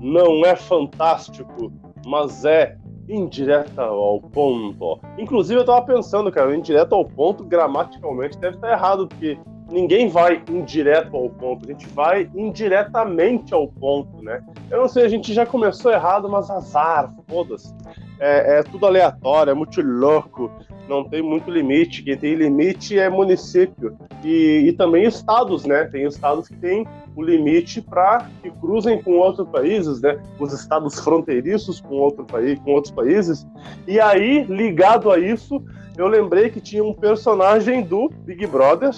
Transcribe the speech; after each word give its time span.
não 0.00 0.44
é 0.44 0.56
fantástico, 0.56 1.72
mas 2.06 2.44
é 2.44 2.76
indireta 3.08 3.82
ao 3.82 4.20
ponto. 4.20 5.00
Inclusive, 5.18 5.60
eu 5.60 5.64
tava 5.64 5.82
pensando, 5.84 6.30
cara, 6.30 6.56
indireto 6.56 6.94
ao 6.94 7.04
ponto, 7.04 7.44
gramaticalmente, 7.44 8.38
deve 8.38 8.56
estar 8.56 8.70
errado, 8.70 9.06
porque 9.06 9.38
ninguém 9.70 10.08
vai 10.08 10.42
indireto 10.48 11.16
ao 11.16 11.30
ponto, 11.30 11.64
a 11.64 11.72
gente 11.72 11.86
vai 11.88 12.28
indiretamente 12.34 13.54
ao 13.54 13.68
ponto, 13.68 14.22
né? 14.22 14.42
Eu 14.70 14.80
não 14.80 14.88
sei, 14.88 15.04
a 15.04 15.08
gente 15.08 15.32
já 15.32 15.46
começou 15.46 15.92
errado, 15.92 16.28
mas 16.28 16.50
azar, 16.50 17.14
foda-se. 17.28 17.72
É, 18.18 18.58
é, 18.58 18.62
tudo 18.62 18.84
aleatório, 18.84 19.50
é 19.50 19.54
muito 19.54 19.80
louco, 19.80 20.50
não 20.90 21.04
tem 21.04 21.22
muito 21.22 21.50
limite. 21.50 22.02
Quem 22.02 22.18
tem 22.18 22.34
limite 22.34 22.98
é 22.98 23.08
município. 23.08 23.96
E, 24.22 24.64
e 24.66 24.72
também 24.72 25.04
estados, 25.04 25.64
né? 25.64 25.84
Tem 25.84 26.04
estados 26.04 26.48
que 26.48 26.56
têm 26.56 26.86
o 27.16 27.22
limite 27.22 27.80
para 27.80 28.28
que 28.42 28.50
cruzem 28.50 29.00
com 29.00 29.12
outros 29.12 29.48
países, 29.48 30.02
né? 30.02 30.20
Os 30.38 30.52
estados 30.52 30.98
fronteiriços 31.00 31.80
com, 31.80 31.94
outro 31.94 32.24
país, 32.24 32.58
com 32.58 32.72
outros 32.72 32.92
países. 32.92 33.46
E 33.86 33.98
aí, 34.00 34.44
ligado 34.44 35.10
a 35.10 35.18
isso, 35.18 35.62
eu 35.96 36.08
lembrei 36.08 36.50
que 36.50 36.60
tinha 36.60 36.84
um 36.84 36.92
personagem 36.92 37.82
do 37.82 38.10
Big 38.24 38.46
Brother 38.46 38.90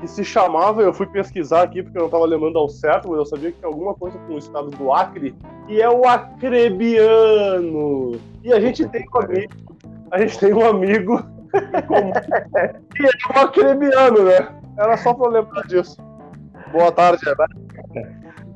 que 0.00 0.06
se 0.06 0.24
chamava, 0.24 0.82
eu 0.82 0.92
fui 0.92 1.06
pesquisar 1.06 1.62
aqui 1.62 1.82
porque 1.82 1.96
eu 1.96 2.02
não 2.02 2.08
estava 2.08 2.26
lembrando 2.26 2.58
ao 2.58 2.68
certo, 2.68 3.08
mas 3.08 3.18
eu 3.18 3.26
sabia 3.26 3.50
que 3.50 3.58
tinha 3.58 3.68
alguma 3.68 3.94
coisa 3.94 4.18
com 4.18 4.34
o 4.34 4.38
estado 4.38 4.70
do 4.70 4.92
Acre, 4.92 5.34
e 5.68 5.80
é 5.80 5.88
o 5.88 6.06
acrebiano. 6.06 7.32
E 8.42 8.52
a 8.52 8.60
gente 8.60 8.86
tem 8.88 9.06
um 9.12 9.18
amigo, 9.18 9.54
a 10.10 10.18
gente 10.20 10.38
tem 10.38 10.52
um 10.52 10.64
amigo 10.64 11.22
que 12.94 13.06
é 13.06 13.10
o 13.34 13.38
acrebiano, 13.40 14.24
né? 14.24 14.48
Era 14.78 14.96
só 14.98 15.14
para 15.14 15.30
lembrar 15.30 15.62
disso. 15.62 15.96
Boa 16.72 16.92
tarde, 16.92 17.24
né? 17.24 17.34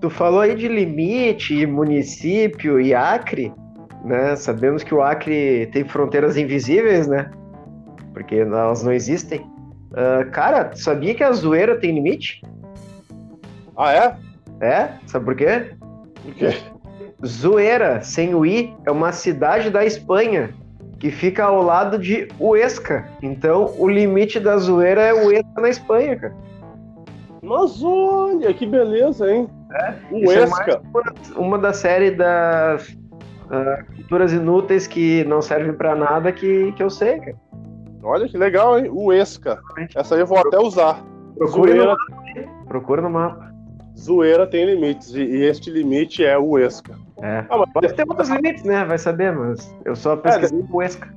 Tu 0.01 0.11
falou 0.11 0.41
aí 0.41 0.55
de 0.55 0.69
limite, 0.69 1.67
município 1.67 2.81
e 2.81 2.95
Acre, 2.95 3.53
né? 4.05 4.37
Sabemos 4.37 4.83
que 4.83 4.95
o 4.95 5.03
Acre 5.03 5.67
tem 5.73 5.85
fronteiras 5.85 6.37
invisíveis, 6.37 7.07
né? 7.07 7.31
Porque 8.13 8.35
elas 8.37 8.83
não 8.83 8.93
existem. 8.93 9.41
Uh, 9.91 10.31
cara, 10.31 10.71
sabia 10.75 11.15
que 11.15 11.25
a 11.25 11.33
zoeira 11.33 11.77
tem 11.77 11.93
limite? 11.93 12.43
Ah, 13.77 13.93
é? 13.93 14.17
É? 14.61 14.89
Sabe 15.07 15.25
por 15.25 15.35
quê? 15.35 15.73
Por 16.23 16.35
quê? 16.35 16.57
Zoeira, 17.25 18.01
sem 18.03 18.35
o 18.35 18.47
I, 18.47 18.75
é 18.87 18.91
uma 18.91 19.13
cidade 19.13 19.71
da 19.71 19.85
Espanha 19.85 20.51
que 20.99 21.11
fica 21.11 21.45
ao 21.45 21.63
lado 21.63 21.99
de 21.99 22.29
Huesca. 22.39 23.09
Então, 23.23 23.75
o 23.79 23.89
limite 23.89 24.39
da 24.39 24.57
zoeira 24.59 25.01
é 25.01 25.13
Huesca 25.13 25.61
na 25.61 25.69
Espanha, 25.69 26.17
cara. 26.17 26.35
Mas 27.43 27.83
olha, 27.83 28.53
que 28.53 28.67
beleza, 28.67 29.31
hein? 29.31 29.49
É, 29.73 29.95
Huesca. 30.13 30.73
É 30.73 30.77
uma, 30.77 31.47
uma 31.49 31.59
da 31.59 31.73
série 31.73 32.11
das 32.11 32.89
uh, 32.91 33.95
culturas 33.97 34.33
inúteis 34.33 34.87
que 34.87 35.25
não 35.25 35.41
servem 35.41 35.73
para 35.73 35.95
nada 35.97 36.31
que, 36.33 36.73
que 36.73 36.83
eu 36.83 36.91
sei, 36.91 37.19
cara. 37.19 37.37
Olha 38.03 38.29
que 38.29 38.37
legal, 38.37 38.79
hein? 38.79 38.91
O 38.93 39.13
Esca. 39.13 39.61
Essa 39.95 40.15
aí 40.15 40.21
eu 40.21 40.27
vou 40.27 40.39
até 40.39 40.59
usar. 40.59 41.05
Procura 41.37 41.73
Zoeira... 41.73 41.85
no 41.85 41.91
mapa. 41.91 42.65
Procura 42.67 43.03
no 43.03 43.11
mapa. 43.11 43.51
Zoeira 43.99 44.47
tem 44.47 44.65
limites, 44.65 45.15
e 45.15 45.43
este 45.43 45.71
limite 45.71 46.25
é 46.25 46.39
o 46.39 46.59
Esca. 46.59 46.95
É. 47.23 47.45
Ah, 47.51 47.59
mas... 47.59 47.69
Deve 47.83 47.95
ter 47.95 48.07
outros 48.09 48.29
limites, 48.31 48.65
né? 48.65 48.85
Vai 48.85 48.99
saber, 48.99 49.33
mas 49.33 49.75
eu 49.85 49.95
só 49.95 50.17
pesquisei 50.17 50.59
é, 50.59 50.63
deve... 50.63 50.75
o 50.75 50.83
Esca. 50.83 51.15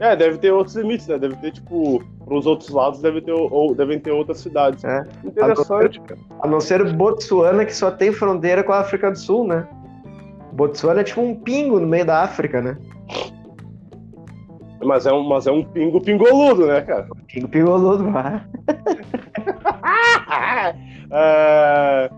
É, 0.00 0.16
deve 0.16 0.38
ter 0.38 0.50
outros 0.50 0.74
limites, 0.76 1.06
né? 1.06 1.18
Deve 1.18 1.36
ter, 1.36 1.52
tipo, 1.52 2.02
pros 2.24 2.46
outros 2.46 2.70
lados 2.70 3.00
deve 3.02 3.20
ter, 3.20 3.32
ou, 3.32 3.74
devem 3.74 3.98
ter 3.98 4.10
outras 4.10 4.38
cidades. 4.38 4.82
É. 4.84 5.06
Interessante, 5.22 6.00
a 6.00 6.14
não, 6.14 6.18
ser, 6.18 6.18
a 6.40 6.46
não 6.48 6.60
ser 6.60 6.92
Botsuana, 6.94 7.64
que 7.64 7.74
só 7.74 7.90
tem 7.90 8.10
fronteira 8.10 8.62
com 8.62 8.72
a 8.72 8.80
África 8.80 9.10
do 9.10 9.18
Sul, 9.18 9.46
né? 9.46 9.66
Botsuana 10.52 11.02
é 11.02 11.04
tipo 11.04 11.20
um 11.20 11.34
pingo 11.34 11.78
no 11.78 11.86
meio 11.86 12.06
da 12.06 12.22
África, 12.22 12.60
né? 12.60 12.76
Mas 14.84 15.06
é 15.06 15.12
um, 15.12 15.22
mas 15.22 15.46
é 15.46 15.52
um 15.52 15.62
pingo 15.62 16.00
pingoludo, 16.00 16.66
né, 16.66 16.80
cara? 16.80 17.06
Pingo 17.28 17.48
pingoludo, 17.48 18.10
vai. 18.10 18.42
é, 21.10 22.10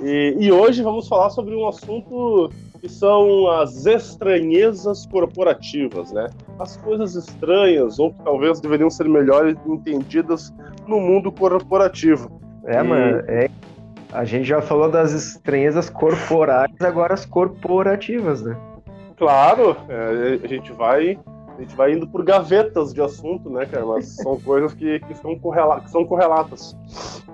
e, 0.00 0.36
e 0.38 0.52
hoje 0.52 0.82
vamos 0.82 1.08
falar 1.08 1.30
sobre 1.30 1.54
um 1.54 1.66
assunto 1.66 2.50
que 2.80 2.88
são 2.88 3.50
as 3.50 3.86
estranhezas 3.86 5.06
corporativas, 5.06 6.12
né? 6.12 6.28
As 6.58 6.76
coisas 6.76 7.14
estranhas, 7.14 7.98
ou 7.98 8.12
que 8.12 8.22
talvez 8.22 8.60
deveriam 8.60 8.90
ser 8.90 9.08
melhores 9.08 9.56
entendidas 9.66 10.52
no 10.86 11.00
mundo 11.00 11.32
corporativo. 11.32 12.40
É, 12.64 12.80
e... 12.80 12.82
mano, 12.82 13.22
é, 13.26 13.50
a 14.12 14.24
gente 14.24 14.44
já 14.44 14.62
falou 14.62 14.90
das 14.90 15.12
estranhezas 15.12 15.90
corporais, 15.90 16.70
agora 16.80 17.14
as 17.14 17.26
corporativas, 17.26 18.42
né? 18.42 18.56
Claro, 19.16 19.76
é, 19.88 20.38
a 20.44 20.46
gente 20.46 20.70
vai 20.72 21.18
a 21.56 21.60
gente 21.60 21.74
vai 21.74 21.92
indo 21.92 22.06
por 22.06 22.22
gavetas 22.22 22.92
de 22.92 23.00
assunto, 23.00 23.48
né, 23.48 23.64
cara? 23.66 23.86
Mas 23.86 24.16
são 24.16 24.38
coisas 24.40 24.74
que, 24.74 25.00
que, 25.00 25.14
são, 25.14 25.38
correla 25.38 25.80
que 25.80 25.90
são 25.90 26.04
correlatas. 26.04 26.76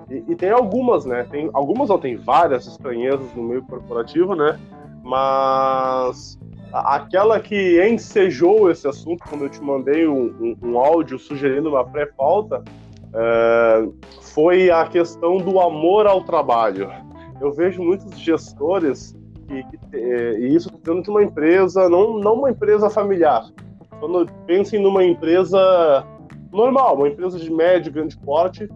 E, 0.09 0.25
e, 0.29 0.37
tem 0.37 0.51
algumas, 0.51 1.05
né? 1.05 1.27
Tem 1.31 1.51
algumas 1.53 1.89
não 1.89 1.99
tem 1.99 2.17
várias 2.17 2.67
estranhezas 2.67 3.35
no 3.35 3.43
meio 3.43 3.63
corporativo, 3.63 4.35
né? 4.35 4.59
Mas 5.03 6.39
aquela 6.73 7.41
que 7.41 7.85
ensejou 7.87 8.71
esse 8.71 8.87
assunto 8.87 9.25
quando 9.29 9.45
eu 9.45 9.49
te 9.51 9.63
mandei 9.63 10.07
um, 10.07 10.57
um, 10.63 10.69
um 10.71 10.79
áudio 10.79 11.19
sugerindo 11.19 11.69
uma 11.69 11.85
pré-pauta 11.85 12.63
é, 13.15 13.89
foi 14.23 14.71
a 14.71 14.87
questão 14.87 15.39
do 15.39 15.61
amor 15.61 16.07
ao 16.07 16.23
trabalho. 16.23 16.91
Eu 17.41 17.53
vejo 17.53 17.83
muitos 17.83 18.19
gestores 18.19 19.15
que 19.49 19.97
é, 19.97 20.39
e 20.39 20.55
isso 20.55 20.71
dentro 20.71 21.03
de 21.03 21.11
uma 21.11 21.23
empresa, 21.23 21.89
não, 21.89 22.19
não 22.19 22.35
uma 22.35 22.51
empresa 22.51 22.89
familiar, 22.89 23.45
quando 24.03 24.27
pensem 24.49 24.83
numa 24.83 25.05
empresa 25.05 26.05
normal, 26.51 26.97
uma 26.97 27.09
empresa 27.09 27.39
de 27.39 27.49
médio, 27.49 27.93
grande 27.93 28.17
porte, 28.19 28.69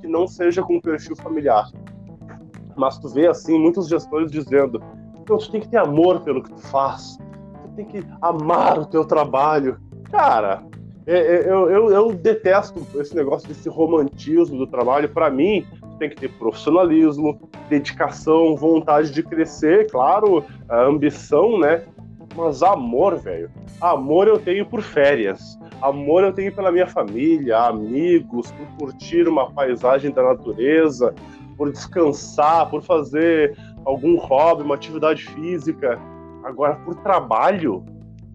que 0.00 0.06
não 0.06 0.26
seja 0.26 0.62
com 0.62 0.80
perfil 0.80 1.14
familiar. 1.16 1.70
Mas 2.74 2.98
tu 2.98 3.06
vê, 3.10 3.26
assim, 3.26 3.58
muitos 3.58 3.88
gestores 3.88 4.32
dizendo 4.32 4.82
então, 5.20 5.36
tu 5.36 5.52
tem 5.52 5.60
que 5.60 5.68
ter 5.68 5.76
amor 5.76 6.22
pelo 6.22 6.42
que 6.42 6.50
tu 6.50 6.62
faz, 6.62 7.18
tu 7.62 7.68
tem 7.76 7.84
que 7.84 8.02
amar 8.22 8.78
o 8.78 8.86
teu 8.86 9.04
trabalho. 9.04 9.78
Cara, 10.10 10.62
é, 11.06 11.18
é, 11.18 11.50
eu, 11.50 11.70
eu, 11.70 11.90
eu 11.90 12.12
detesto 12.14 12.80
esse 12.98 13.14
negócio 13.14 13.46
desse 13.46 13.68
romantismo 13.68 14.56
do 14.56 14.66
trabalho. 14.66 15.10
Para 15.10 15.28
mim, 15.28 15.66
tem 15.98 16.08
que 16.08 16.16
ter 16.16 16.30
profissionalismo, 16.38 17.38
dedicação, 17.68 18.56
vontade 18.56 19.12
de 19.12 19.22
crescer, 19.22 19.90
claro, 19.90 20.42
a 20.70 20.84
ambição, 20.84 21.58
né? 21.58 21.84
Mas 22.36 22.62
amor, 22.62 23.16
velho. 23.16 23.50
Amor 23.80 24.28
eu 24.28 24.38
tenho 24.38 24.64
por 24.66 24.82
férias. 24.82 25.58
Amor 25.82 26.22
eu 26.22 26.32
tenho 26.32 26.54
pela 26.54 26.70
minha 26.70 26.86
família, 26.86 27.58
amigos, 27.58 28.50
por 28.52 28.66
curtir 28.78 29.26
uma 29.26 29.50
paisagem 29.50 30.10
da 30.10 30.22
natureza, 30.22 31.14
por 31.56 31.72
descansar, 31.72 32.68
por 32.70 32.82
fazer 32.82 33.56
algum 33.84 34.16
hobby, 34.16 34.62
uma 34.62 34.74
atividade 34.74 35.24
física. 35.30 35.98
Agora, 36.44 36.76
por 36.76 36.94
trabalho, 36.96 37.84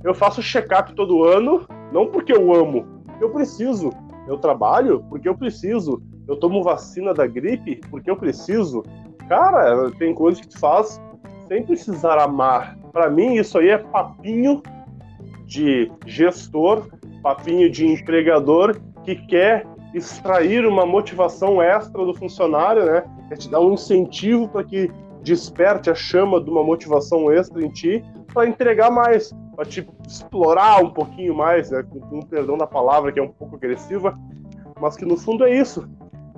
eu 0.03 0.13
faço 0.13 0.41
check-up 0.41 0.93
todo 0.93 1.23
ano, 1.23 1.65
não 1.91 2.07
porque 2.07 2.33
eu 2.33 2.53
amo, 2.53 2.85
eu 3.21 3.29
preciso. 3.29 3.91
Eu 4.27 4.37
trabalho 4.37 5.03
porque 5.09 5.29
eu 5.29 5.37
preciso. 5.37 6.01
Eu 6.27 6.37
tomo 6.37 6.63
vacina 6.63 7.13
da 7.13 7.27
gripe 7.27 7.79
porque 7.89 8.09
eu 8.09 8.17
preciso. 8.17 8.83
Cara, 9.29 9.91
tem 9.91 10.13
coisas 10.13 10.41
que 10.41 10.47
tu 10.47 10.59
faz 10.59 11.01
sem 11.47 11.63
precisar 11.63 12.17
amar. 12.19 12.77
Para 12.91 13.09
mim, 13.09 13.35
isso 13.35 13.57
aí 13.57 13.69
é 13.69 13.77
papinho 13.77 14.61
de 15.45 15.91
gestor, 16.05 16.87
papinho 17.21 17.69
de 17.69 17.85
empregador 17.85 18.79
que 19.03 19.15
quer 19.15 19.65
extrair 19.93 20.65
uma 20.65 20.85
motivação 20.85 21.61
extra 21.61 22.03
do 22.03 22.13
funcionário, 22.13 22.85
né? 22.85 23.03
Quer 23.29 23.37
te 23.37 23.49
dar 23.49 23.61
um 23.61 23.73
incentivo 23.73 24.47
para 24.47 24.63
que 24.63 24.91
desperte 25.21 25.89
a 25.89 25.95
chama 25.95 26.41
de 26.41 26.49
uma 26.49 26.63
motivação 26.63 27.31
extra 27.31 27.63
em 27.63 27.69
ti 27.69 28.03
para 28.33 28.47
entregar 28.47 28.91
mais, 28.91 29.33
para 29.55 29.65
te 29.65 29.87
explorar 30.07 30.83
um 30.83 30.89
pouquinho 30.89 31.33
mais, 31.33 31.71
né? 31.71 31.83
Com, 31.83 31.99
com 31.99 32.21
perdão 32.21 32.57
da 32.57 32.67
palavra 32.67 33.11
que 33.11 33.19
é 33.19 33.23
um 33.23 33.31
pouco 33.31 33.55
agressiva, 33.55 34.17
mas 34.79 34.97
que 34.97 35.05
no 35.05 35.15
fundo 35.15 35.45
é 35.45 35.55
isso 35.55 35.87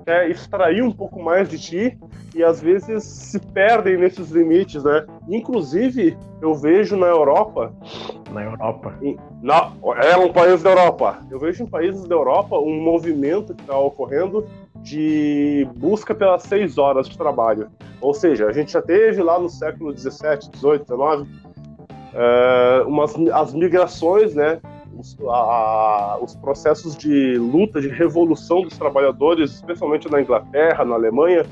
quer 0.07 0.31
extrair 0.31 0.81
um 0.81 0.91
pouco 0.91 1.21
mais 1.21 1.49
de 1.49 1.59
ti 1.59 1.99
e 2.33 2.41
às 2.41 2.61
vezes 2.61 3.03
se 3.03 3.37
perdem 3.39 3.97
nesses 3.97 4.31
limites, 4.31 4.81
né? 4.81 5.05
Inclusive, 5.27 6.17
eu 6.41 6.55
vejo 6.55 6.95
na 6.95 7.07
Europa. 7.07 7.73
Na 8.31 8.41
Europa. 8.41 8.97
Em, 9.01 9.17
na, 9.41 9.73
é 10.01 10.15
um 10.15 10.31
país 10.31 10.63
da 10.63 10.69
Europa. 10.69 11.19
Eu 11.29 11.37
vejo 11.37 11.61
em 11.61 11.67
países 11.67 12.07
da 12.07 12.15
Europa 12.15 12.57
um 12.57 12.81
movimento 12.81 13.53
que 13.53 13.61
está 13.61 13.77
ocorrendo 13.77 14.47
de 14.77 15.67
busca 15.75 16.15
pelas 16.15 16.43
seis 16.43 16.77
horas 16.77 17.09
de 17.09 17.17
trabalho. 17.17 17.69
Ou 17.99 18.13
seja, 18.13 18.47
a 18.47 18.53
gente 18.53 18.71
já 18.71 18.81
teve 18.81 19.21
lá 19.21 19.37
no 19.37 19.49
século 19.49 19.91
17, 19.91 20.51
18, 20.51 20.83
19 20.83 21.27
umas, 22.87 23.13
as 23.33 23.53
migrações, 23.53 24.33
né? 24.33 24.61
Os, 24.97 25.17
a, 25.29 26.17
os 26.21 26.35
processos 26.35 26.95
de 26.95 27.37
luta, 27.37 27.79
de 27.79 27.87
revolução 27.87 28.61
dos 28.61 28.77
trabalhadores, 28.77 29.51
especialmente 29.51 30.09
na 30.09 30.21
Inglaterra, 30.21 30.83
na 30.83 30.95
Alemanha, 30.95 31.45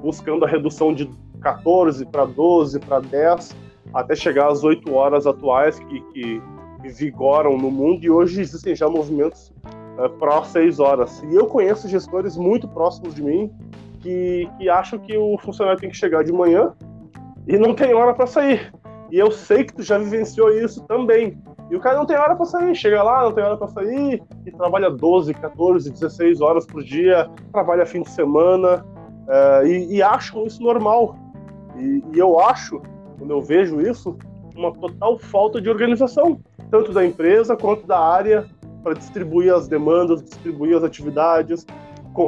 buscando 0.00 0.44
a 0.44 0.48
redução 0.48 0.94
de 0.94 1.10
14, 1.40 2.06
para 2.06 2.24
12, 2.24 2.80
para 2.80 3.00
10, 3.00 3.56
até 3.92 4.14
chegar 4.14 4.50
às 4.50 4.64
8 4.64 4.92
horas 4.92 5.26
atuais 5.26 5.78
que, 5.78 6.00
que, 6.12 6.42
vigoram 6.96 7.56
no 7.56 7.70
mundo, 7.70 8.04
e 8.04 8.10
hoje 8.10 8.42
existem 8.42 8.76
já 8.76 8.86
movimentos 8.90 9.50
uh, 9.98 10.10
pró 10.18 10.42
6 10.42 10.80
horas. 10.80 11.22
E 11.30 11.34
eu 11.34 11.46
conheço 11.46 11.88
gestores 11.88 12.36
muito 12.36 12.68
próximos 12.68 13.14
de 13.14 13.22
mim 13.22 13.50
que, 14.00 14.46
que 14.58 14.68
acham 14.68 14.98
que 14.98 15.16
o 15.16 15.38
funcionário 15.38 15.80
tem 15.80 15.88
que 15.88 15.96
chegar 15.96 16.22
de 16.22 16.30
manhã 16.30 16.74
e 17.48 17.56
não 17.56 17.74
tem 17.74 17.94
hora 17.94 18.12
para 18.12 18.26
sair. 18.26 18.70
E 19.10 19.18
eu 19.18 19.30
sei 19.30 19.64
que 19.64 19.72
tu 19.72 19.82
já 19.82 19.96
vivenciou 19.96 20.50
isso 20.50 20.82
também. 20.84 21.38
E 21.70 21.76
o 21.76 21.80
cara 21.80 21.96
não 21.96 22.06
tem 22.06 22.16
hora 22.16 22.36
para 22.36 22.44
sair, 22.44 22.74
chega 22.74 23.02
lá, 23.02 23.24
não 23.24 23.32
tem 23.32 23.42
hora 23.42 23.56
para 23.56 23.68
sair, 23.68 24.22
e 24.44 24.50
trabalha 24.52 24.90
12, 24.90 25.32
14, 25.34 25.90
16 25.90 26.40
horas 26.40 26.66
por 26.66 26.82
dia, 26.82 27.30
trabalha 27.52 27.86
fim 27.86 28.02
de 28.02 28.10
semana, 28.10 28.84
uh, 29.26 29.66
e, 29.66 29.96
e, 29.96 30.02
acham 30.02 30.46
isso 30.46 30.62
normal. 30.62 31.16
E, 31.76 32.02
e, 32.12 32.18
eu 32.18 32.38
acho, 32.38 32.82
quando 33.18 33.30
eu 33.30 33.40
vejo 33.40 33.80
isso, 33.80 34.16
uma 34.54 34.72
total 34.72 35.18
falta 35.18 35.60
de 35.60 35.68
organização, 35.70 36.38
tanto 36.70 36.92
da 36.92 37.04
empresa 37.04 37.56
quanto 37.56 37.86
da 37.86 37.98
área, 37.98 38.46
para 38.84 38.92
distribuir 38.92 39.52
as 39.52 39.66
demandas, 39.66 40.22
distribuir 40.22 40.76
as 40.76 40.84
atividades. 40.84 41.66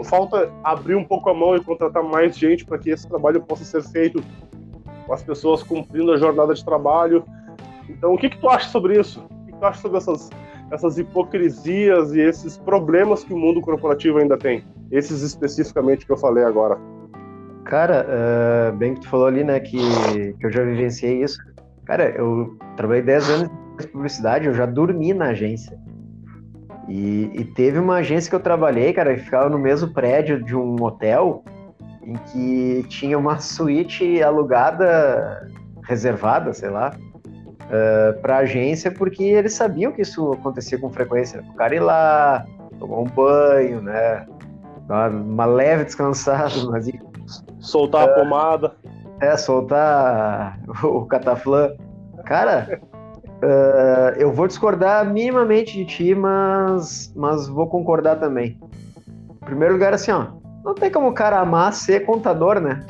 Falta 0.05 0.51
abrir 0.65 0.97
um 0.97 1.05
pouco 1.05 1.31
a 1.31 1.35
mão 1.35 1.55
e 1.55 1.63
contratar 1.63 2.03
mais 2.03 2.37
gente 2.37 2.65
para 2.65 2.79
que 2.79 2.91
esse 2.91 3.07
trabalho 3.07 3.41
possa 3.43 3.63
ser 3.63 3.83
feito 3.83 4.25
com 5.07 5.13
as 5.13 5.23
pessoas 5.23 5.63
cumprindo 5.63 6.11
a 6.11 6.17
jornada 6.17 6.55
de 6.55 6.65
trabalho. 6.65 7.25
Então, 7.89 8.15
o 8.15 8.19
que, 8.19 8.29
que 8.31 8.39
tu 8.39 8.49
acha 8.49 8.69
sobre 8.69 8.99
isso? 8.99 9.21
O 9.21 9.45
que, 9.47 9.53
que 9.53 9.59
tu 9.59 9.65
acha 9.65 9.81
sobre 9.81 9.99
essas, 9.99 10.31
essas 10.71 10.99
hipocrisias 10.99 12.15
e 12.15 12.21
esses 12.21 12.57
problemas 12.57 13.25
que 13.25 13.33
o 13.33 13.39
mundo 13.39 13.61
corporativo 13.61 14.19
ainda 14.19 14.37
tem? 14.37 14.65
Esses 14.91 15.23
especificamente 15.23 16.07
que 16.07 16.13
eu 16.13 16.17
falei 16.17 16.45
agora. 16.45 16.79
Cara, 17.65 18.07
uh, 18.07 18.77
bem 18.77 18.95
que 18.95 19.01
tu 19.01 19.09
falou 19.09 19.27
ali, 19.27 19.43
né, 19.43 19.59
que, 19.59 19.79
que 20.39 20.47
eu 20.47 20.53
já 20.53 20.63
vivenciei 20.63 21.23
isso. 21.23 21.39
Cara, 21.85 22.11
eu 22.11 22.57
trabalhei 22.77 23.03
10 23.03 23.31
anos 23.31 23.51
de 23.79 23.89
publicidade, 23.89 24.47
eu 24.47 24.55
já 24.55 24.67
dormi 24.67 25.13
na 25.13 25.27
agência. 25.27 25.77
E, 26.89 27.31
e, 27.35 27.45
teve 27.45 27.81
uma 27.81 27.97
agência 27.97 28.31
que 28.31 28.37
eu 28.37 28.41
trabalhei, 28.41 28.93
cara, 28.93 29.15
que 29.15 29.23
ficava 29.23 29.49
no 29.49 29.59
mesmo 29.59 29.93
prédio 29.93 30.43
de 30.43 30.55
um 30.55 30.81
hotel, 30.81 31.45
em 32.05 32.15
que 32.15 32.89
tinha 32.89 33.19
uma 33.19 33.39
suíte 33.41 34.23
alugada, 34.23 35.51
reservada, 35.83 36.53
sei 36.53 36.71
lá, 36.71 36.97
uh, 37.67 37.73
eh, 37.73 38.13
para 38.23 38.39
agência, 38.39 38.91
porque 38.91 39.23
eles 39.23 39.55
sabiam 39.55 39.93
que 39.93 40.03
isso 40.03 40.33
acontecia 40.33 40.79
com 40.79 40.91
frequência. 40.91 41.43
O 41.51 41.55
cara 41.55 41.75
ir 41.75 41.81
lá, 41.81 42.45
tomar 42.79 42.99
um 42.99 43.05
banho, 43.05 43.81
né? 43.81 44.27
Dar 44.87 45.11
uma 45.11 45.45
leve 45.45 45.85
descansada, 45.85 46.55
mas. 46.71 46.91
Soltar 47.59 48.07
uh, 48.07 48.11
a 48.11 48.15
pomada. 48.15 48.73
É, 49.21 49.37
soltar 49.37 50.59
o 50.83 51.07
cataflã. 51.07 51.73
Cara, 52.25 52.81
uh, 53.43 54.19
eu 54.19 54.33
vou 54.33 54.47
discordar 54.47 55.05
minimamente 55.11 55.73
de 55.73 55.85
ti, 55.85 56.15
mas, 56.15 57.13
mas 57.17 57.49
vou 57.49 57.67
concordar 57.67 58.17
também. 58.17 58.59
Em 59.31 59.45
primeiro 59.45 59.75
lugar, 59.75 59.95
assim, 59.95 60.11
ó, 60.11 60.27
não 60.65 60.75
tem 60.75 60.91
como 60.91 61.09
o 61.09 61.15
cara 61.15 61.41
amar 61.41 61.73
ser 61.73 62.05
contador, 62.05 62.61
né? 62.61 62.85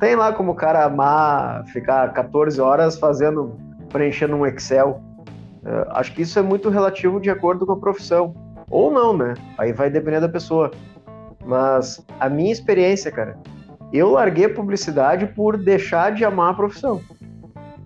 Tem 0.00 0.14
lá 0.14 0.32
como 0.32 0.52
o 0.52 0.54
cara 0.54 0.84
amar 0.84 1.64
ficar 1.66 2.12
14 2.12 2.60
horas 2.60 2.98
fazendo, 2.98 3.56
preenchendo 3.88 4.36
um 4.36 4.46
Excel. 4.46 5.02
Uh, 5.62 5.90
acho 5.90 6.14
que 6.14 6.22
isso 6.22 6.38
é 6.38 6.42
muito 6.42 6.68
relativo 6.68 7.20
de 7.20 7.30
acordo 7.30 7.66
com 7.66 7.72
a 7.72 7.76
profissão. 7.76 8.34
Ou 8.70 8.90
não, 8.90 9.16
né? 9.16 9.34
Aí 9.56 9.72
vai 9.72 9.90
depender 9.90 10.20
da 10.20 10.28
pessoa. 10.28 10.70
Mas 11.44 12.04
a 12.20 12.28
minha 12.28 12.52
experiência, 12.52 13.10
cara, 13.10 13.38
eu 13.92 14.10
larguei 14.10 14.48
publicidade 14.48 15.26
por 15.26 15.56
deixar 15.56 16.12
de 16.12 16.24
amar 16.24 16.50
a 16.50 16.54
profissão. 16.54 17.00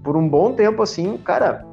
Por 0.03 0.17
um 0.17 0.29
bom 0.29 0.53
tempo, 0.53 0.83
assim, 0.83 1.17
cara, 1.19 1.65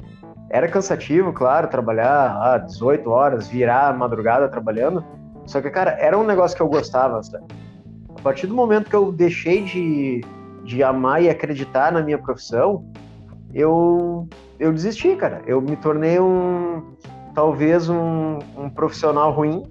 era 0.50 0.68
cansativo, 0.68 1.34
claro, 1.34 1.68
trabalhar 1.68 2.38
ah, 2.42 2.58
18 2.58 3.10
horas, 3.10 3.48
virar 3.48 3.90
a 3.90 3.94
madrugada 3.94 4.48
trabalhando, 4.48 5.04
só 5.46 5.62
que, 5.62 5.70
cara, 5.70 5.98
era 6.00 6.18
um 6.18 6.24
negócio 6.24 6.56
que 6.56 6.62
eu 6.62 6.68
gostava, 6.68 7.22
sabe? 7.24 7.46
A 8.16 8.22
partir 8.22 8.46
do 8.46 8.54
momento 8.54 8.90
que 8.90 8.96
eu 8.96 9.12
deixei 9.12 9.64
de, 9.64 10.22
de 10.64 10.84
amar 10.84 11.24
e 11.24 11.30
acreditar 11.30 11.92
na 11.92 12.04
minha 12.04 12.18
profissão, 12.18 12.86
eu, 13.54 14.28
eu 14.60 14.72
desisti, 14.72 15.16
cara. 15.16 15.42
Eu 15.46 15.62
me 15.62 15.76
tornei 15.76 16.20
um, 16.20 16.84
talvez 17.34 17.90
um, 17.90 18.40
um 18.58 18.70
profissional 18.70 19.32
ruim, 19.32 19.64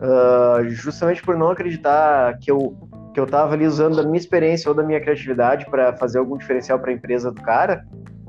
uh, 0.00 0.68
justamente 0.68 1.22
por 1.22 1.36
não 1.36 1.50
acreditar 1.50 2.36
que 2.38 2.50
eu 2.50 2.76
que 3.12 3.18
eu 3.18 3.26
tava 3.26 3.54
ali 3.54 3.66
usando 3.66 3.96
da 3.96 4.04
minha 4.04 4.16
experiência 4.16 4.68
ou 4.68 4.74
da 4.74 4.82
minha 4.82 5.00
criatividade 5.00 5.66
para 5.66 5.96
fazer 5.96 6.18
algum 6.18 6.36
diferencial 6.36 6.78
para 6.78 6.90
a 6.90 6.94
empresa 6.94 7.30
do 7.30 7.40
cara. 7.42 7.84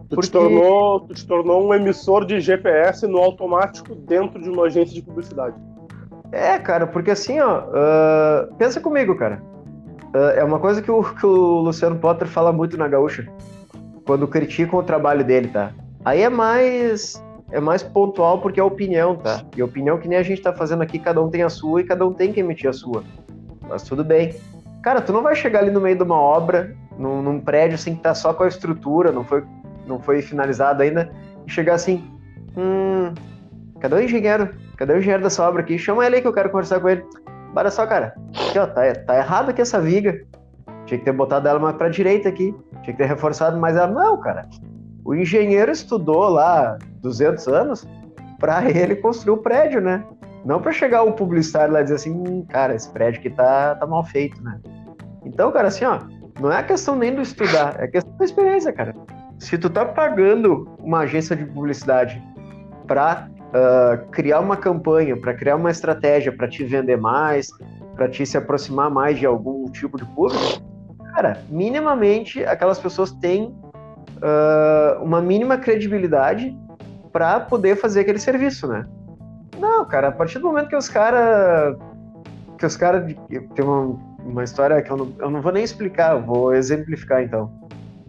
Tu, 0.10 0.16
porque... 0.16 0.22
te 0.22 0.31
tornou, 0.31 1.00
tu 1.02 1.14
te 1.14 1.28
tornou 1.28 1.68
um 1.68 1.74
emissor 1.74 2.25
de 2.25 2.40
GPS 2.40 3.06
no 3.06 3.19
automático 3.19 3.96
dentro 3.96 4.42
de 4.42 4.50
uma 4.50 4.66
agência 4.66 4.94
de 4.96 5.02
publicidade. 5.02 5.56
É, 6.31 6.57
cara, 6.57 6.88
porque 6.88 7.12
assim, 7.12 7.40
ó, 7.40 7.60
uh, 7.60 8.56
pensa 8.56 8.80
comigo, 8.81 9.16
cara. 9.16 9.42
Uh, 10.16 10.40
é 10.40 10.44
uma 10.44 10.60
coisa 10.60 10.81
que 10.81 10.90
o, 10.90 11.04
que 11.04 11.25
o 11.25 11.60
Luciano 11.60 11.98
Potter 11.98 12.28
fala 12.28 12.52
muito 12.52 12.78
na 12.78 12.88
Gaúcha, 12.88 13.28
quando 14.06 14.27
criticam 14.27 14.80
o 14.80 14.83
trabalho 14.83 15.24
dele, 15.24 15.48
tá? 15.48 15.71
Aí 16.03 16.21
é 16.21 16.30
mais 16.30 17.21
é 17.51 17.59
mais 17.59 17.83
pontual 17.83 18.39
porque 18.39 18.59
é 18.59 18.63
opinião, 18.63 19.15
tá? 19.15 19.44
E 19.56 19.62
opinião 19.62 19.98
que 19.98 20.07
nem 20.07 20.18
a 20.18 20.24
gente 20.24 20.42
tá 20.42 20.53
fazendo 20.53 20.81
aqui, 20.81 20.98
cada 20.98 21.21
um 21.21 21.30
tem 21.30 21.44
a 21.44 21.50
sua 21.50 21.81
e 21.81 21.83
cada 21.83 22.07
um 22.07 22.13
tem 22.13 22.31
que 22.31 22.39
emitir 22.39 22.69
a 22.69 22.74
sua. 22.74 23.03
Mas 23.68 23.83
tudo 23.83 24.03
bem. 24.03 24.33
Cara, 24.81 25.01
tu 25.01 25.13
não 25.13 25.21
vai 25.21 25.36
chegar 25.36 25.59
ali 25.59 25.69
no 25.69 25.81
meio 25.81 25.95
de 25.95 26.03
uma 26.03 26.15
obra, 26.15 26.75
num, 26.98 27.21
num 27.21 27.39
prédio 27.39 27.75
assim 27.75 27.95
que 27.95 28.01
tá 28.01 28.15
só 28.15 28.33
com 28.33 28.44
a 28.44 28.48
estrutura, 28.48 29.12
não 29.12 29.24
foi, 29.24 29.44
não 29.86 30.00
foi 30.00 30.21
finalizado 30.21 30.81
ainda, 30.81 31.12
e 31.45 31.51
chegar 31.51 31.75
assim, 31.75 32.04
hum, 32.57 33.13
cadê 33.80 33.95
o 33.95 34.01
engenheiro? 34.01 34.50
Cadê 34.77 34.94
o 34.94 34.97
engenheiro 34.97 35.21
dessa 35.21 35.47
obra 35.47 35.62
aqui? 35.62 35.77
Chama 35.77 36.06
ele 36.06 36.15
aí 36.15 36.21
que 36.21 36.27
eu 36.27 36.33
quero 36.33 36.50
conversar 36.50 36.80
com 36.80 36.89
ele. 36.89 37.06
Para 37.54 37.69
só, 37.69 37.86
cara. 37.86 38.15
Aqui, 38.47 38.57
ó, 38.57 38.65
tá, 38.65 38.81
tá 38.95 39.18
errado 39.18 39.50
aqui 39.50 39.62
essa 39.62 39.80
viga. 39.80 40.21
Tinha 40.86 40.97
que 40.97 41.06
ter 41.06 41.12
botado 41.12 41.47
ela 41.47 41.59
mais 41.59 41.75
pra 41.75 41.89
direita 41.89 42.30
aqui. 42.30 42.56
Tinha 42.83 42.94
que 42.95 42.98
ter 42.98 43.06
reforçado 43.06 43.60
mais 43.60 43.75
ela. 43.75 43.88
Não, 43.88 44.19
cara. 44.19 44.48
O 45.04 45.16
engenheiro 45.16 45.72
estudou 45.72 46.30
lá 46.30 46.78
200 47.01 47.48
anos 47.48 47.88
para 48.39 48.63
ele 48.69 48.95
construir 48.95 49.33
o 49.33 49.42
prédio, 49.42 49.81
né? 49.81 50.04
Não 50.44 50.60
para 50.60 50.72
chegar 50.72 51.04
o 51.04 51.13
publicitário 51.13 51.74
lá 51.74 51.81
e 51.81 51.83
dizer 51.83 51.95
assim, 51.95 52.12
hum, 52.12 52.45
cara, 52.50 52.74
esse 52.74 52.89
prédio 52.89 53.19
aqui 53.19 53.30
tá, 53.30 53.75
tá 53.75 53.86
mal 53.86 54.04
feito, 54.04 54.42
né? 54.44 54.60
Então, 55.24 55.51
cara, 55.51 55.68
assim, 55.68 55.86
ó, 55.86 56.00
não 56.40 56.52
é 56.52 56.57
a 56.57 56.64
questão 56.64 56.95
nem 56.95 57.14
do 57.14 57.21
estudar, 57.21 57.76
é 57.80 57.83
a 57.83 57.88
questão 57.88 58.16
da 58.18 58.26
experiência, 58.26 58.73
cara. 58.73 58.95
Se 59.38 59.57
tu 59.57 59.69
tá 59.69 59.85
pagando 59.85 60.68
uma 60.80 61.00
agência 61.00 61.35
de 61.35 61.45
publicidade 61.45 62.21
para 62.88 63.28
uh, 63.50 64.09
criar 64.09 64.40
uma 64.40 64.57
campanha, 64.57 65.16
para 65.16 65.33
criar 65.33 65.56
uma 65.56 65.69
estratégia 65.69 66.31
para 66.31 66.47
te 66.47 66.64
vender 66.64 66.97
mais, 66.97 67.50
para 67.95 68.09
te 68.09 68.26
se 68.26 68.38
aproximar 68.38 68.90
mais 68.90 69.19
de 69.19 69.26
algum 69.26 69.66
tipo 69.66 69.97
de 69.97 70.06
público, 70.06 70.61
cara, 71.21 71.44
minimamente 71.49 72.44
aquelas 72.45 72.80
pessoas 72.80 73.11
têm 73.11 73.44
uh, 73.44 75.04
uma 75.04 75.21
mínima 75.21 75.57
credibilidade 75.57 76.57
para 77.13 77.40
poder 77.40 77.75
fazer 77.75 78.01
aquele 78.01 78.18
serviço, 78.18 78.68
né? 78.68 78.87
Não, 79.59 79.85
cara, 79.85 80.07
a 80.07 80.11
partir 80.11 80.40
do 80.40 80.45
momento 80.47 80.69
que 80.69 80.75
os 80.75 80.90
caras. 80.90 81.78
Que 82.57 82.66
os 82.66 82.75
caras. 82.75 83.13
Tem 83.30 83.63
uma, 83.63 83.99
uma 84.25 84.44
história 84.44 84.81
que 84.81 84.90
eu 84.90 84.97
não, 84.97 85.13
eu 85.19 85.30
não 85.30 85.42
vou 85.42 85.51
nem 85.51 85.63
explicar, 85.63 86.16
vou 86.16 86.56
exemplificar 86.56 87.21
então 87.21 87.51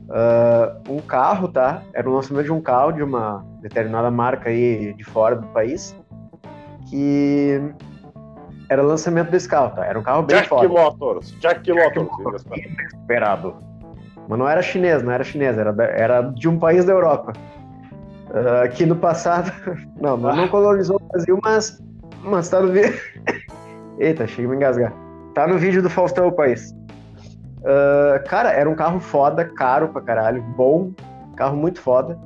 uh, 0.08 0.90
um 0.90 1.00
carro, 1.00 1.48
tá? 1.48 1.82
Era 1.92 2.08
o 2.08 2.14
lançamento 2.14 2.46
de 2.46 2.52
um 2.52 2.62
carro 2.62 2.92
de 2.92 3.02
uma 3.02 3.44
determinada 3.60 4.10
marca 4.10 4.48
aí 4.48 4.94
de 4.94 5.04
fora 5.04 5.36
do 5.36 5.46
país, 5.48 5.94
que 6.88 7.60
era 8.72 8.82
o 8.82 8.86
lançamento 8.86 9.30
desse 9.30 9.48
carro, 9.48 9.74
tá? 9.74 9.84
Era 9.84 9.98
um 9.98 10.02
carro 10.02 10.22
bem 10.22 10.36
Jack 10.36 10.48
foda. 10.48 10.68
Motors, 10.68 11.30
Jack, 11.40 11.62
Jack 11.62 11.98
Motors. 11.98 12.44
Esperado. 12.94 13.54
Mas 14.28 14.38
não 14.38 14.48
era 14.48 14.62
chinês, 14.62 15.02
não 15.02 15.12
era 15.12 15.22
chinês, 15.22 15.58
era, 15.58 15.74
era 15.84 16.22
de 16.22 16.48
um 16.48 16.58
país 16.58 16.84
da 16.84 16.92
Europa. 16.92 17.32
Uh, 18.30 18.70
que 18.72 18.86
no 18.86 18.96
passado, 18.96 19.52
não, 20.00 20.16
não 20.16 20.48
colonizou 20.48 20.96
o 20.96 21.12
Brasil, 21.12 21.38
mas, 21.42 21.82
mas 22.22 22.48
tá 22.48 22.60
no 22.60 22.72
vídeo. 22.72 22.98
Eita, 23.98 24.26
chega 24.26 24.48
a 24.48 24.50
me 24.50 24.56
engasgar. 24.56 24.92
Tá 25.34 25.46
no 25.46 25.58
vídeo 25.58 25.82
do 25.82 25.90
Faustão 25.90 26.28
o 26.28 26.32
país. 26.32 26.74
Uh, 27.58 28.26
cara, 28.26 28.52
era 28.52 28.68
um 28.68 28.74
carro 28.74 29.00
foda, 29.00 29.44
caro 29.44 29.88
pra 29.88 30.00
caralho, 30.00 30.42
bom, 30.56 30.92
carro 31.36 31.56
muito 31.56 31.80
foda. 31.80 32.18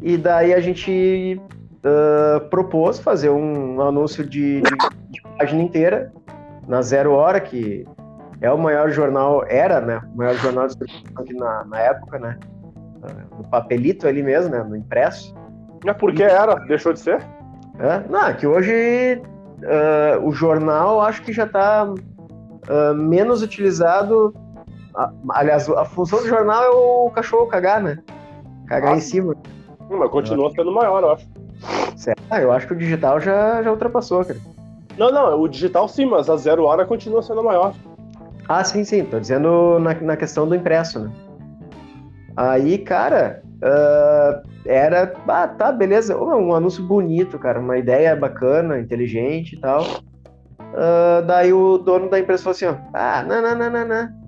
E 0.00 0.16
daí 0.16 0.54
a 0.54 0.60
gente 0.60 1.40
uh, 1.84 2.40
propôs 2.48 2.98
fazer 2.98 3.30
um 3.30 3.80
anúncio 3.80 4.24
de, 4.24 4.60
de, 4.60 4.70
de, 5.10 5.22
página 5.38 5.62
inteira 5.62 6.12
na 6.66 6.82
Zero 6.82 7.12
Hora, 7.12 7.40
que 7.40 7.86
é 8.40 8.50
o 8.50 8.58
maior 8.58 8.90
jornal, 8.90 9.44
era, 9.48 9.80
né? 9.80 10.00
O 10.14 10.18
maior 10.18 10.34
jornal 10.34 10.66
de 10.66 10.76
distribuição 10.76 11.22
aqui 11.22 11.34
na, 11.34 11.64
na 11.64 11.78
época, 11.80 12.18
né? 12.18 12.38
Uh, 13.02 13.36
no 13.38 13.48
papelito 13.48 14.06
ali 14.06 14.22
mesmo, 14.22 14.50
né? 14.50 14.62
No 14.62 14.76
impresso. 14.76 15.34
É 15.86 15.92
porque 15.92 16.22
era, 16.22 16.54
deixou 16.66 16.92
de 16.92 17.00
ser? 17.00 17.20
É? 17.78 18.08
Não, 18.08 18.32
que 18.34 18.46
hoje 18.46 19.20
uh, 19.62 20.24
o 20.26 20.32
jornal 20.32 21.00
acho 21.00 21.22
que 21.22 21.32
já 21.32 21.44
está 21.44 21.84
uh, 21.84 22.94
menos 22.94 23.42
utilizado 23.42 24.32
a- 24.94 25.10
aliás, 25.30 25.68
a 25.70 25.84
função 25.84 26.20
do 26.20 26.28
jornal 26.28 26.62
é 26.62 26.68
o 26.70 27.10
cachorro 27.10 27.46
cagar, 27.46 27.82
né? 27.82 27.98
Cagar 28.66 28.92
Ah. 28.92 28.96
em 28.96 29.00
cima. 29.00 29.34
Mas 29.90 30.10
continua 30.10 30.50
sendo 30.50 30.72
maior, 30.72 31.02
eu 31.02 31.12
acho. 31.12 31.26
Ah, 32.30 32.40
eu 32.40 32.50
acho 32.52 32.66
que 32.66 32.72
o 32.72 32.76
digital 32.76 33.20
já, 33.20 33.62
já 33.62 33.70
ultrapassou, 33.70 34.24
cara. 34.24 34.38
Não, 34.98 35.10
não, 35.10 35.40
o 35.40 35.48
digital 35.48 35.88
sim, 35.88 36.04
mas 36.06 36.28
a 36.28 36.36
zero 36.36 36.64
hora 36.64 36.84
continua 36.84 37.22
sendo 37.22 37.42
maior. 37.42 37.74
Ah, 38.48 38.64
sim, 38.64 38.84
sim. 38.84 39.04
Tô 39.04 39.20
dizendo 39.20 39.78
na, 39.78 39.94
na 39.94 40.16
questão 40.16 40.46
do 40.46 40.54
impresso, 40.54 41.00
né? 41.00 41.12
Aí, 42.36 42.78
cara, 42.78 43.42
ah, 43.62 44.42
era. 44.66 45.14
Ah, 45.28 45.48
tá, 45.48 45.72
beleza. 45.72 46.16
Um 46.16 46.54
anúncio 46.54 46.84
bonito, 46.84 47.38
cara. 47.38 47.60
Uma 47.60 47.78
ideia 47.78 48.14
bacana, 48.16 48.78
inteligente 48.78 49.54
e 49.54 49.60
tal. 49.60 49.84
Ah, 50.74 51.22
daí 51.26 51.52
o 51.52 51.78
dono 51.78 52.08
da 52.08 52.18
empresa 52.18 52.42
falou 52.42 52.54
assim: 52.54 52.66
ó, 52.66 52.76
ah, 52.92 53.24
não, 53.26 53.42
não, 53.42 53.56
não, 53.56 53.70
não, 53.70 53.86
não. 53.86 54.22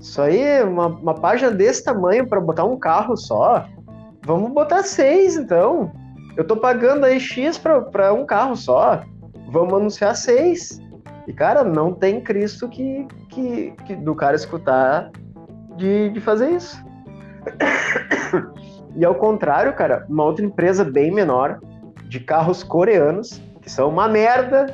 Isso 0.00 0.22
aí 0.22 0.40
é 0.40 0.64
uma, 0.64 0.86
uma 0.86 1.14
página 1.14 1.50
desse 1.50 1.84
tamanho 1.84 2.26
para 2.26 2.40
botar 2.40 2.64
um 2.64 2.78
carro 2.78 3.16
só. 3.16 3.66
Vamos 4.24 4.50
botar 4.52 4.82
seis, 4.82 5.36
então. 5.36 5.92
Eu 6.36 6.44
tô 6.44 6.56
pagando 6.56 7.04
aí 7.04 7.18
X 7.18 7.58
pra, 7.58 7.80
pra 7.80 8.12
um 8.12 8.24
carro 8.24 8.56
só. 8.56 9.02
Vamos 9.48 9.74
anunciar 9.74 10.14
seis. 10.16 10.80
E, 11.26 11.32
cara, 11.32 11.62
não 11.62 11.92
tem 11.92 12.20
Cristo 12.20 12.68
que, 12.68 13.06
que, 13.28 13.72
que 13.84 13.96
do 13.96 14.14
cara 14.14 14.36
escutar 14.36 15.10
de, 15.76 16.10
de 16.10 16.20
fazer 16.20 16.50
isso. 16.50 16.82
E 18.96 19.04
ao 19.04 19.14
contrário, 19.14 19.72
cara, 19.74 20.04
uma 20.08 20.24
outra 20.24 20.44
empresa 20.44 20.84
bem 20.84 21.12
menor, 21.12 21.60
de 22.08 22.18
carros 22.18 22.64
coreanos, 22.64 23.40
que 23.62 23.70
são 23.70 23.88
uma 23.88 24.08
merda. 24.08 24.66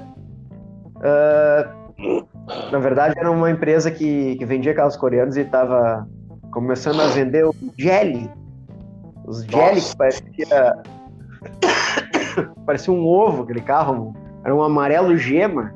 ah, 1.02 1.70
na 2.72 2.78
verdade, 2.78 3.14
era 3.18 3.30
uma 3.30 3.50
empresa 3.50 3.90
que, 3.90 4.36
que 4.36 4.44
vendia 4.44 4.74
carros 4.74 4.96
coreanos 4.96 5.36
e 5.36 5.40
estava 5.40 6.08
começando 6.50 7.00
a 7.00 7.08
vender 7.08 7.44
o 7.44 7.54
Jelly. 7.76 8.30
Os 9.26 9.44
Jelly 9.44 9.80
que 9.82 9.96
parecia. 9.96 10.76
parecia 12.66 12.92
um 12.92 13.04
ovo, 13.06 13.42
aquele 13.42 13.60
carro. 13.60 14.14
Era 14.44 14.54
um 14.54 14.62
amarelo 14.62 15.16
gema. 15.16 15.72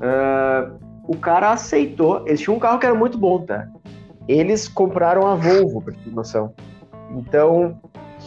Ah, 0.00 0.70
o 1.06 1.16
cara 1.16 1.52
aceitou. 1.52 2.26
Eles 2.26 2.40
tinham 2.40 2.56
um 2.56 2.60
carro 2.60 2.78
que 2.78 2.86
era 2.86 2.94
muito 2.94 3.18
bom, 3.18 3.40
tá? 3.42 3.66
Eles 4.28 4.68
compraram 4.68 5.26
a 5.26 5.34
Volvo, 5.34 5.82
pra 5.82 5.92
ter 5.92 6.10
noção. 6.10 6.54
Então, 7.10 7.78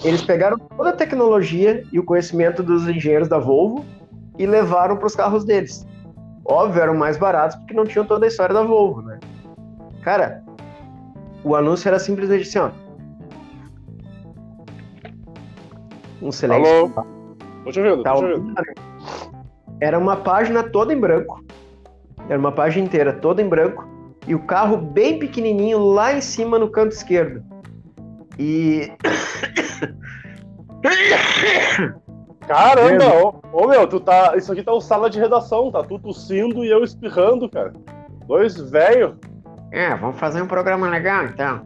eles 0.03 0.21
pegaram 0.21 0.57
toda 0.57 0.89
a 0.89 0.93
tecnologia 0.93 1.83
e 1.91 1.99
o 1.99 2.03
conhecimento 2.03 2.61
dos 2.61 2.87
engenheiros 2.87 3.27
da 3.27 3.39
Volvo 3.39 3.85
e 4.37 4.45
levaram 4.45 4.97
para 4.97 5.07
os 5.07 5.15
carros 5.15 5.45
deles. 5.45 5.87
Óbvio, 6.43 6.81
eram 6.81 6.95
mais 6.95 7.17
baratos 7.17 7.55
porque 7.57 7.73
não 7.73 7.85
tinham 7.85 8.05
toda 8.05 8.25
a 8.25 8.27
história 8.27 8.53
da 8.53 8.61
Volvo, 8.61 9.01
né? 9.01 9.19
Cara, 10.03 10.43
o 11.43 11.55
anúncio 11.55 11.87
era 11.87 11.97
simplesmente 11.97 12.47
assim, 12.47 12.59
ó. 12.59 12.84
Um 16.21 16.31
silêncio. 16.31 16.65
Alô? 16.65 16.89
Tô 17.63 17.71
te 17.71 17.79
ouvindo, 17.79 18.03
Tá 18.03 18.13
tô 18.13 18.19
te 18.19 18.25
ouvindo. 18.25 18.55
ouvindo? 18.57 18.75
Era 19.81 19.99
uma 19.99 20.15
página 20.17 20.63
toda 20.63 20.93
em 20.93 20.99
branco. 20.99 21.43
Era 22.29 22.39
uma 22.39 22.51
página 22.51 22.85
inteira 22.85 23.13
toda 23.13 23.41
em 23.41 23.49
branco. 23.49 23.87
E 24.27 24.33
o 24.33 24.39
carro 24.39 24.77
bem 24.77 25.19
pequenininho 25.19 25.77
lá 25.77 26.13
em 26.13 26.21
cima 26.21 26.57
no 26.57 26.69
canto 26.69 26.93
esquerdo. 26.93 27.43
E. 28.39 28.91
Caramba, 32.47 33.05
ô, 33.23 33.41
ô, 33.51 33.67
meu, 33.67 33.87
tu 33.87 33.99
tá. 33.99 34.35
Isso 34.35 34.51
aqui 34.51 34.63
tá 34.63 34.71
o 34.71 34.81
sala 34.81 35.09
de 35.09 35.19
redação, 35.19 35.71
tá 35.71 35.83
tu 35.83 35.97
tossindo 35.99 36.63
e 36.63 36.69
eu 36.69 36.83
espirrando, 36.83 37.49
cara. 37.49 37.73
Dois 38.27 38.55
velho. 38.69 39.17
É, 39.71 39.95
vamos 39.95 40.19
fazer 40.19 40.41
um 40.41 40.47
programa 40.47 40.87
legal 40.89 41.25
então. 41.25 41.61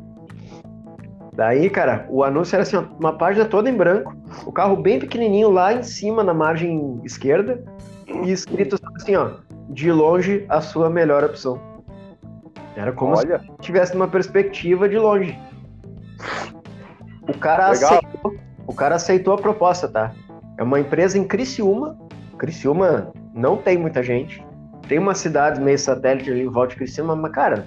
Daí, 1.40 1.70
cara, 1.70 2.06
o 2.10 2.22
anúncio 2.22 2.54
era 2.54 2.64
assim, 2.64 2.76
uma 3.00 3.18
página 3.18 3.46
toda 3.46 3.70
em 3.70 3.74
branco, 3.74 4.14
o 4.46 4.52
carro 4.52 4.76
bem 4.76 5.00
pequenininho 5.00 5.50
lá 5.50 5.72
em 5.72 5.82
cima 5.82 6.22
na 6.22 6.34
margem 6.34 7.00
esquerda 7.06 7.64
e 8.06 8.30
escrito 8.30 8.78
assim, 8.98 9.16
ó, 9.16 9.36
de 9.70 9.90
longe 9.90 10.46
a 10.50 10.60
sua 10.60 10.90
melhor 10.90 11.24
opção. 11.24 11.58
Era 12.76 12.92
como 12.92 13.16
Olha, 13.16 13.40
se 13.40 13.52
tivesse 13.62 13.96
uma 13.96 14.10
perspectiva 14.10 14.90
de 14.90 14.98
longe. 14.98 15.40
O 17.26 17.38
cara 17.38 17.70
Legal. 17.70 17.90
aceitou, 17.94 18.36
o 18.68 18.74
cara 18.74 18.96
aceitou 18.96 19.34
a 19.34 19.38
proposta, 19.38 19.88
tá? 19.88 20.12
É 20.58 20.64
uma 20.64 20.82
empresa 20.82 21.18
em 21.18 21.24
Criciúma. 21.24 21.98
Criciúma 22.38 23.14
não 23.34 23.56
tem 23.56 23.78
muita 23.78 24.04
gente. 24.04 24.46
Tem 24.90 25.00
uma 25.00 25.16
cidade 25.16 25.62
meio 25.62 25.80
satélite 25.80 26.30
ali 26.30 26.42
em 26.42 26.50
volta 26.50 26.72
de 26.72 26.76
Criciúma, 26.76 27.16
mas 27.16 27.32
cara, 27.32 27.66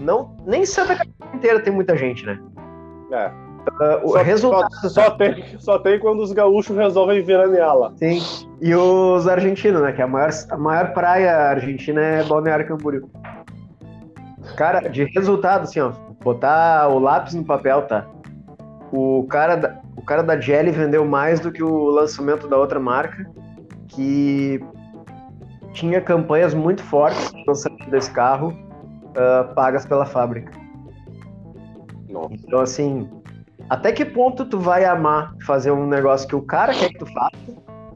não 0.00 0.36
nem 0.44 0.66
Santa 0.66 0.96
Catarina 0.96 1.36
inteira 1.36 1.60
tem 1.60 1.72
muita 1.72 1.96
gente, 1.96 2.26
né? 2.26 2.40
É. 3.12 3.48
Ah, 3.80 4.00
o 4.02 4.12
Só, 4.12 4.22
resultado 4.22 4.74
só, 4.76 4.88
só 4.88 5.10
tem, 5.10 5.44
só 5.58 5.78
tem 5.78 5.98
quando 5.98 6.22
os 6.22 6.32
gaúchos 6.32 6.76
resolvem 6.76 7.22
veranear 7.22 7.76
lá. 7.76 7.92
Sim. 7.96 8.20
E 8.60 8.74
os 8.74 9.28
argentinos, 9.28 9.82
né? 9.82 9.92
Que 9.92 10.02
a 10.02 10.06
maior, 10.06 10.30
a 10.50 10.56
maior 10.56 10.92
praia 10.92 11.50
argentina 11.50 12.00
é 12.00 12.24
Balneário 12.24 12.66
Camboriú. 12.66 13.08
Cara, 14.56 14.88
de 14.88 15.04
resultado, 15.04 15.64
assim, 15.64 15.80
ó, 15.80 15.92
botar 16.22 16.88
o 16.88 16.98
lápis 16.98 17.34
no 17.34 17.44
papel, 17.44 17.82
tá? 17.82 18.06
O 18.90 19.26
cara 19.28 19.56
da, 19.56 19.78
o 19.96 20.02
cara 20.02 20.22
da 20.22 20.40
Jelly 20.40 20.70
vendeu 20.70 21.04
mais 21.04 21.38
do 21.38 21.52
que 21.52 21.62
o 21.62 21.90
lançamento 21.90 22.48
da 22.48 22.56
outra 22.56 22.80
marca, 22.80 23.30
que 23.88 24.64
tinha 25.72 26.00
campanhas 26.00 26.54
muito 26.54 26.82
fortes 26.82 27.32
no 27.32 27.44
lançamento 27.46 27.90
desse 27.90 28.10
carro, 28.10 28.56
ah, 29.14 29.52
pagas 29.54 29.84
pela 29.84 30.06
fábrica. 30.06 30.50
Nossa. 32.08 32.34
Então, 32.34 32.60
assim, 32.60 33.08
até 33.68 33.92
que 33.92 34.04
ponto 34.04 34.44
tu 34.44 34.58
vai 34.58 34.84
amar 34.84 35.34
fazer 35.44 35.70
um 35.70 35.86
negócio 35.86 36.28
que 36.28 36.36
o 36.36 36.42
cara 36.42 36.72
quer 36.72 36.88
que 36.88 36.98
tu 36.98 37.06
faça, 37.06 37.36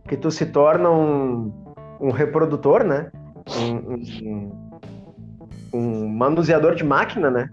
que 0.09 0.17
tu 0.17 0.31
se 0.31 0.47
torna 0.47 0.91
um, 0.91 1.53
um 2.01 2.11
reprodutor, 2.11 2.85
né? 2.85 3.11
Um, 3.59 3.95
um, 4.25 4.53
um 5.73 6.09
manuseador 6.09 6.75
de 6.75 6.85
máquina, 6.85 7.31
né? 7.31 7.49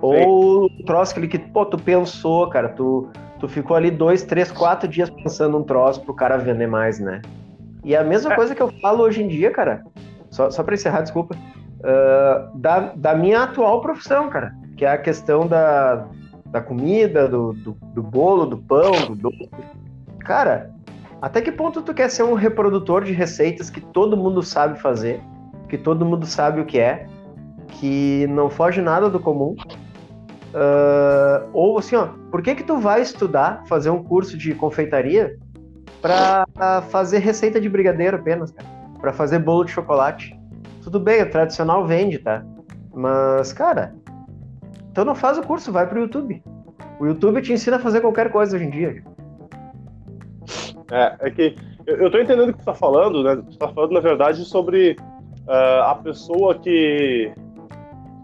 Ou 0.00 0.64
um 0.64 0.84
troço 0.84 1.14
que, 1.14 1.38
pô, 1.38 1.64
tu 1.64 1.78
pensou, 1.78 2.48
cara, 2.48 2.68
tu, 2.70 3.08
tu 3.38 3.48
ficou 3.48 3.76
ali 3.76 3.90
dois, 3.90 4.24
três, 4.24 4.50
quatro 4.50 4.88
dias 4.88 5.08
pensando 5.08 5.56
um 5.56 5.62
troço 5.62 6.00
pro 6.02 6.12
cara 6.12 6.36
vender 6.36 6.66
mais, 6.66 6.98
né? 6.98 7.22
E 7.84 7.94
a 7.94 8.02
mesma 8.02 8.32
É. 8.32 8.36
coisa 8.36 8.54
que 8.54 8.62
eu 8.62 8.72
falo 8.80 9.04
hoje 9.04 9.22
em 9.22 9.28
dia, 9.28 9.52
cara, 9.52 9.82
só, 10.30 10.50
só 10.50 10.62
pra 10.64 10.74
encerrar, 10.74 11.02
desculpa, 11.02 11.36
ah, 11.84 12.50
da, 12.54 12.80
da 12.96 13.14
minha 13.14 13.44
atual 13.44 13.80
profissão, 13.80 14.28
cara, 14.28 14.52
que 14.82 14.86
é 14.86 14.90
a 14.90 14.98
questão 14.98 15.46
da, 15.46 16.08
da 16.46 16.60
comida, 16.60 17.28
do, 17.28 17.52
do, 17.52 17.76
do 17.94 18.02
bolo, 18.02 18.46
do 18.46 18.58
pão, 18.58 18.90
do 19.06 19.14
doce. 19.14 19.48
Cara, 20.18 20.72
até 21.20 21.40
que 21.40 21.52
ponto 21.52 21.82
tu 21.82 21.94
quer 21.94 22.10
ser 22.10 22.24
um 22.24 22.34
reprodutor 22.34 23.04
de 23.04 23.12
receitas 23.12 23.70
que 23.70 23.80
todo 23.80 24.16
mundo 24.16 24.42
sabe 24.42 24.80
fazer, 24.80 25.20
que 25.68 25.78
todo 25.78 26.04
mundo 26.04 26.26
sabe 26.26 26.60
o 26.60 26.66
que 26.66 26.80
é, 26.80 27.06
que 27.68 28.26
não 28.26 28.50
foge 28.50 28.82
nada 28.82 29.08
do 29.08 29.20
comum? 29.20 29.54
Ah, 30.52 31.46
ou 31.52 31.78
assim, 31.78 31.94
ó, 31.94 32.08
por 32.32 32.42
que 32.42 32.56
que 32.56 32.64
tu 32.64 32.78
vai 32.78 33.02
estudar, 33.02 33.62
fazer 33.68 33.90
um 33.90 34.02
curso 34.02 34.36
de 34.36 34.52
confeitaria 34.52 35.38
para 36.00 36.44
fazer 36.90 37.18
receita 37.18 37.60
de 37.60 37.68
brigadeiro 37.68 38.16
apenas, 38.16 38.50
cara? 38.50 38.68
Para 39.00 39.12
fazer 39.12 39.38
bolo 39.38 39.62
de 39.62 39.70
chocolate? 39.70 40.36
Tudo 40.82 40.98
bem, 40.98 41.22
o 41.22 41.30
tradicional 41.30 41.86
vende, 41.86 42.18
tá? 42.18 42.42
Mas, 42.92 43.52
cara, 43.52 43.94
então 44.92 45.06
não 45.06 45.14
faz 45.14 45.38
o 45.38 45.42
curso, 45.42 45.72
vai 45.72 45.86
pro 45.88 46.00
YouTube. 46.00 46.42
O 47.00 47.06
YouTube 47.06 47.40
te 47.40 47.52
ensina 47.52 47.76
a 47.76 47.80
fazer 47.80 48.02
qualquer 48.02 48.30
coisa 48.30 48.54
hoje 48.54 48.66
em 48.66 48.70
dia. 48.70 49.02
É, 50.90 51.16
é 51.20 51.30
que 51.30 51.56
eu, 51.86 51.96
eu 51.96 52.10
tô 52.10 52.18
entendendo 52.18 52.50
o 52.50 52.52
que 52.52 52.58
tu 52.58 52.64
tá 52.66 52.74
falando, 52.74 53.24
né? 53.24 53.36
Tu 53.36 53.56
tá 53.56 53.68
falando, 53.68 53.92
na 53.92 54.00
verdade, 54.00 54.44
sobre 54.44 54.96
ah, 55.48 55.92
a 55.92 55.94
pessoa 55.94 56.54
que. 56.54 57.32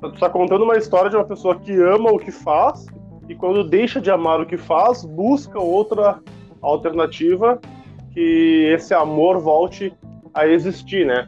Tu 0.02 0.12
tá 0.20 0.28
contando 0.28 0.62
uma 0.62 0.76
história 0.76 1.10
de 1.10 1.16
uma 1.16 1.24
pessoa 1.24 1.56
que 1.58 1.72
ama 1.82 2.12
o 2.12 2.18
que 2.18 2.30
faz 2.30 2.86
e 3.28 3.34
quando 3.34 3.64
deixa 3.64 4.00
de 4.00 4.10
amar 4.10 4.40
o 4.40 4.46
que 4.46 4.56
faz, 4.56 5.04
busca 5.04 5.58
outra 5.58 6.20
alternativa 6.60 7.58
que 8.12 8.70
esse 8.74 8.92
amor 8.94 9.40
volte 9.40 9.92
a 10.34 10.46
existir, 10.46 11.06
né? 11.06 11.26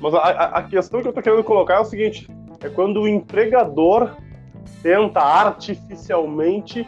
Mas 0.00 0.14
a- 0.14 0.58
a 0.58 0.62
questão 0.62 1.00
que 1.00 1.08
eu 1.08 1.12
tô 1.12 1.22
querendo 1.22 1.42
colocar 1.42 1.76
é 1.76 1.80
o 1.80 1.84
seguinte: 1.84 2.28
é 2.62 2.68
quando 2.68 3.00
o 3.00 3.08
empregador 3.08 4.10
tenta 4.82 5.20
artificialmente 5.20 6.86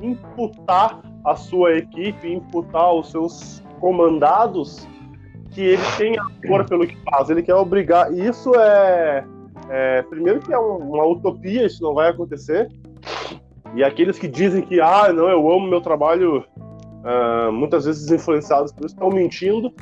imputar 0.00 1.00
a 1.24 1.34
sua 1.34 1.74
equipe, 1.76 2.32
imputar 2.32 2.92
os 2.94 3.10
seus 3.10 3.62
comandados 3.80 4.86
que 5.50 5.60
ele 5.60 5.82
tem 5.96 6.16
amor 6.18 6.66
pelo 6.66 6.86
que 6.86 6.96
faz, 7.10 7.30
ele 7.30 7.42
quer 7.42 7.54
obrigar. 7.54 8.12
E 8.12 8.26
isso 8.26 8.54
é, 8.54 9.24
é, 9.68 10.02
primeiro 10.02 10.40
que 10.40 10.52
é 10.52 10.58
um- 10.58 10.92
uma 10.92 11.04
utopia, 11.06 11.64
isso 11.66 11.82
não 11.82 11.94
vai 11.94 12.10
acontecer. 12.10 12.68
E 13.74 13.82
aqueles 13.82 14.18
que 14.18 14.28
dizem 14.28 14.62
que 14.62 14.80
ah, 14.80 15.12
não, 15.12 15.28
eu 15.28 15.50
amo 15.50 15.66
meu 15.66 15.80
trabalho, 15.80 16.44
ah, 17.04 17.50
muitas 17.52 17.84
vezes 17.86 18.10
influenciados 18.10 18.72
por 18.72 18.84
isso, 18.84 18.94
estão 18.94 19.08
mentindo. 19.08 19.72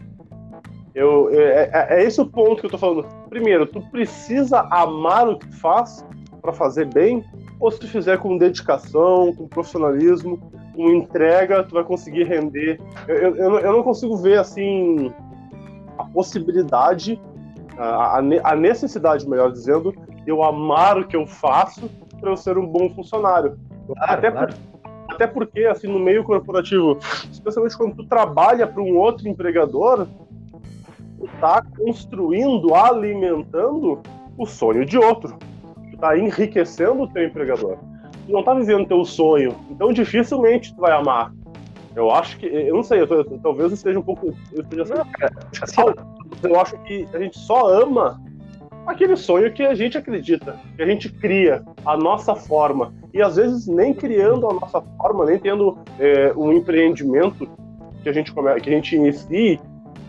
Eu, 0.94 1.28
é, 1.30 1.70
é- 1.72 1.86
é 1.98 2.04
esse 2.04 2.20
o 2.20 2.26
ponto 2.26 2.60
que 2.60 2.66
eu 2.66 2.70
tô 2.70 2.78
falando. 2.78 3.04
Primeiro, 3.28 3.66
tu 3.66 3.80
precisa 3.90 4.60
amar 4.70 5.28
o 5.28 5.38
que 5.38 5.52
faz, 5.56 6.06
para 6.44 6.52
fazer 6.52 6.84
bem, 6.92 7.24
ou 7.58 7.70
se 7.70 7.80
tu 7.80 7.88
fizer 7.88 8.18
com 8.18 8.36
dedicação, 8.36 9.32
com 9.32 9.48
profissionalismo, 9.48 10.38
com 10.76 10.90
entrega, 10.90 11.64
tu 11.64 11.72
vai 11.72 11.82
conseguir 11.82 12.24
render. 12.24 12.78
Eu, 13.08 13.34
eu, 13.34 13.58
eu 13.60 13.72
não 13.72 13.82
consigo 13.82 14.14
ver 14.18 14.38
assim 14.38 15.10
a 15.96 16.04
possibilidade, 16.04 17.18
a, 17.78 18.18
a 18.18 18.54
necessidade, 18.54 19.26
melhor 19.26 19.52
dizendo, 19.52 19.94
de 20.22 20.30
eu 20.30 20.42
amar 20.42 20.98
o 20.98 21.06
que 21.08 21.16
eu 21.16 21.26
faço 21.26 21.88
para 22.20 22.30
eu 22.30 22.36
ser 22.36 22.58
um 22.58 22.66
bom 22.66 22.90
funcionário. 22.90 23.58
Claro, 23.86 24.12
até, 24.12 24.30
claro. 24.30 24.54
Por, 24.54 25.14
até 25.14 25.26
porque, 25.26 25.64
assim, 25.64 25.86
no 25.86 25.98
meio 25.98 26.24
corporativo, 26.24 26.98
especialmente 27.32 27.74
quando 27.74 27.96
tu 27.96 28.04
trabalha 28.04 28.66
para 28.66 28.82
um 28.82 28.98
outro 28.98 29.26
empregador, 29.26 30.06
tu 31.18 31.26
tá 31.40 31.64
construindo, 31.78 32.74
alimentando 32.74 34.02
o 34.36 34.44
sonho 34.44 34.84
de 34.84 34.98
outro. 34.98 35.38
Tu 36.04 36.08
tá 36.08 36.18
enriquecendo 36.18 37.04
o 37.04 37.08
teu 37.08 37.24
empregador. 37.24 37.78
Tu 38.26 38.32
não 38.32 38.42
tá 38.42 38.52
vivendo 38.52 38.86
teu 38.86 39.04
sonho. 39.06 39.56
Então 39.70 39.90
dificilmente 39.90 40.74
tu 40.74 40.80
vai 40.82 40.92
amar. 40.92 41.32
Eu 41.96 42.10
acho 42.10 42.36
que. 42.36 42.46
Eu 42.46 42.76
não 42.76 42.82
sei, 42.82 43.00
eu, 43.00 43.06
eu, 43.06 43.24
talvez 43.42 43.70
eu 43.70 43.74
esteja 43.74 43.98
um 43.98 44.02
pouco. 44.02 44.34
Eu, 44.52 44.62
esteja 44.62 44.84
não, 44.96 45.04
cara, 45.06 45.32
assim, 45.62 45.80
eu 46.42 46.60
acho 46.60 46.76
que 46.82 47.08
a 47.14 47.18
gente 47.18 47.38
só 47.38 47.68
ama 47.68 48.20
aquele 48.86 49.16
sonho 49.16 49.50
que 49.50 49.62
a 49.62 49.74
gente 49.74 49.96
acredita, 49.96 50.60
que 50.76 50.82
a 50.82 50.86
gente 50.86 51.08
cria 51.08 51.62
a 51.86 51.96
nossa 51.96 52.34
forma. 52.34 52.92
E 53.14 53.22
às 53.22 53.36
vezes 53.36 53.66
nem 53.66 53.94
criando 53.94 54.50
a 54.50 54.52
nossa 54.52 54.82
forma, 54.82 55.24
nem 55.24 55.38
tendo 55.38 55.78
é, 55.98 56.34
um 56.36 56.52
empreendimento 56.52 57.48
que 58.02 58.08
a 58.10 58.12
gente 58.12 58.30
come, 58.30 58.60
que 58.60 58.68
a 58.68 58.72
gente 58.72 58.94
inicie, 58.94 59.58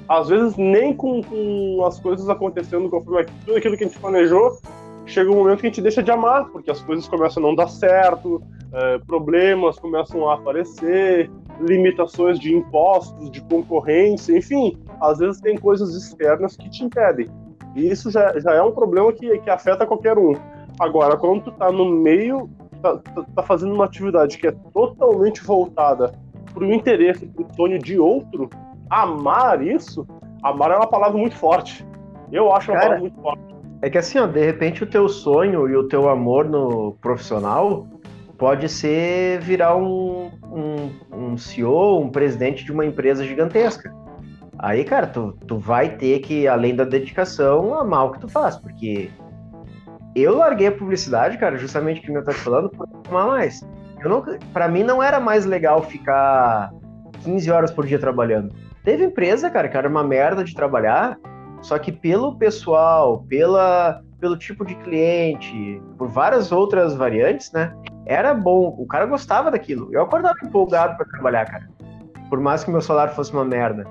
às 0.10 0.28
vezes 0.28 0.58
nem 0.58 0.94
com, 0.94 1.24
com 1.24 1.86
as 1.86 2.02
coisas 2.02 2.28
acontecendo 2.28 2.90
conforme 2.90 3.26
tudo 3.46 3.58
aquilo 3.58 3.78
que 3.78 3.86
a 3.86 3.88
gente 3.88 3.98
planejou, 3.98 4.58
chega 5.06 5.32
um 5.32 5.36
momento 5.36 5.62
que 5.62 5.68
a 5.68 5.70
gente 5.70 5.82
deixa 5.82 6.02
de 6.02 6.12
amar, 6.12 6.46
porque 6.50 6.72
as 6.72 6.82
coisas 6.82 7.08
começam 7.08 7.44
a 7.44 7.48
não 7.48 7.56
dar 7.56 7.68
certo, 7.68 8.42
é, 8.74 8.98
problemas 9.00 9.80
começam 9.80 10.30
a 10.30 10.36
aparecer, 10.36 11.30
limitações 11.62 12.40
de 12.40 12.54
impostos, 12.54 13.32
de 13.32 13.42
concorrência, 13.42 14.38
enfim, 14.38 14.78
às 15.02 15.20
vezes 15.20 15.40
tem 15.40 15.58
coisas 15.58 15.96
externas 15.96 16.58
que 16.58 16.70
te 16.70 16.84
impedem. 16.84 17.28
E 17.76 17.90
isso 17.90 18.10
já, 18.10 18.38
já 18.40 18.54
é 18.54 18.62
um 18.62 18.72
problema 18.72 19.12
que, 19.14 19.38
que 19.40 19.50
afeta 19.50 19.86
qualquer 19.86 20.18
um. 20.18 20.34
Agora, 20.80 21.18
quando 21.18 21.44
tu 21.44 21.52
tá 21.52 21.72
no 21.72 21.86
meio, 21.86 22.50
tá, 22.82 22.98
tá, 22.98 23.26
tá 23.36 23.44
fazendo 23.44 23.74
uma 23.74 23.86
atividade 23.86 24.38
que 24.38 24.48
é 24.48 24.52
totalmente 24.74 25.44
voltada 25.44 26.14
para 26.54 26.64
o 26.64 26.74
interesse, 26.74 27.26
para 27.26 27.44
o 27.44 27.56
sonho 27.56 27.80
de 27.80 28.00
outro, 28.00 28.50
amar 28.90 29.62
isso, 29.62 30.08
amar 30.42 30.72
é 30.72 30.76
uma 30.76 30.88
palavra 30.88 31.18
muito 31.18 31.36
forte. 31.36 31.86
Eu 32.32 32.52
acho 32.54 32.72
uma 32.72 32.80
Cara, 32.80 32.96
palavra 32.96 33.10
muito 33.10 33.22
forte. 33.22 33.55
É 33.86 33.90
que 33.92 34.00
assim, 34.00 34.18
ó, 34.18 34.26
de 34.26 34.44
repente 34.44 34.84
o 34.84 34.88
teu 34.88 35.08
sonho 35.08 35.70
e 35.70 35.76
o 35.76 35.88
teu 35.88 36.10
amor 36.10 36.50
no 36.50 36.94
profissional 36.94 37.88
pode 38.36 38.68
ser 38.68 39.40
virar 39.42 39.78
um, 39.78 40.32
um, 40.52 40.90
um 41.16 41.38
CEO, 41.38 42.02
um 42.02 42.10
presidente 42.10 42.66
de 42.66 42.72
uma 42.72 42.84
empresa 42.84 43.24
gigantesca. 43.24 43.94
Aí, 44.58 44.84
cara, 44.84 45.06
tu, 45.06 45.38
tu 45.46 45.60
vai 45.60 45.98
ter 45.98 46.18
que, 46.22 46.48
além 46.48 46.76
da 46.76 46.84
dedicação, 46.84 47.80
amar 47.80 48.08
o 48.08 48.12
que 48.14 48.22
tu 48.22 48.28
faz, 48.28 48.58
porque 48.58 49.12
eu 50.16 50.36
larguei 50.36 50.66
a 50.66 50.72
publicidade, 50.72 51.38
cara, 51.38 51.56
justamente 51.56 52.02
que 52.02 52.12
eu 52.12 52.24
tô 52.24 52.32
te 52.32 52.40
falando, 52.40 52.72
por 52.72 52.90
amar 53.08 53.28
mais. 53.28 53.62
Eu 54.04 54.10
não, 54.10 54.24
pra 54.52 54.68
mim 54.68 54.82
não 54.82 55.04
era 55.04 55.20
mais 55.20 55.46
legal 55.46 55.84
ficar 55.84 56.72
15 57.24 57.52
horas 57.52 57.70
por 57.70 57.86
dia 57.86 58.00
trabalhando. 58.00 58.52
Teve 58.84 59.06
empresa, 59.06 59.48
cara, 59.48 59.70
que 59.70 59.78
era 59.78 59.88
uma 59.88 60.04
merda 60.04 60.44
de 60.44 60.56
trabalhar, 60.56 61.20
só 61.66 61.80
que 61.80 61.92
pelo 61.92 62.36
pessoal, 62.36 63.26
pela, 63.28 64.00
pelo 64.20 64.38
tipo 64.38 64.64
de 64.64 64.76
cliente, 64.76 65.82
por 65.98 66.08
várias 66.08 66.52
outras 66.52 66.96
variantes, 66.96 67.52
né? 67.52 67.76
Era 68.06 68.36
bom, 68.36 68.76
o 68.78 68.86
cara 68.86 69.08
gostava 69.08 69.50
daquilo. 69.50 69.90
Eu 69.92 70.04
acordava 70.04 70.36
empolgado 70.44 70.96
para 70.96 71.08
trabalhar, 71.08 71.46
cara. 71.46 71.68
Por 72.30 72.40
mais 72.40 72.64
que 72.64 72.70
meu 72.70 72.82
salário 72.82 73.16
fosse 73.16 73.34
uma 73.34 73.44
merda. 73.44 73.84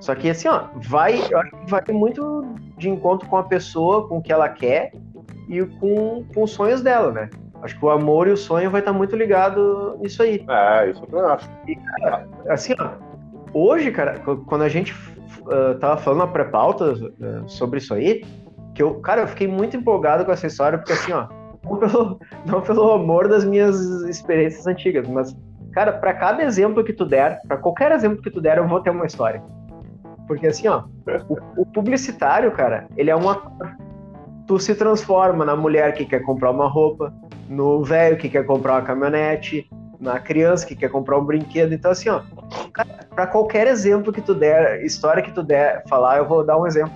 Só 0.00 0.14
que 0.14 0.30
assim, 0.30 0.48
ó, 0.48 0.68
vai, 0.76 1.20
eu 1.30 1.38
acho 1.38 1.50
que 1.50 1.70
vai 1.70 1.82
muito 1.90 2.46
de 2.78 2.88
encontro 2.88 3.28
com 3.28 3.36
a 3.36 3.42
pessoa, 3.42 4.08
com 4.08 4.18
o 4.18 4.22
que 4.22 4.32
ela 4.32 4.48
quer 4.48 4.92
e 5.50 5.62
com, 5.78 6.24
com 6.34 6.44
os 6.44 6.52
sonhos 6.52 6.80
dela, 6.80 7.12
né? 7.12 7.28
Acho 7.60 7.78
que 7.78 7.84
o 7.84 7.90
amor 7.90 8.26
e 8.26 8.30
o 8.30 8.38
sonho 8.38 8.70
vai 8.70 8.80
estar 8.80 8.94
muito 8.94 9.14
ligado 9.14 9.98
nisso 10.00 10.22
aí. 10.22 10.42
É, 10.48 10.90
isso 10.90 11.06
eu 11.12 11.28
acho. 11.28 11.46
E, 11.66 11.76
cara, 11.76 12.26
assim, 12.48 12.74
ó, 12.78 12.92
hoje, 13.52 13.90
cara, 13.90 14.18
quando 14.46 14.62
a 14.62 14.68
gente 14.70 14.94
uh, 15.48 15.78
tava 15.78 15.96
falando 15.96 16.20
na 16.20 16.26
pré-pauta 16.26 16.92
uh, 16.92 17.48
sobre 17.48 17.78
isso 17.78 17.94
aí, 17.94 18.24
que 18.74 18.82
eu, 18.82 18.94
cara, 19.00 19.22
eu 19.22 19.28
fiquei 19.28 19.48
muito 19.48 19.76
empolgado 19.76 20.24
com 20.24 20.32
essa 20.32 20.46
história, 20.46 20.78
porque 20.78 20.92
assim, 20.92 21.12
ó, 21.12 21.26
não 21.64 21.76
pelo, 21.76 22.20
não 22.46 22.60
pelo 22.60 22.92
amor 22.92 23.28
das 23.28 23.44
minhas 23.44 23.78
experiências 24.02 24.66
antigas, 24.66 25.08
mas, 25.08 25.36
cara, 25.72 25.92
para 25.92 26.14
cada 26.14 26.42
exemplo 26.42 26.84
que 26.84 26.92
tu 26.92 27.04
der, 27.04 27.40
para 27.46 27.56
qualquer 27.56 27.92
exemplo 27.92 28.22
que 28.22 28.30
tu 28.30 28.40
der, 28.40 28.58
eu 28.58 28.68
vou 28.68 28.80
ter 28.80 28.90
uma 28.90 29.06
história. 29.06 29.42
Porque 30.26 30.46
assim, 30.46 30.68
ó, 30.68 30.84
o, 31.28 31.62
o 31.62 31.66
publicitário, 31.66 32.52
cara, 32.52 32.86
ele 32.96 33.10
é 33.10 33.16
uma. 33.16 33.50
Tu 34.46 34.58
se 34.58 34.74
transforma 34.74 35.44
na 35.44 35.56
mulher 35.56 35.94
que 35.94 36.04
quer 36.04 36.20
comprar 36.20 36.50
uma 36.50 36.68
roupa, 36.68 37.12
no 37.48 37.82
velho 37.82 38.16
que 38.16 38.28
quer 38.28 38.44
comprar 38.44 38.74
uma 38.74 38.82
caminhonete, 38.82 39.68
na 40.00 40.18
criança 40.20 40.66
que 40.66 40.76
quer 40.76 40.88
comprar 40.88 41.18
um 41.18 41.24
brinquedo. 41.24 41.72
Então, 41.72 41.90
assim, 41.90 42.08
ó, 42.08 42.22
para 43.14 43.26
qualquer 43.26 43.66
exemplo 43.66 44.12
que 44.12 44.20
tu 44.20 44.34
der, 44.34 44.84
história 44.84 45.22
que 45.22 45.32
tu 45.32 45.42
der 45.42 45.82
falar, 45.88 46.18
eu 46.18 46.26
vou 46.26 46.44
dar 46.44 46.58
um 46.58 46.66
exemplo. 46.66 46.92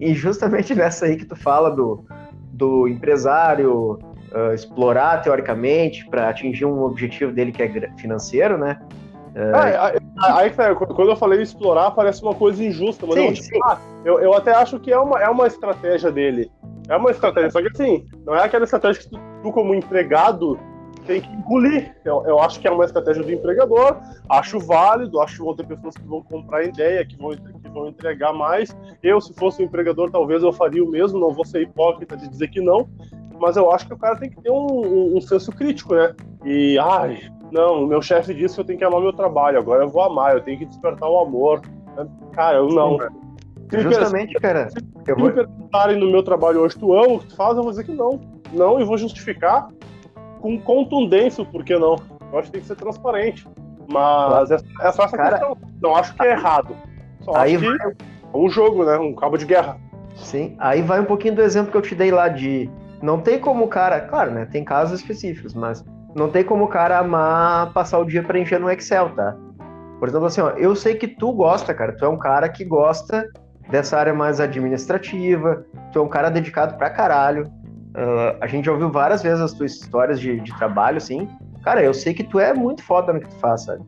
E 0.00 0.14
justamente 0.14 0.74
nessa 0.76 1.06
aí 1.06 1.16
que 1.16 1.24
tu 1.24 1.36
fala 1.36 1.70
do, 1.70 2.04
do 2.52 2.88
empresário 2.88 3.98
uh, 4.32 4.54
explorar 4.54 5.22
teoricamente 5.22 6.06
para 6.08 6.28
atingir 6.28 6.64
um 6.64 6.82
objetivo 6.82 7.32
dele 7.32 7.52
que 7.52 7.62
é 7.62 7.90
financeiro, 7.96 8.56
né? 8.56 8.80
É, 9.34 9.78
aí, 10.32 10.50
quando 10.50 11.10
eu 11.10 11.16
falei 11.16 11.40
explorar, 11.40 11.92
parece 11.92 12.22
uma 12.22 12.34
coisa 12.34 12.64
injusta, 12.64 13.06
mas 13.06 13.14
sim, 13.16 13.26
eu, 13.26 13.32
tipo, 13.34 13.64
ah, 13.66 13.78
eu, 14.04 14.18
eu, 14.18 14.34
até 14.34 14.52
acho 14.52 14.80
que 14.80 14.92
é 14.92 14.98
uma, 14.98 15.20
é 15.20 15.28
uma 15.28 15.46
estratégia 15.46 16.10
dele. 16.10 16.50
É 16.88 16.96
uma 16.96 17.10
estratégia, 17.10 17.50
só 17.50 17.60
que 17.60 17.68
assim, 17.68 18.04
não 18.26 18.34
é 18.34 18.42
aquela 18.42 18.64
estratégia 18.64 19.02
que 19.02 19.10
tu, 19.10 19.20
tu 19.42 19.52
como 19.52 19.74
empregado, 19.74 20.58
tem 21.08 21.22
que 21.22 21.32
engolir. 21.32 21.96
Eu, 22.04 22.22
eu, 22.26 22.38
acho 22.38 22.60
que 22.60 22.68
é 22.68 22.70
uma 22.70 22.84
estratégia 22.84 23.22
do 23.22 23.32
empregador, 23.32 23.96
acho 24.28 24.60
válido, 24.60 25.20
acho 25.22 25.38
que 25.38 25.42
vão 25.42 25.56
ter 25.56 25.66
pessoas 25.66 25.96
que 25.96 26.06
vão 26.06 26.22
comprar 26.22 26.64
ideia, 26.64 27.04
que 27.04 27.16
vão, 27.16 27.30
que 27.30 27.68
vão 27.70 27.88
entregar 27.88 28.34
mais. 28.34 28.76
Eu, 29.02 29.18
se 29.18 29.32
fosse 29.32 29.62
um 29.62 29.64
empregador, 29.64 30.10
talvez 30.10 30.42
eu 30.42 30.52
faria 30.52 30.84
o 30.84 30.90
mesmo, 30.90 31.18
não 31.18 31.32
vou 31.32 31.46
ser 31.46 31.62
hipócrita 31.62 32.14
de 32.14 32.28
dizer 32.28 32.48
que 32.48 32.60
não, 32.60 32.86
mas 33.40 33.56
eu 33.56 33.72
acho 33.72 33.86
que 33.86 33.94
o 33.94 33.98
cara 33.98 34.16
tem 34.16 34.28
que 34.28 34.40
ter 34.42 34.50
um, 34.50 34.66
um, 34.66 35.16
um 35.16 35.20
senso 35.22 35.50
crítico, 35.50 35.94
né? 35.94 36.14
E, 36.44 36.78
ai, 36.78 37.18
não, 37.50 37.86
meu 37.86 38.02
chefe 38.02 38.34
disse 38.34 38.56
que 38.56 38.60
eu 38.60 38.64
tenho 38.64 38.78
que 38.78 38.84
amar 38.84 39.00
meu 39.00 39.12
trabalho, 39.12 39.58
agora 39.58 39.84
eu 39.84 39.88
vou 39.88 40.02
amar, 40.02 40.34
eu 40.34 40.42
tenho 40.42 40.58
que 40.58 40.66
despertar 40.66 41.08
o 41.08 41.20
amor. 41.20 41.62
Cara, 42.32 42.58
eu 42.58 42.68
não. 42.68 42.98
Se 43.70 43.80
Justamente, 43.80 44.34
me 44.34 44.40
cara. 44.40 44.68
Se 44.70 44.78
eu 45.06 45.16
me 45.16 45.22
vou... 45.22 45.32
perguntarem 45.32 45.98
no 45.98 46.10
meu 46.10 46.22
trabalho 46.22 46.60
hoje, 46.60 46.78
tu 46.78 46.92
ama 46.92 47.14
o 47.14 47.18
que 47.18 47.28
tu 47.28 47.36
faz, 47.36 47.56
eu 47.56 47.62
vou 47.62 47.70
dizer 47.70 47.84
que 47.84 47.92
não. 47.92 48.20
Não, 48.52 48.80
e 48.80 48.84
vou 48.84 48.96
justificar 48.96 49.68
com 50.38 50.58
contundência 50.60 51.42
o 51.42 51.46
porquê 51.46 51.78
não. 51.78 51.96
Eu 52.32 52.38
acho 52.38 52.48
que 52.48 52.52
tem 52.52 52.60
que 52.60 52.66
ser 52.66 52.76
transparente. 52.76 53.46
Mas 53.90 54.50
é, 54.50 54.56
é 54.82 54.92
só 54.92 55.04
essa 55.04 55.16
cara, 55.16 55.38
questão. 55.38 55.56
Não 55.82 55.96
acho 55.96 56.14
que 56.14 56.22
é 56.22 56.32
errado. 56.32 56.76
Só 57.20 57.36
aí 57.36 57.56
acho 57.56 57.64
vai... 57.64 57.78
que 57.78 57.84
é 57.84 58.36
um 58.36 58.48
jogo, 58.48 58.84
né? 58.84 58.98
Um 58.98 59.14
cabo 59.14 59.36
de 59.36 59.46
guerra. 59.46 59.78
Sim, 60.14 60.56
aí 60.58 60.82
vai 60.82 61.00
um 61.00 61.04
pouquinho 61.04 61.36
do 61.36 61.42
exemplo 61.42 61.70
que 61.70 61.76
eu 61.76 61.82
te 61.82 61.94
dei 61.94 62.10
lá 62.10 62.28
de. 62.28 62.70
Não 63.00 63.20
tem 63.20 63.38
como 63.38 63.64
o 63.64 63.68
cara. 63.68 64.00
Claro, 64.00 64.32
né? 64.32 64.46
Tem 64.46 64.64
casos 64.64 65.00
específicos, 65.00 65.54
mas 65.54 65.84
não 66.14 66.28
tem 66.28 66.44
como 66.44 66.64
o 66.64 66.68
cara 66.68 66.98
amar 66.98 67.72
passar 67.72 67.98
o 67.98 68.04
dia 68.04 68.22
preenchendo 68.22 68.62
no 68.62 68.70
Excel, 68.70 69.10
tá? 69.10 69.36
Por 69.98 70.08
exemplo, 70.08 70.26
assim, 70.26 70.40
ó, 70.40 70.50
eu 70.50 70.76
sei 70.76 70.94
que 70.94 71.08
tu 71.08 71.32
gosta, 71.32 71.72
cara. 71.72 71.92
Tu 71.92 72.04
é 72.04 72.08
um 72.08 72.18
cara 72.18 72.48
que 72.48 72.64
gosta 72.64 73.28
dessa 73.70 73.98
área 73.98 74.14
mais 74.14 74.40
administrativa, 74.40 75.64
tu 75.92 75.98
é 75.98 76.02
um 76.02 76.08
cara 76.08 76.30
dedicado 76.30 76.76
pra 76.76 76.90
caralho. 76.90 77.50
Uh, 77.98 78.38
a 78.40 78.46
gente 78.46 78.66
já 78.66 78.72
ouviu 78.72 78.90
várias 78.90 79.22
vezes 79.22 79.40
as 79.40 79.52
tuas 79.52 79.72
histórias 79.72 80.20
de, 80.20 80.38
de 80.40 80.56
trabalho, 80.56 80.98
assim. 80.98 81.28
Cara, 81.64 81.82
eu 81.82 81.92
sei 81.92 82.14
que 82.14 82.22
tu 82.22 82.38
é 82.38 82.54
muito 82.54 82.82
foda 82.82 83.12
no 83.12 83.20
que 83.20 83.28
tu 83.28 83.36
faz, 83.36 83.64
sabe? 83.64 83.82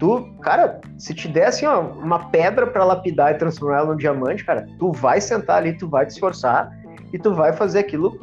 Tu, 0.00 0.28
cara, 0.42 0.80
se 0.98 1.14
te 1.14 1.28
desse 1.28 1.64
ó, 1.64 1.80
uma 1.80 2.30
pedra 2.30 2.66
para 2.66 2.84
lapidar 2.84 3.32
e 3.32 3.38
transformar 3.38 3.78
ela 3.78 3.92
num 3.92 3.96
diamante, 3.96 4.44
cara, 4.44 4.66
tu 4.78 4.90
vai 4.90 5.20
sentar 5.20 5.58
ali, 5.58 5.72
tu 5.78 5.88
vai 5.88 6.04
te 6.04 6.10
esforçar 6.10 6.70
e 7.12 7.18
tu 7.18 7.32
vai 7.32 7.52
fazer 7.52 7.78
aquilo 7.78 8.18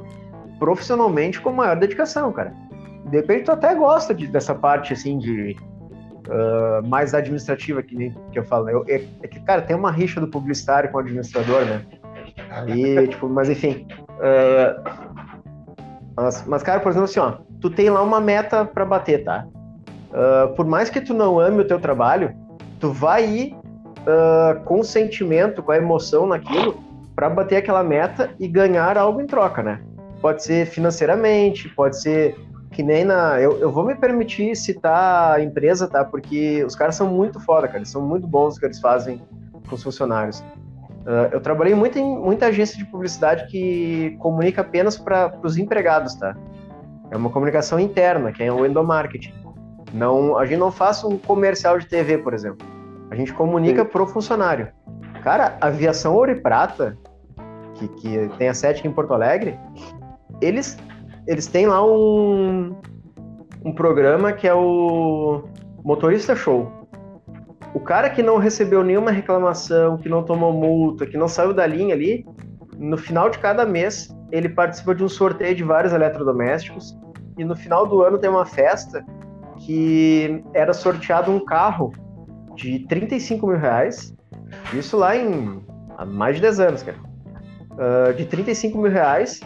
profissionalmente 0.60 1.40
com 1.40 1.52
maior 1.52 1.78
dedicação, 1.78 2.32
cara 2.34 2.54
de 3.12 3.18
repente 3.18 3.44
tu 3.44 3.52
até 3.52 3.76
gosta 3.76 4.14
de, 4.14 4.28
dessa 4.28 4.56
parte 4.56 4.94
assim 4.94 5.18
de 5.18 5.56
uh, 6.28 6.88
mais 6.88 7.14
administrativa 7.14 7.82
que, 7.84 8.14
que 8.32 8.40
eu 8.40 8.44
falo. 8.46 8.66
Né? 8.66 8.74
Eu, 8.74 8.86
é, 8.88 9.04
é, 9.22 9.28
que, 9.28 9.40
cara, 9.42 9.62
tem 9.62 9.76
uma 9.76 9.92
rixa 9.92 10.20
do 10.22 10.28
publicitário 10.28 10.90
com 10.90 10.98
o 10.98 11.02
administrador, 11.02 11.66
né? 11.66 11.86
E, 12.68 13.08
tipo, 13.08 13.28
mas 13.28 13.50
enfim. 13.50 13.86
Uh, 14.10 15.11
mas, 16.16 16.46
mas, 16.46 16.64
cara, 16.64 16.80
por 16.80 16.90
exemplo, 16.90 17.06
assim, 17.06 17.20
ó, 17.20 17.34
tu 17.60 17.70
tem 17.70 17.90
lá 17.90 18.02
uma 18.02 18.20
meta 18.20 18.66
para 18.66 18.86
bater, 18.86 19.24
tá? 19.24 19.46
Uh, 20.12 20.54
por 20.56 20.66
mais 20.66 20.90
que 20.90 21.00
tu 21.00 21.14
não 21.14 21.40
ame 21.40 21.62
o 21.62 21.68
teu 21.68 21.80
trabalho, 21.80 22.36
tu 22.80 22.92
vai 22.92 23.26
ir 23.26 23.54
uh, 23.54 24.60
com 24.66 24.82
o 24.82 24.84
sentimento, 24.84 25.64
com 25.64 25.72
a 25.72 25.78
emoção 25.78 26.28
naquilo, 26.28 26.76
para 27.16 27.30
bater 27.30 27.58
aquela 27.58 27.84
meta 27.84 28.32
e 28.40 28.48
ganhar 28.48 28.98
algo 28.98 29.22
em 29.22 29.28
troca, 29.28 29.64
né? 29.64 29.82
pode 30.22 30.44
ser 30.44 30.68
financeiramente, 30.68 31.68
pode 31.70 32.00
ser 32.00 32.36
que 32.72 32.84
nem 32.84 33.04
na. 33.04 33.42
Eu, 33.42 33.60
eu 33.60 33.72
vou 33.72 33.84
me 33.84 33.96
permitir 33.96 34.56
citar 34.56 35.36
a 35.36 35.44
empresa, 35.44 35.88
tá? 35.88 36.06
Porque 36.06 36.64
os 36.64 36.76
caras 36.76 36.96
são 36.96 37.08
muito 37.08 37.40
foda, 37.40 37.68
cara. 37.68 37.80
Eles 37.80 37.90
são 37.90 38.02
muito 38.02 38.28
bons 38.28 38.54
no 38.54 38.60
que 38.60 38.66
eles 38.66 38.80
fazem 38.80 39.22
com 39.68 39.76
os 39.76 39.84
funcionários. 39.84 40.42
Uh, 41.02 41.34
eu 41.34 41.42
trabalhei 41.42 41.74
muito 41.74 41.98
em 41.98 42.04
muita 42.04 42.48
agência 42.48 42.78
de 42.78 42.86
publicidade 42.86 43.48
que 43.48 44.16
comunica 44.20 44.62
apenas 44.62 44.98
para 44.98 45.34
os 45.44 45.58
empregados, 45.58 46.16
tá? 46.16 46.36
É 47.10 47.18
uma 47.18 47.30
comunicação 47.30 47.80
interna, 47.80 48.32
que 48.32 48.44
é 48.44 48.52
o 48.52 48.66
endomarketing. 48.66 49.34
Não, 49.94 50.38
a 50.38 50.46
gente 50.46 50.60
não 50.60 50.72
faz 50.72 51.04
um 51.04 51.18
comercial 51.18 51.78
de 51.78 51.88
TV, 51.88 52.20
por 52.20 52.34
exemplo. 52.34 52.66
A 53.10 53.16
gente 53.16 53.34
comunica 53.34 53.84
Sim. 53.84 53.90
pro 53.90 54.06
funcionário. 54.06 54.70
Cara, 55.24 55.58
aviação 55.60 56.16
Ouro 56.16 56.32
e 56.32 56.40
Prata, 56.40 56.98
que, 57.76 57.88
que 57.88 58.30
tem 58.38 58.48
a 58.48 58.54
sede 58.54 58.80
aqui 58.80 58.88
em 58.88 58.92
Porto 58.92 59.14
Alegre, 59.14 59.60
eles 60.40 60.78
eles 61.28 61.48
têm 61.48 61.68
lá 61.68 61.86
um, 61.86 62.76
um 63.64 63.74
programa 63.74 64.34
que 64.34 64.48
é 64.48 64.54
o 64.54 65.44
Motorista 65.84 66.36
Show. 66.36 66.81
O 67.74 67.80
cara 67.80 68.10
que 68.10 68.22
não 68.22 68.38
recebeu 68.38 68.84
nenhuma 68.84 69.12
reclamação, 69.12 69.98
que 69.98 70.10
não 70.10 70.24
tomou 70.24 70.52
multa, 70.52 71.06
que 71.06 71.18
não 71.18 71.28
saiu 71.28 71.54
da 71.54 71.66
linha 71.66 71.96
ali, 71.96 72.26
no 72.78 72.98
final 72.98 73.30
de 73.30 73.40
cada 73.40 73.66
mês 73.66 74.14
ele 74.32 74.50
participa 74.50 74.96
de 74.96 75.04
um 75.04 75.10
sorteio 75.10 75.56
de 75.56 75.64
vários 75.64 75.94
eletrodomésticos 75.94 76.98
e 77.38 77.44
no 77.44 77.56
final 77.56 77.86
do 77.86 78.02
ano 78.02 78.18
tem 78.18 78.30
uma 78.30 78.46
festa 78.46 79.06
que 79.60 80.44
era 80.54 80.74
sorteado 80.74 81.32
um 81.32 81.40
carro 81.44 81.94
de 82.56 82.80
35 82.88 83.48
mil 83.48 83.58
reais, 83.58 84.14
isso 84.74 84.98
lá 84.98 85.16
em 85.16 85.64
há 85.98 86.06
mais 86.06 86.36
de 86.36 86.42
10 86.42 86.60
anos, 86.60 86.84
cara. 86.84 86.98
Uh, 87.72 88.14
de 88.14 88.26
35 88.26 88.78
mil 88.78 88.92
reais 88.92 89.40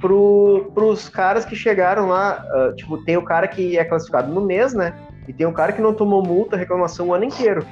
para 0.00 0.12
os 0.12 1.08
caras 1.08 1.44
que 1.44 1.56
chegaram 1.56 2.08
lá. 2.08 2.44
Uh, 2.54 2.76
tipo, 2.76 2.98
tem 3.04 3.16
o 3.16 3.24
cara 3.24 3.46
que 3.48 3.78
é 3.78 3.84
classificado 3.84 4.32
no 4.32 4.40
mês, 4.40 4.74
né? 4.74 4.94
E 5.26 5.32
tem 5.32 5.46
o 5.46 5.52
cara 5.52 5.72
que 5.72 5.80
não 5.80 5.94
tomou 5.94 6.22
multa, 6.24 6.56
reclamação 6.56 7.08
o 7.08 7.14
ano 7.14 7.24
inteiro. 7.24 7.66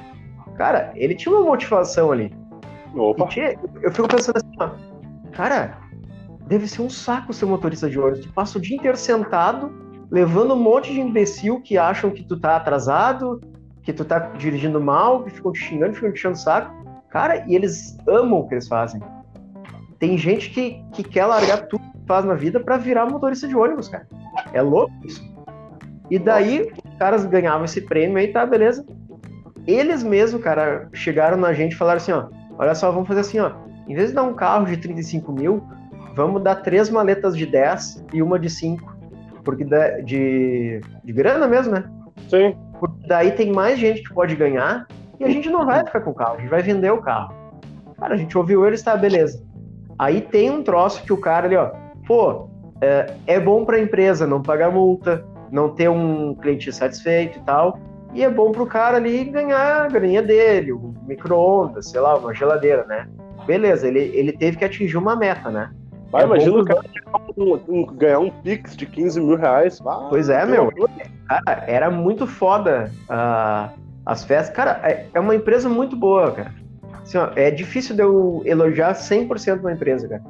Cara, 0.55 0.91
ele 0.95 1.15
tinha 1.15 1.33
uma 1.35 1.43
motivação 1.43 2.11
ali. 2.11 2.33
Opa. 2.95 3.27
Tinha, 3.27 3.57
eu 3.81 3.91
fico 3.91 4.07
pensando 4.07 4.37
assim, 4.37 4.51
ó, 4.59 4.69
cara, 5.31 5.77
deve 6.47 6.67
ser 6.67 6.81
um 6.81 6.89
saco 6.89 7.33
ser 7.33 7.45
motorista 7.45 7.89
de 7.89 7.99
ônibus. 7.99 8.25
Tu 8.25 8.33
passa 8.33 8.57
o 8.57 8.61
dia 8.61 8.77
inteiro 8.77 8.97
sentado, 8.97 9.71
levando 10.09 10.53
um 10.53 10.59
monte 10.59 10.93
de 10.93 10.99
imbecil 10.99 11.61
que 11.61 11.77
acham 11.77 12.11
que 12.11 12.23
tu 12.23 12.39
tá 12.39 12.55
atrasado, 12.55 13.39
que 13.83 13.93
tu 13.93 14.05
tá 14.05 14.19
dirigindo 14.19 14.79
mal, 14.79 15.23
que 15.23 15.31
ficam 15.31 15.51
te 15.51 15.59
xingando, 15.59 15.93
ficam 15.93 16.11
te 16.11 16.19
enchendo 16.19 16.35
o 16.35 16.39
saco. 16.39 16.73
Cara, 17.09 17.45
e 17.47 17.55
eles 17.55 17.97
amam 18.07 18.39
o 18.39 18.47
que 18.47 18.53
eles 18.53 18.67
fazem. 18.67 19.01
Tem 19.99 20.17
gente 20.17 20.49
que, 20.49 20.83
que 20.93 21.03
quer 21.03 21.25
largar 21.25 21.67
tudo 21.67 21.91
faz 22.07 22.25
na 22.25 22.33
vida 22.33 22.59
para 22.59 22.77
virar 22.77 23.05
motorista 23.05 23.47
de 23.47 23.55
ônibus, 23.55 23.87
cara. 23.87 24.05
É 24.51 24.61
louco 24.61 24.93
isso. 25.05 25.23
E 26.09 26.19
daí 26.19 26.69
caras 27.01 27.25
ganhavam 27.25 27.65
esse 27.65 27.81
prêmio 27.81 28.19
aí, 28.19 28.27
tá, 28.27 28.45
beleza. 28.45 28.85
Eles 29.65 30.03
mesmos, 30.03 30.39
cara, 30.43 30.87
chegaram 30.93 31.35
na 31.35 31.51
gente 31.51 31.71
e 31.71 31.75
falaram 31.75 31.97
assim, 31.97 32.11
ó, 32.11 32.27
olha 32.59 32.75
só, 32.75 32.91
vamos 32.91 33.07
fazer 33.07 33.21
assim, 33.21 33.39
ó, 33.39 33.53
em 33.87 33.95
vez 33.95 34.09
de 34.09 34.15
dar 34.15 34.21
um 34.21 34.35
carro 34.35 34.67
de 34.67 34.77
35 34.77 35.31
mil, 35.31 35.63
vamos 36.15 36.43
dar 36.43 36.57
três 36.57 36.91
maletas 36.91 37.35
de 37.35 37.47
10 37.47 38.05
e 38.13 38.21
uma 38.21 38.37
de 38.37 38.51
5. 38.51 38.95
Porque 39.43 39.63
de, 39.63 40.03
de, 40.03 40.81
de 41.03 41.11
grana 41.11 41.47
mesmo, 41.47 41.73
né? 41.73 41.85
Sim. 42.29 42.55
Porque 42.79 43.07
daí 43.07 43.31
tem 43.31 43.51
mais 43.51 43.79
gente 43.79 44.03
que 44.03 44.13
pode 44.13 44.35
ganhar 44.35 44.85
e 45.19 45.23
a 45.23 45.29
gente 45.29 45.49
não 45.49 45.65
vai 45.65 45.83
ficar 45.83 46.01
com 46.01 46.11
o 46.11 46.15
carro, 46.15 46.35
a 46.35 46.39
gente 46.39 46.51
vai 46.51 46.61
vender 46.61 46.91
o 46.91 47.01
carro. 47.01 47.33
Cara, 47.97 48.13
a 48.13 48.17
gente 48.17 48.37
ouviu 48.37 48.63
eles, 48.67 48.83
tá, 48.83 48.95
beleza. 48.95 49.43
Aí 49.97 50.21
tem 50.21 50.51
um 50.51 50.61
troço 50.61 51.03
que 51.03 51.11
o 51.11 51.17
cara 51.17 51.47
ali, 51.47 51.55
ó, 51.55 51.71
pô, 52.05 52.47
é, 52.79 53.11
é 53.25 53.39
bom 53.39 53.65
para 53.65 53.77
a 53.77 53.81
empresa 53.81 54.27
não 54.27 54.39
pagar 54.39 54.71
multa, 54.71 55.25
não 55.51 55.69
ter 55.69 55.89
um 55.89 56.33
cliente 56.35 56.71
satisfeito 56.71 57.39
e 57.39 57.41
tal. 57.41 57.79
E 58.13 58.23
é 58.23 58.29
bom 58.29 58.51
para 58.51 58.63
o 58.63 58.67
cara 58.67 58.97
ali 58.97 59.23
ganhar 59.25 59.85
a 59.85 59.87
graninha 59.87 60.21
dele, 60.21 60.73
um 60.73 60.93
micro-ondas, 61.07 61.89
sei 61.89 62.01
lá, 62.01 62.17
uma 62.17 62.33
geladeira, 62.33 62.85
né? 62.85 63.07
Beleza, 63.45 63.87
ele, 63.87 64.11
ele 64.13 64.33
teve 64.33 64.57
que 64.57 64.65
atingir 64.65 64.97
uma 64.97 65.15
meta, 65.15 65.49
né? 65.49 65.71
Vai, 66.11 66.23
é 66.23 66.25
imagina 66.25 66.59
o 66.59 66.65
cara 66.65 66.83
ganhar 67.95 68.19
um 68.19 68.29
Pix 68.29 68.75
de 68.75 68.85
15 68.85 69.21
mil 69.21 69.37
reais. 69.37 69.79
pois 70.09 70.29
é, 70.29 70.45
meu. 70.45 70.71
Cara, 71.27 71.63
era 71.65 71.89
muito 71.89 72.27
foda 72.27 72.91
uh, 73.09 73.73
as 74.05 74.25
festas. 74.25 74.53
Cara, 74.53 74.81
é, 74.83 75.07
é, 75.13 75.19
uma 75.19 75.33
empresa 75.33 75.69
muito 75.69 75.95
boa, 75.95 76.31
cara. 76.31 76.53
Assim, 77.01 77.17
ó, 77.17 77.29
é 77.35 77.49
difícil 77.49 77.95
de 77.95 78.03
eu 78.03 78.41
elogiar 78.45 78.93
100% 78.93 79.61
uma 79.61 79.71
empresa, 79.71 80.07
cara. 80.09 80.23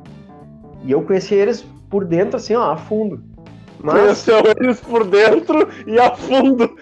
E 0.83 0.91
eu 0.91 1.01
conheci 1.01 1.33
eles 1.33 1.65
por 1.89 2.05
dentro, 2.05 2.37
assim, 2.37 2.55
ó, 2.55 2.71
a 2.71 2.77
fundo. 2.77 3.23
Mas... 3.83 4.25
Conheceu 4.25 4.43
eles 4.59 4.79
por 4.79 5.05
dentro 5.05 5.67
e 5.85 5.99
a 5.99 6.15
fundo. 6.15 6.75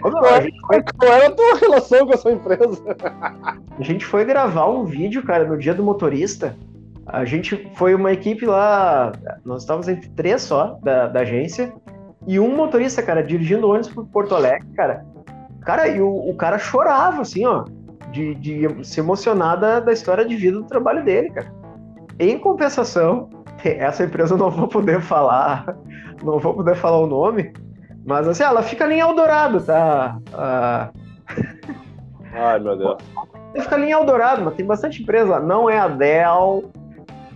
Qual, 0.00 0.26
é, 0.36 0.82
qual 0.96 1.12
era 1.12 1.26
a 1.26 1.30
tua 1.30 1.56
relação 1.56 2.06
com 2.06 2.14
essa 2.14 2.30
empresa? 2.30 2.82
A 3.78 3.82
gente 3.82 4.04
foi 4.06 4.24
gravar 4.24 4.68
um 4.68 4.84
vídeo, 4.84 5.22
cara, 5.22 5.44
no 5.44 5.58
dia 5.58 5.74
do 5.74 5.82
motorista. 5.82 6.56
A 7.06 7.24
gente 7.24 7.70
foi 7.74 7.94
uma 7.94 8.12
equipe 8.12 8.46
lá, 8.46 9.12
nós 9.44 9.62
estávamos 9.62 9.88
entre 9.88 10.08
três 10.10 10.40
só 10.42 10.78
da, 10.82 11.06
da 11.06 11.20
agência, 11.20 11.72
e 12.26 12.40
um 12.40 12.56
motorista, 12.56 13.02
cara, 13.02 13.22
dirigindo 13.22 13.68
ônibus 13.68 13.88
por 13.88 14.06
Porto 14.06 14.34
Alegre, 14.34 14.66
cara. 14.74 15.04
Cara, 15.60 15.88
e 15.88 16.00
o, 16.00 16.30
o 16.30 16.34
cara 16.34 16.58
chorava, 16.58 17.20
assim, 17.20 17.44
ó, 17.44 17.64
de, 18.10 18.34
de 18.36 18.84
se 18.84 19.00
emocionar 19.00 19.60
da, 19.60 19.80
da 19.80 19.92
história 19.92 20.24
de 20.24 20.34
vida 20.34 20.58
do 20.58 20.64
trabalho 20.64 21.04
dele, 21.04 21.30
cara. 21.30 21.52
Em 22.18 22.38
compensação, 22.38 23.28
essa 23.68 24.04
empresa 24.04 24.34
eu 24.34 24.38
não 24.38 24.50
vou 24.50 24.68
poder 24.68 25.00
falar, 25.00 25.76
não 26.22 26.38
vou 26.38 26.54
poder 26.54 26.74
falar 26.76 26.98
o 26.98 27.06
nome, 27.06 27.52
mas 28.06 28.28
assim, 28.28 28.42
ela 28.42 28.62
fica 28.62 28.84
ali 28.84 28.96
em 28.96 29.00
Eldorado, 29.00 29.60
tá? 29.60 30.18
Ah... 30.32 30.90
Ai, 32.34 32.58
meu 32.58 32.76
Deus. 32.76 32.96
Ela 33.54 33.62
fica 33.62 33.76
ali 33.76 33.86
em 33.86 33.92
Eldorado, 33.92 34.42
mas 34.42 34.54
tem 34.54 34.66
bastante 34.66 35.02
empresa. 35.02 35.38
Não 35.38 35.70
é 35.70 35.78
a 35.78 35.88
Dell, 35.88 36.70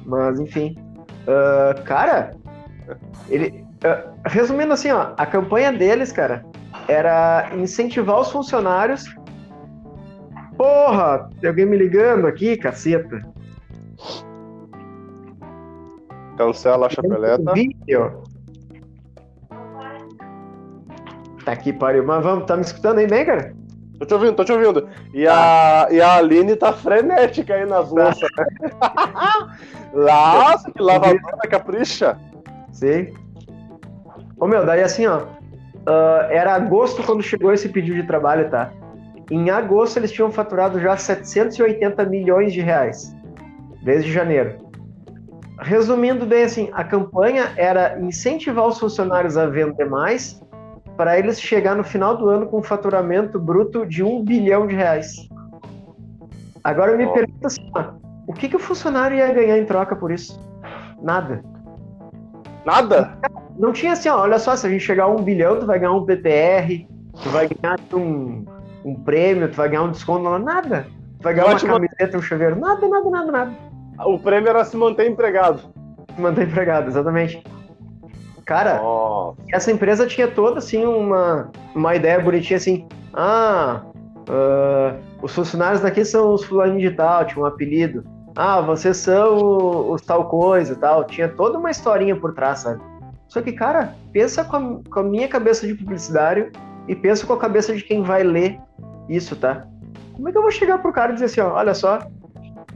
mas 0.05 0.41
enfim. 0.41 0.77
Uh, 1.23 1.83
cara, 1.85 2.33
ele. 3.29 3.65
Uh, 3.85 4.19
resumindo 4.27 4.73
assim, 4.73 4.91
ó, 4.91 5.13
a 5.17 5.25
campanha 5.25 5.73
deles, 5.73 6.11
cara, 6.11 6.45
era 6.89 7.51
incentivar 7.57 8.19
os 8.19 8.31
funcionários. 8.31 9.05
Porra, 10.57 11.31
tem 11.41 11.49
alguém 11.49 11.67
me 11.67 11.77
ligando 11.77 12.27
aqui, 12.27 12.57
caceta. 12.57 13.23
Cancela 16.39 16.87
a 16.87 16.91
chapeleta. 16.91 17.53
Vídeo. 17.53 18.23
Tá 21.45 21.51
aqui, 21.53 21.73
pariu. 21.73 22.07
Mas 22.07 22.23
vamos, 22.23 22.47
tá 22.47 22.57
me 22.57 22.63
escutando 22.63 22.99
aí 22.99 23.09
bem, 23.09 23.27
cara? 23.27 23.53
Tô 23.99 24.07
te 24.07 24.15
ouvindo, 24.15 24.37
tô 24.37 24.45
te 24.45 24.53
ouvindo. 24.53 24.89
E 25.13 25.27
a, 25.27 25.89
e 25.91 26.01
a 26.01 26.15
Aline 26.15 26.55
tá 26.55 26.73
frenética 26.73 27.55
aí 27.55 27.67
nas 27.67 27.91
louças. 27.91 28.31
Lá, 29.93 30.57
que 30.73 30.81
lavadora 30.81 31.49
capricha. 31.51 32.17
Sim. 32.71 33.13
Ô 34.39 34.47
meu, 34.47 34.65
daí 34.65 34.83
assim, 34.83 35.07
ó. 35.07 35.23
Uh, 35.89 36.31
era 36.31 36.55
agosto 36.55 37.03
quando 37.03 37.23
chegou 37.23 37.53
esse 37.53 37.69
pedido 37.69 37.97
de 37.97 38.07
trabalho, 38.07 38.49
tá? 38.49 38.71
Em 39.29 39.51
agosto 39.51 39.97
eles 39.97 40.13
tinham 40.13 40.31
faturado 40.31 40.79
já 40.79 40.97
780 40.97 42.05
milhões 42.05 42.53
de 42.53 42.61
reais. 42.61 43.13
Desde 43.83 44.13
janeiro. 44.13 44.68
Resumindo 45.61 46.25
bem 46.25 46.45
assim, 46.45 46.71
a 46.73 46.85
campanha 46.85 47.53
era 47.57 47.99
incentivar 48.01 48.67
os 48.67 48.79
funcionários 48.79 49.37
a 49.37 49.47
vender 49.47 49.87
mais 49.87 50.41
para 50.97 51.19
eles 51.19 51.41
chegar 51.41 51.75
no 51.75 51.85
final 51.85 52.17
do 52.17 52.29
ano 52.29 52.47
com 52.47 52.59
um 52.59 52.63
faturamento 52.63 53.39
bruto 53.39 53.87
de 53.87 54.03
um 54.03 54.25
bilhão 54.25 54.67
de 54.67 54.75
reais. 54.75 55.29
Agora 56.63 56.93
eu 56.93 56.99
me 56.99 57.07
pergunto 57.13 57.47
assim, 57.47 57.71
o 58.27 58.33
que, 58.33 58.49
que 58.49 58.57
o 58.57 58.59
funcionário 58.59 59.17
ia 59.17 59.33
ganhar 59.33 59.59
em 59.59 59.65
troca 59.65 59.97
por 59.97 60.11
isso? 60.11 60.41
Nada. 61.03 61.43
Nada? 62.65 63.17
Não 63.59 63.73
tinha 63.73 63.93
assim, 63.93 64.09
ó, 64.09 64.21
olha 64.21 64.39
só, 64.39 64.55
se 64.55 64.67
a 64.67 64.71
gente 64.71 64.85
chegar 64.85 65.05
a 65.05 65.09
um 65.09 65.23
bilhão, 65.23 65.59
tu 65.59 65.67
vai 65.67 65.79
ganhar 65.79 65.93
um 65.93 66.05
PTR, 66.05 66.87
tu 67.23 67.29
vai 67.31 67.49
ganhar 67.49 67.79
um, 67.93 68.45
um 68.85 68.95
prêmio, 68.95 69.49
tu 69.51 69.57
vai 69.57 69.69
ganhar 69.69 69.85
um 69.85 69.91
desconto, 69.91 70.39
nada. 70.39 70.87
Tu 71.19 71.23
vai 71.23 71.35
ganhar 71.35 71.47
uma 71.47 71.61
camiseta, 71.61 72.19
um 72.19 72.23
chuveiro, 72.23 72.57
nada, 72.57 72.87
nada, 72.87 73.11
nada, 73.11 73.33
nada. 73.33 73.68
O 74.05 74.19
prêmio 74.19 74.49
era 74.49 74.65
se 74.65 74.77
manter 74.77 75.11
empregado. 75.11 75.61
Se 76.15 76.21
manter 76.21 76.49
empregado, 76.49 76.89
exatamente. 76.89 77.43
Cara, 78.45 78.81
essa 79.53 79.71
empresa 79.71 80.07
tinha 80.07 80.27
toda 80.27 80.59
assim 80.59 80.85
uma, 80.85 81.51
uma 81.75 81.95
ideia 81.95 82.19
bonitinha 82.19 82.57
assim. 82.57 82.87
Ah, 83.13 83.83
uh, 84.29 84.99
os 85.23 85.35
funcionários 85.35 85.83
daqui 85.83 86.05
são 86.05 86.33
os 86.33 86.45
fulaninhos 86.45 86.91
de 86.91 86.97
tal, 86.97 87.27
tinha 87.27 87.43
um 87.43 87.47
apelido. 87.47 88.05
Ah, 88.35 88.61
vocês 88.61 88.97
são 88.97 89.91
os 89.91 90.01
tal 90.01 90.29
coisa 90.29 90.77
tal. 90.77 91.05
Tinha 91.05 91.29
toda 91.29 91.59
uma 91.59 91.71
historinha 91.71 92.17
por 92.17 92.35
trás, 92.35 92.61
sabe? 92.61 92.81
Só 93.29 93.43
que, 93.43 93.53
cara, 93.53 93.95
pensa 94.13 94.43
com 94.45 94.57
a, 94.57 94.91
com 94.91 95.01
a 95.01 95.03
minha 95.03 95.29
cabeça 95.29 95.67
de 95.67 95.75
publicitário 95.75 96.51
e 96.87 96.97
pensa 96.97 97.27
com 97.27 97.35
a 97.35 97.39
cabeça 97.39 97.75
de 97.75 97.83
quem 97.83 98.03
vai 98.03 98.23
ler 98.23 98.59
isso, 99.09 99.37
tá? 99.37 99.67
Como 100.15 100.29
é 100.29 100.33
que 100.33 100.39
eu 100.39 100.43
vou 100.43 100.51
chegar 100.51 100.79
pro 100.79 100.93
cara 100.93 101.13
e 101.13 101.15
dizer 101.15 101.27
assim, 101.27 101.41
ó, 101.41 101.53
olha 101.55 101.75
só, 101.75 101.99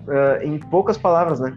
uh, 0.07 0.43
em 0.43 0.59
poucas 0.59 0.97
palavras, 0.97 1.41
né? 1.41 1.57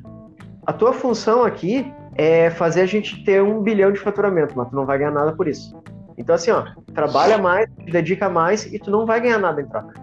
A 0.65 0.73
tua 0.73 0.93
função 0.93 1.43
aqui 1.43 1.91
é 2.15 2.49
fazer 2.49 2.81
a 2.81 2.85
gente 2.85 3.23
ter 3.23 3.41
um 3.41 3.61
bilhão 3.61 3.91
de 3.91 3.99
faturamento, 3.99 4.53
mas 4.55 4.69
tu 4.69 4.75
não 4.75 4.85
vai 4.85 4.97
ganhar 4.97 5.11
nada 5.11 5.33
por 5.33 5.47
isso. 5.47 5.75
Então, 6.17 6.35
assim, 6.35 6.51
ó, 6.51 6.65
trabalha 6.93 7.37
mais, 7.37 7.69
dedica 7.91 8.29
mais 8.29 8.65
e 8.73 8.79
tu 8.79 8.89
não 8.89 9.05
vai 9.05 9.19
ganhar 9.19 9.37
nada 9.37 9.61
em 9.61 9.65
troca. 9.65 9.93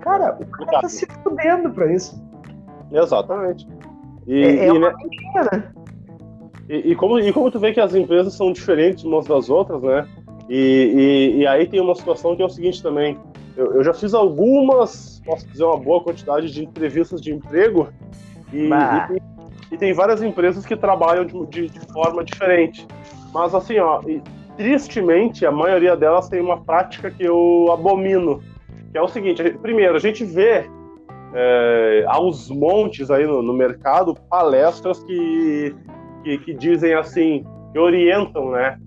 Cara, 0.00 0.36
o 0.40 0.46
cara 0.46 0.80
tá 0.82 0.88
se 0.88 1.06
fudendo 1.22 1.70
pra 1.70 1.92
isso. 1.92 2.20
Exatamente. 2.90 3.68
E, 4.26 4.42
é, 4.42 4.56
é 4.64 4.66
e, 4.68 4.70
uma 4.70 4.90
né, 4.90 4.94
mentira, 4.96 5.50
né? 5.52 5.72
E, 6.68 6.92
e, 6.92 6.96
como, 6.96 7.18
e 7.18 7.32
como 7.32 7.50
tu 7.50 7.60
vê 7.60 7.72
que 7.72 7.80
as 7.80 7.94
empresas 7.94 8.34
são 8.34 8.52
diferentes 8.52 9.04
umas 9.04 9.26
das 9.26 9.50
outras, 9.50 9.82
né? 9.82 10.06
E, 10.48 11.34
e, 11.36 11.40
e 11.40 11.46
aí 11.46 11.66
tem 11.66 11.80
uma 11.80 11.94
situação 11.94 12.34
que 12.34 12.42
é 12.42 12.44
o 12.44 12.48
seguinte 12.48 12.82
também. 12.82 13.18
Eu, 13.56 13.76
eu, 13.76 13.84
já 13.84 13.94
fiz 13.94 14.12
algumas, 14.12 15.20
posso 15.24 15.46
dizer, 15.48 15.64
uma 15.64 15.78
boa 15.78 16.02
quantidade 16.02 16.52
de 16.52 16.64
entrevistas 16.64 17.20
de 17.20 17.32
emprego 17.32 17.88
e, 18.52 18.66
e 18.66 19.08
tem, 19.08 19.22
e, 19.72 19.76
tem, 19.78 19.92
várias 19.94 20.22
empresas 20.22 20.66
que 20.66 20.76
trabalham 20.76 21.24
de, 21.24 21.46
de, 21.46 21.68
de 21.70 21.92
forma 21.92 22.22
diferente. 22.22 22.86
Mas 23.32 23.54
assim, 23.54 23.78
ó, 23.78 24.00
tristemente, 24.56 25.46
a 25.46 25.50
maioria 25.52 25.96
delas 25.96 26.28
tem 26.28 26.40
uma 26.40 26.62
prática 26.62 27.10
que 27.10 27.24
eu 27.24 27.70
abomino, 27.72 28.42
que 28.92 28.98
é 28.98 29.02
o 29.02 29.08
seguinte: 29.08 29.42
primeiro, 29.62 29.96
a 29.96 30.00
gente 30.00 30.24
vê 30.24 30.68
é, 31.34 32.04
aos 32.08 32.50
montes 32.50 33.10
aí 33.10 33.26
no, 33.26 33.42
no 33.42 33.52
mercado 33.52 34.14
palestras 34.28 35.02
que, 35.04 35.74
que, 36.24 36.38
que, 36.38 36.54
dizem 36.54 36.94
assim, 36.94 37.44
que 37.72 37.78
orientam, 37.78 38.50
né, 38.50 38.78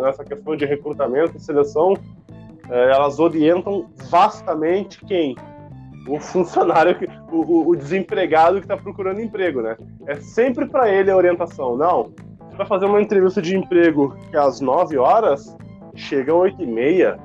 nessa 0.00 0.24
questão 0.24 0.56
de 0.56 0.64
recrutamento 0.64 1.36
e 1.36 1.40
seleção, 1.40 1.94
elas 2.70 3.18
orientam 3.18 3.86
vastamente 4.08 5.04
quem? 5.04 5.36
O 6.08 6.18
funcionário, 6.18 6.96
o, 7.30 7.68
o 7.68 7.76
desempregado 7.76 8.56
que 8.56 8.64
está 8.64 8.76
procurando 8.76 9.20
emprego, 9.20 9.60
né? 9.60 9.76
É 10.06 10.16
sempre 10.16 10.66
para 10.66 10.88
ele 10.88 11.10
a 11.10 11.16
orientação. 11.16 11.76
Não, 11.76 12.12
para 12.56 12.64
fazer 12.64 12.86
uma 12.86 13.00
entrevista 13.00 13.42
de 13.42 13.56
emprego 13.56 14.16
que 14.30 14.36
é 14.36 14.40
às 14.40 14.60
9 14.60 14.96
horas, 14.98 15.56
chega 15.94 16.32
às 16.32 16.38
8 16.38 16.62
e 16.62 16.66
meia, 16.66 17.18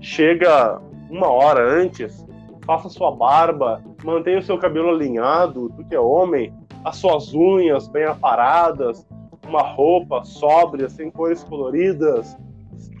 chega 0.00 0.80
uma 1.10 1.28
hora 1.28 1.60
antes, 1.62 2.24
faça 2.64 2.88
sua 2.88 3.10
barba, 3.12 3.82
mantenha 4.04 4.38
o 4.38 4.42
seu 4.42 4.58
cabelo 4.58 4.90
alinhado, 4.90 5.70
tu 5.70 5.84
que 5.84 5.94
é 5.94 6.00
homem, 6.00 6.52
as 6.84 6.96
suas 6.96 7.32
unhas 7.34 7.88
bem 7.88 8.04
aparadas, 8.04 9.06
uma 9.46 9.62
roupa 9.62 10.24
sóbria, 10.24 10.88
sem 10.88 11.10
cores 11.10 11.42
coloridas, 11.44 12.36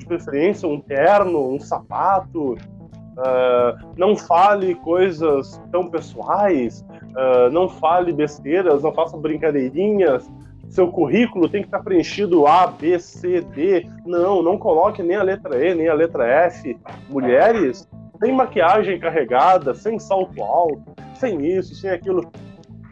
de 0.06 0.08
preferência 0.08 0.68
um 0.68 0.80
terno, 0.80 1.52
um 1.52 1.58
sapato, 1.58 2.52
uh, 2.52 3.94
não 3.96 4.16
fale 4.16 4.76
coisas 4.76 5.60
tão 5.72 5.88
pessoais, 5.88 6.86
uh, 6.90 7.50
não 7.50 7.68
fale 7.68 8.12
besteiras, 8.12 8.82
não 8.82 8.92
faça 8.92 9.16
brincadeirinhas, 9.16 10.28
seu 10.68 10.88
currículo 10.88 11.48
tem 11.48 11.62
que 11.62 11.68
estar 11.68 11.82
preenchido 11.82 12.46
A, 12.46 12.66
B, 12.66 12.98
C, 12.98 13.40
D. 13.40 13.86
Não, 14.04 14.42
não 14.42 14.58
coloque 14.58 15.02
nem 15.02 15.16
a 15.16 15.22
letra 15.22 15.64
E, 15.64 15.74
nem 15.74 15.88
a 15.88 15.94
letra 15.94 16.26
F. 16.26 16.76
Mulheres, 17.08 17.88
sem 18.18 18.32
maquiagem 18.32 18.98
carregada, 18.98 19.74
sem 19.74 19.98
salto 19.98 20.42
alto, 20.42 20.82
sem 21.14 21.46
isso, 21.46 21.74
sem 21.74 21.90
aquilo. 21.90 22.30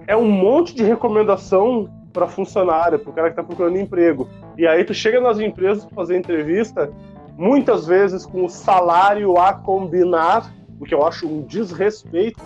É 0.06 0.16
um 0.16 0.30
monte 0.30 0.74
de 0.74 0.84
recomendação 0.84 1.90
para 2.12 2.28
funcionário, 2.28 2.98
para 2.98 3.10
o 3.10 3.12
cara 3.12 3.28
que 3.28 3.32
está 3.32 3.42
procurando 3.42 3.76
emprego. 3.76 4.28
E 4.56 4.66
aí 4.66 4.84
tu 4.84 4.94
chega 4.94 5.20
nas 5.20 5.38
empresas 5.38 5.84
para 5.84 5.94
fazer 5.94 6.16
entrevista, 6.16 6.90
muitas 7.36 7.86
vezes 7.86 8.24
com 8.24 8.44
o 8.44 8.48
salário 8.48 9.36
a 9.38 9.52
combinar, 9.52 10.52
o 10.80 10.84
que 10.84 10.94
eu 10.94 11.04
acho 11.04 11.26
um 11.26 11.42
desrespeito. 11.42 12.40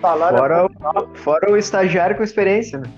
Salário 0.00 0.38
fora, 0.38 0.66
o, 0.66 1.16
fora 1.16 1.52
o 1.52 1.56
estagiário 1.56 2.16
com 2.16 2.22
experiência, 2.22 2.78
né? 2.78 2.90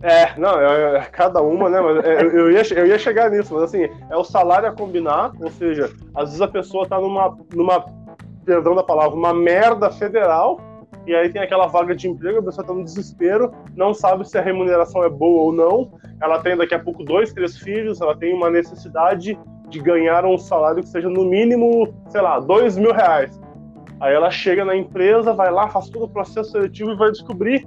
É, 0.00 0.38
não, 0.38 0.60
é, 0.60 0.96
é, 0.96 1.00
cada 1.00 1.42
uma, 1.42 1.68
né? 1.68 1.80
Mas 1.80 2.04
é, 2.04 2.22
eu, 2.22 2.30
eu, 2.30 2.52
ia, 2.52 2.62
eu 2.74 2.86
ia 2.86 2.98
chegar 2.98 3.30
nisso, 3.30 3.52
mas 3.52 3.64
assim, 3.64 3.88
é 4.08 4.16
o 4.16 4.24
salário 4.24 4.68
a 4.68 4.72
combinar, 4.72 5.32
ou 5.40 5.50
seja, 5.50 5.90
às 6.14 6.26
vezes 6.26 6.40
a 6.40 6.48
pessoa 6.48 6.88
tá 6.88 7.00
numa, 7.00 7.36
numa 7.52 7.84
perdão 8.44 8.74
da 8.74 8.82
palavra, 8.82 9.16
uma 9.16 9.34
merda 9.34 9.90
federal, 9.90 10.60
e 11.08 11.14
aí 11.14 11.30
tem 11.30 11.40
aquela 11.40 11.66
vaga 11.66 11.96
de 11.96 12.06
emprego, 12.06 12.40
a 12.40 12.42
pessoa 12.42 12.66
tá 12.66 12.74
no 12.74 12.84
desespero, 12.84 13.50
não 13.74 13.94
sabe 13.94 14.28
se 14.28 14.36
a 14.36 14.42
remuneração 14.42 15.02
é 15.02 15.08
boa 15.08 15.44
ou 15.44 15.52
não, 15.52 15.90
ela 16.20 16.38
tem 16.40 16.54
daqui 16.54 16.74
a 16.74 16.78
pouco 16.78 17.02
dois, 17.02 17.32
três 17.32 17.56
filhos, 17.56 17.98
ela 18.02 18.14
tem 18.14 18.34
uma 18.34 18.50
necessidade 18.50 19.38
de 19.70 19.80
ganhar 19.80 20.26
um 20.26 20.36
salário 20.36 20.82
que 20.82 20.88
seja 20.90 21.08
no 21.08 21.24
mínimo, 21.24 21.94
sei 22.08 22.20
lá, 22.20 22.38
dois 22.38 22.76
mil 22.76 22.92
reais. 22.92 23.40
Aí 23.98 24.14
ela 24.14 24.30
chega 24.30 24.66
na 24.66 24.76
empresa, 24.76 25.32
vai 25.32 25.50
lá, 25.50 25.68
faz 25.68 25.88
todo 25.88 26.04
o 26.04 26.08
processo 26.08 26.50
seletivo 26.50 26.90
e 26.90 26.96
vai 26.96 27.10
descobrir 27.10 27.66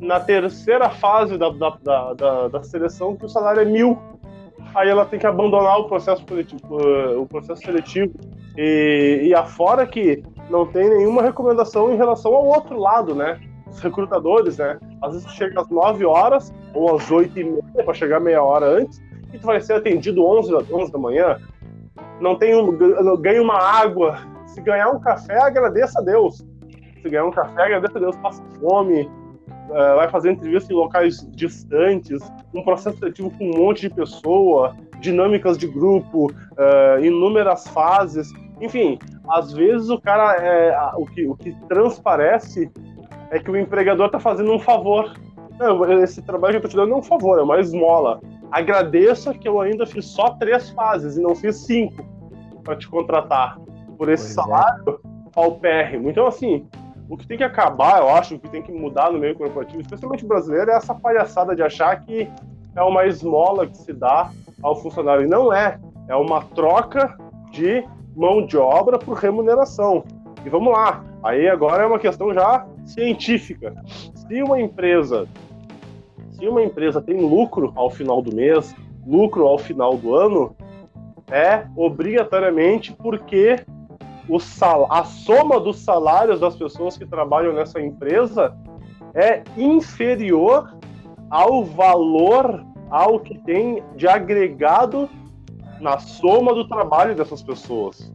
na 0.00 0.18
terceira 0.18 0.90
fase 0.90 1.38
da, 1.38 1.50
da, 1.50 2.14
da, 2.14 2.48
da, 2.48 2.62
seleção 2.64 3.16
que 3.16 3.24
o 3.24 3.28
salário 3.28 3.62
é 3.62 3.64
mil. 3.64 3.96
Aí 4.74 4.88
ela 4.88 5.04
tem 5.04 5.18
que 5.18 5.26
abandonar 5.26 5.78
o 5.78 5.84
processo 5.84 6.24
seletivo, 6.28 6.60
o 7.20 7.26
processo 7.26 7.62
seletivo. 7.62 8.12
E, 8.56 9.28
e 9.28 9.34
afora 9.34 9.86
que 9.86 10.24
não 10.50 10.66
tem 10.66 10.88
nenhuma 10.88 11.22
recomendação 11.22 11.92
em 11.92 11.96
relação 11.96 12.34
ao 12.34 12.46
outro 12.46 12.78
lado, 12.78 13.14
né? 13.14 13.40
Os 13.66 13.80
recrutadores, 13.80 14.58
né? 14.58 14.78
Às 15.02 15.12
vezes 15.14 15.30
chega 15.32 15.60
às 15.60 15.68
9 15.68 16.04
horas 16.04 16.52
ou 16.74 16.94
às 16.96 17.10
8 17.10 17.38
e 17.38 17.44
meia 17.44 17.84
para 17.84 17.94
chegar 17.94 18.20
meia 18.20 18.42
hora 18.42 18.66
antes 18.66 19.00
e 19.32 19.38
tu 19.38 19.46
vai 19.46 19.60
ser 19.60 19.74
atendido 19.74 20.24
11, 20.24 20.54
11 20.72 20.92
da 20.92 20.98
manhã. 20.98 21.38
Não 22.20 22.36
tem 22.36 22.54
um, 22.54 22.76
ganha 23.20 23.42
uma 23.42 23.58
água. 23.58 24.18
Se 24.46 24.60
ganhar 24.60 24.88
um 24.90 25.00
café, 25.00 25.38
agradeça 25.40 26.00
a 26.00 26.02
Deus. 26.02 26.44
Se 27.02 27.08
ganhar 27.08 27.26
um 27.26 27.30
café, 27.30 27.62
agradeça 27.62 27.98
a 27.98 28.00
Deus. 28.00 28.16
Passa 28.16 28.42
fome, 28.60 29.02
uh, 29.02 29.96
vai 29.96 30.08
fazer 30.08 30.32
entrevista 30.32 30.72
em 30.72 30.76
locais 30.76 31.28
distantes, 31.32 32.20
um 32.54 32.62
processo 32.62 32.98
seletivo 32.98 33.30
com 33.30 33.50
um 33.50 33.58
monte 33.58 33.82
de 33.82 33.90
pessoa, 33.94 34.74
dinâmicas 35.00 35.58
de 35.58 35.66
grupo, 35.66 36.26
uh, 36.26 37.04
inúmeras 37.04 37.68
fases. 37.68 38.32
Enfim, 38.60 38.98
às 39.30 39.52
vezes 39.52 39.88
o 39.90 40.00
cara 40.00 40.36
é, 40.36 40.76
o, 40.96 41.06
que, 41.06 41.26
o 41.26 41.36
que 41.36 41.54
transparece 41.68 42.70
é 43.30 43.38
que 43.38 43.50
o 43.50 43.56
empregador 43.56 44.06
está 44.06 44.18
fazendo 44.18 44.52
um 44.52 44.58
favor. 44.58 45.12
Não, 45.58 45.84
esse 46.02 46.22
trabalho 46.22 46.60
que 46.60 46.66
eu 46.66 46.68
estou 46.68 46.70
te 46.70 46.76
dando 46.76 46.94
é 46.94 46.96
um 46.96 47.02
favor, 47.02 47.38
é 47.38 47.42
uma 47.42 47.60
esmola. 47.60 48.20
Agradeça 48.50 49.34
que 49.34 49.48
eu 49.48 49.60
ainda 49.60 49.86
fiz 49.86 50.06
só 50.06 50.30
três 50.30 50.70
fases 50.70 51.16
e 51.16 51.20
não 51.20 51.34
fiz 51.34 51.56
cinco 51.56 52.04
para 52.64 52.76
te 52.76 52.88
contratar 52.88 53.58
por 53.96 54.08
esse 54.08 54.34
pois 54.34 54.38
é. 54.38 54.50
salário 54.52 55.00
é. 55.04 55.30
paupérrimo. 55.34 56.08
Então, 56.08 56.26
assim, 56.26 56.66
o 57.08 57.16
que 57.16 57.26
tem 57.26 57.36
que 57.36 57.44
acabar, 57.44 58.00
eu 58.00 58.08
acho, 58.10 58.36
o 58.36 58.38
que 58.38 58.48
tem 58.48 58.62
que 58.62 58.72
mudar 58.72 59.10
no 59.10 59.18
meio 59.18 59.34
corporativo, 59.34 59.80
especialmente 59.80 60.24
brasileiro, 60.24 60.70
é 60.70 60.76
essa 60.76 60.94
palhaçada 60.94 61.54
de 61.54 61.62
achar 61.62 62.00
que 62.00 62.30
é 62.76 62.82
uma 62.82 63.06
esmola 63.06 63.66
que 63.66 63.76
se 63.76 63.92
dá 63.92 64.30
ao 64.62 64.76
funcionário. 64.76 65.24
E 65.24 65.28
não 65.28 65.52
é. 65.52 65.78
É 66.06 66.14
uma 66.14 66.42
troca 66.42 67.18
de 67.50 67.84
mão 68.18 68.44
de 68.44 68.56
obra 68.56 68.98
por 68.98 69.16
remuneração. 69.16 70.02
E 70.44 70.48
vamos 70.48 70.72
lá. 70.72 71.04
Aí 71.22 71.48
agora 71.48 71.84
é 71.84 71.86
uma 71.86 72.00
questão 72.00 72.34
já 72.34 72.66
científica. 72.84 73.74
Se 73.86 74.42
uma 74.42 74.60
empresa, 74.60 75.28
se 76.32 76.48
uma 76.48 76.62
empresa 76.62 77.00
tem 77.00 77.20
lucro 77.20 77.72
ao 77.76 77.88
final 77.88 78.20
do 78.20 78.34
mês, 78.34 78.74
lucro 79.06 79.46
ao 79.46 79.56
final 79.56 79.96
do 79.96 80.16
ano, 80.16 80.56
é 81.30 81.64
obrigatoriamente 81.76 82.92
porque 82.92 83.64
o 84.28 84.40
sal, 84.40 84.88
a 84.90 85.04
soma 85.04 85.60
dos 85.60 85.78
salários 85.78 86.40
das 86.40 86.56
pessoas 86.56 86.98
que 86.98 87.06
trabalham 87.06 87.52
nessa 87.52 87.80
empresa 87.80 88.54
é 89.14 89.42
inferior 89.56 90.76
ao 91.30 91.64
valor, 91.64 92.64
ao 92.90 93.20
que 93.20 93.38
tem 93.38 93.82
de 93.94 94.08
agregado 94.08 95.08
na 95.80 95.98
soma 95.98 96.54
do 96.54 96.66
trabalho 96.66 97.14
dessas 97.14 97.42
pessoas. 97.42 98.12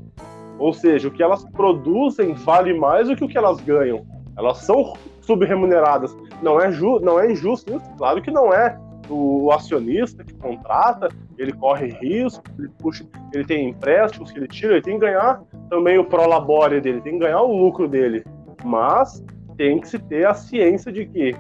Ou 0.58 0.73
seja, 0.73 1.08
o 1.08 1.12
que 1.12 1.23
elas 1.23 1.43
produzem 1.52 2.34
vale 2.34 2.73
mais 2.73 3.08
do 3.08 3.15
que 3.15 3.23
o 3.23 3.28
que 3.28 3.38
elas 3.38 3.60
ganham. 3.62 4.06
Elas 4.38 4.60
são 4.60 4.93
subremuneradas. 5.21 6.15
Não 6.41 6.60
é, 6.60 6.71
ju 6.71 6.99
não 6.99 7.19
é 7.19 7.32
injusto 7.32 7.76
isso? 7.76 7.89
Claro 7.97 8.21
que 8.21 8.32
não 8.32 8.54
é 8.54 8.78
o 9.10 9.52
acionista 9.52 10.23
que 10.23 10.34
contrata, 10.34 11.10
ele 11.38 11.52
corre 11.54 11.89
risco, 12.02 12.43
ele, 12.58 12.69
puxa, 12.80 13.06
ele 13.34 13.43
tem 13.43 13.69
empréstimos 13.69 14.32
que 14.32 14.39
ele 14.39 14.47
tira, 14.47 14.73
ele 14.73 14.82
tem 14.82 14.99
que 14.99 15.06
ganhar 15.06 15.41
também 15.69 15.97
o 15.97 16.06
prolabore 16.06 16.80
dele, 16.80 17.02
tem 17.02 17.13
que 17.13 17.19
ganhar 17.19 17.41
o 17.41 17.56
lucro 17.56 17.88
dele. 17.88 18.23
Mas 18.63 19.23
tem 19.58 19.80
que 19.80 19.88
se 19.88 19.99
ter 19.99 20.26
a 20.26 20.34
ciência 20.34 20.91
de 20.91 21.06
que 21.06 21.36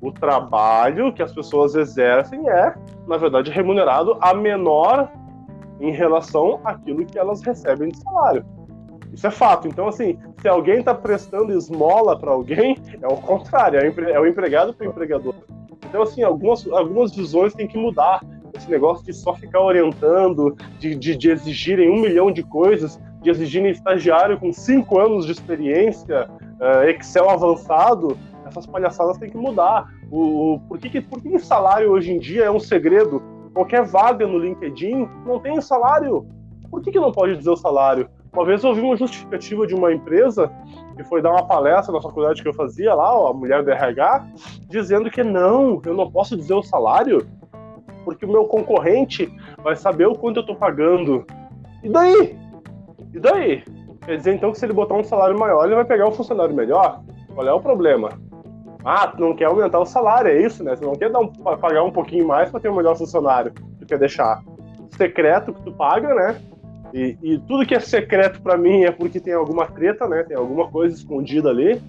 o 0.00 0.12
trabalho 0.12 1.12
que 1.12 1.22
as 1.22 1.32
pessoas 1.32 1.74
exercem 1.74 2.48
é, 2.48 2.74
na 3.06 3.16
verdade, 3.16 3.50
remunerado 3.50 4.16
a 4.20 4.32
menor 4.32 5.10
em 5.80 5.92
relação 5.92 6.60
àquilo 6.64 7.04
que 7.04 7.18
elas 7.18 7.42
recebem 7.42 7.90
de 7.90 7.98
salário. 7.98 8.44
Isso 9.12 9.26
é 9.26 9.30
fato. 9.30 9.66
Então, 9.66 9.88
assim, 9.88 10.18
se 10.40 10.48
alguém 10.48 10.80
está 10.80 10.94
prestando 10.94 11.52
esmola 11.52 12.18
para 12.18 12.30
alguém, 12.30 12.76
é 13.00 13.06
o 13.06 13.16
contrário, 13.16 13.80
é 13.80 14.20
o 14.20 14.26
empregado 14.26 14.74
para 14.74 14.86
o 14.86 14.90
empregador. 14.90 15.34
Então, 15.88 16.02
assim, 16.02 16.22
algumas, 16.22 16.66
algumas 16.70 17.14
visões 17.14 17.54
têm 17.54 17.66
que 17.66 17.78
mudar. 17.78 18.20
Esse 18.54 18.70
negócio 18.70 19.04
de 19.04 19.12
só 19.12 19.34
ficar 19.34 19.60
orientando, 19.60 20.56
de, 20.78 20.94
de, 20.94 21.16
de 21.16 21.30
exigirem 21.30 21.90
um 21.90 22.00
milhão 22.00 22.30
de 22.30 22.42
coisas, 22.42 23.00
de 23.22 23.30
exigirem 23.30 23.70
estagiário 23.70 24.38
com 24.38 24.52
cinco 24.52 24.98
anos 24.98 25.26
de 25.26 25.32
experiência, 25.32 26.28
uh, 26.30 26.88
Excel 26.88 27.28
avançado, 27.28 28.16
essas 28.46 28.66
palhaçadas 28.66 29.18
têm 29.18 29.30
que 29.30 29.36
mudar. 29.36 29.86
O, 30.10 30.54
o, 30.54 30.60
por, 30.60 30.78
que, 30.78 30.88
que, 30.88 31.00
por 31.00 31.20
que 31.20 31.28
o 31.28 31.38
salário 31.38 31.90
hoje 31.90 32.12
em 32.12 32.18
dia 32.18 32.44
é 32.44 32.50
um 32.50 32.60
segredo? 32.60 33.22
Qualquer 33.52 33.84
vaga 33.84 34.26
no 34.26 34.38
LinkedIn 34.38 35.08
não 35.24 35.40
tem 35.40 35.60
salário. 35.60 36.26
Por 36.70 36.82
que, 36.82 36.90
que 36.90 37.00
não 37.00 37.12
pode 37.12 37.36
dizer 37.36 37.50
o 37.50 37.56
salário? 37.56 38.08
Uma 38.32 38.44
vez 38.44 38.62
eu 38.62 38.70
ouvi 38.70 38.82
uma 38.82 38.96
justificativa 38.96 39.66
de 39.66 39.74
uma 39.74 39.92
empresa 39.92 40.52
que 40.96 41.02
foi 41.04 41.22
dar 41.22 41.30
uma 41.30 41.46
palestra 41.46 41.92
na 41.92 42.00
faculdade 42.00 42.42
que 42.42 42.48
eu 42.48 42.52
fazia 42.52 42.94
lá, 42.94 43.16
ó, 43.18 43.30
a 43.30 43.34
mulher 43.34 43.62
do 43.62 43.70
RH, 43.70 44.26
dizendo 44.68 45.10
que 45.10 45.22
não, 45.22 45.80
eu 45.84 45.94
não 45.94 46.10
posso 46.10 46.36
dizer 46.36 46.54
o 46.54 46.62
salário, 46.62 47.26
porque 48.04 48.26
o 48.26 48.30
meu 48.30 48.44
concorrente 48.44 49.32
vai 49.62 49.76
saber 49.76 50.06
o 50.06 50.14
quanto 50.14 50.40
eu 50.40 50.46
tô 50.46 50.54
pagando. 50.54 51.26
E 51.82 51.88
daí? 51.88 52.38
E 53.14 53.18
daí? 53.18 53.64
Quer 54.04 54.16
dizer 54.16 54.34
então 54.34 54.52
que 54.52 54.58
se 54.58 54.66
ele 54.66 54.72
botar 54.72 54.94
um 54.94 55.04
salário 55.04 55.38
maior, 55.38 55.64
ele 55.64 55.74
vai 55.74 55.84
pegar 55.84 56.06
um 56.08 56.12
funcionário 56.12 56.54
melhor? 56.54 57.02
Qual 57.34 57.46
é 57.46 57.52
o 57.52 57.60
problema? 57.60 58.10
Ah, 58.90 59.06
tu 59.06 59.20
não 59.20 59.36
quer 59.36 59.44
aumentar 59.44 59.78
o 59.80 59.84
salário, 59.84 60.30
é 60.30 60.40
isso, 60.40 60.64
né? 60.64 60.74
Tu 60.74 60.82
não 60.82 60.94
quer 60.94 61.12
dar 61.12 61.20
um, 61.20 61.28
pagar 61.28 61.82
um 61.82 61.90
pouquinho 61.90 62.26
mais 62.26 62.50
para 62.50 62.58
ter 62.58 62.70
um 62.70 62.74
melhor 62.74 62.96
funcionário. 62.96 63.52
Tu 63.78 63.84
quer 63.84 63.98
deixar 63.98 64.42
secreto 64.96 65.52
que 65.52 65.60
tu 65.60 65.72
paga, 65.72 66.14
né? 66.14 66.40
E, 66.94 67.18
e 67.22 67.38
tudo 67.40 67.66
que 67.66 67.74
é 67.74 67.80
secreto 67.80 68.40
para 68.40 68.56
mim 68.56 68.84
é 68.84 68.90
porque 68.90 69.20
tem 69.20 69.34
alguma 69.34 69.66
treta, 69.66 70.08
né? 70.08 70.22
Tem 70.22 70.34
alguma 70.34 70.70
coisa 70.70 70.96
escondida 70.96 71.50
ali. 71.50 71.82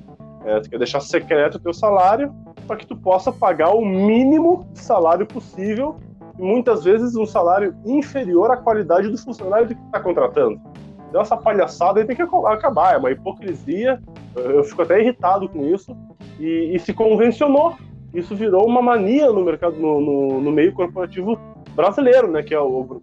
É, 0.43 0.59
tu 0.59 0.69
quer 0.69 0.77
deixar 0.77 0.99
secreto 0.99 1.55
o 1.55 1.59
teu 1.59 1.73
salário 1.73 2.35
para 2.67 2.75
que 2.75 2.85
tu 2.85 2.97
possa 2.97 3.31
pagar 3.31 3.73
o 3.73 3.85
mínimo 3.85 4.67
de 4.73 4.79
salário 4.79 5.25
possível 5.25 5.95
e 6.37 6.41
muitas 6.41 6.83
vezes 6.83 7.15
um 7.15 7.25
salário 7.25 7.73
inferior 7.85 8.51
à 8.51 8.57
qualidade 8.57 9.07
do 9.07 9.17
funcionário 9.17 9.67
que 9.67 9.73
está 9.73 10.01
contratando. 10.01 10.59
Então 11.07 11.21
essa 11.21 11.37
palhaçada 11.37 12.01
aí 12.01 12.05
tem 12.05 12.13
que 12.17 12.21
acabar, 12.21 12.95
é 12.95 12.97
uma 12.97 13.09
hipocrisia. 13.09 14.01
Eu 14.35 14.65
fico 14.65 14.81
até 14.81 14.99
irritado 14.99 15.47
com 15.47 15.65
isso 15.65 15.95
e, 16.39 16.75
e 16.75 16.79
se 16.79 16.93
convencionou. 16.93 17.75
Isso 18.13 18.35
virou 18.35 18.65
uma 18.65 18.81
mania 18.81 19.31
no 19.31 19.43
mercado, 19.43 19.75
no, 19.75 20.01
no, 20.01 20.41
no 20.41 20.51
meio 20.51 20.73
corporativo 20.73 21.37
brasileiro, 21.75 22.31
né? 22.31 22.41
Que 22.41 22.55
é 22.55 22.59
o 22.59 22.99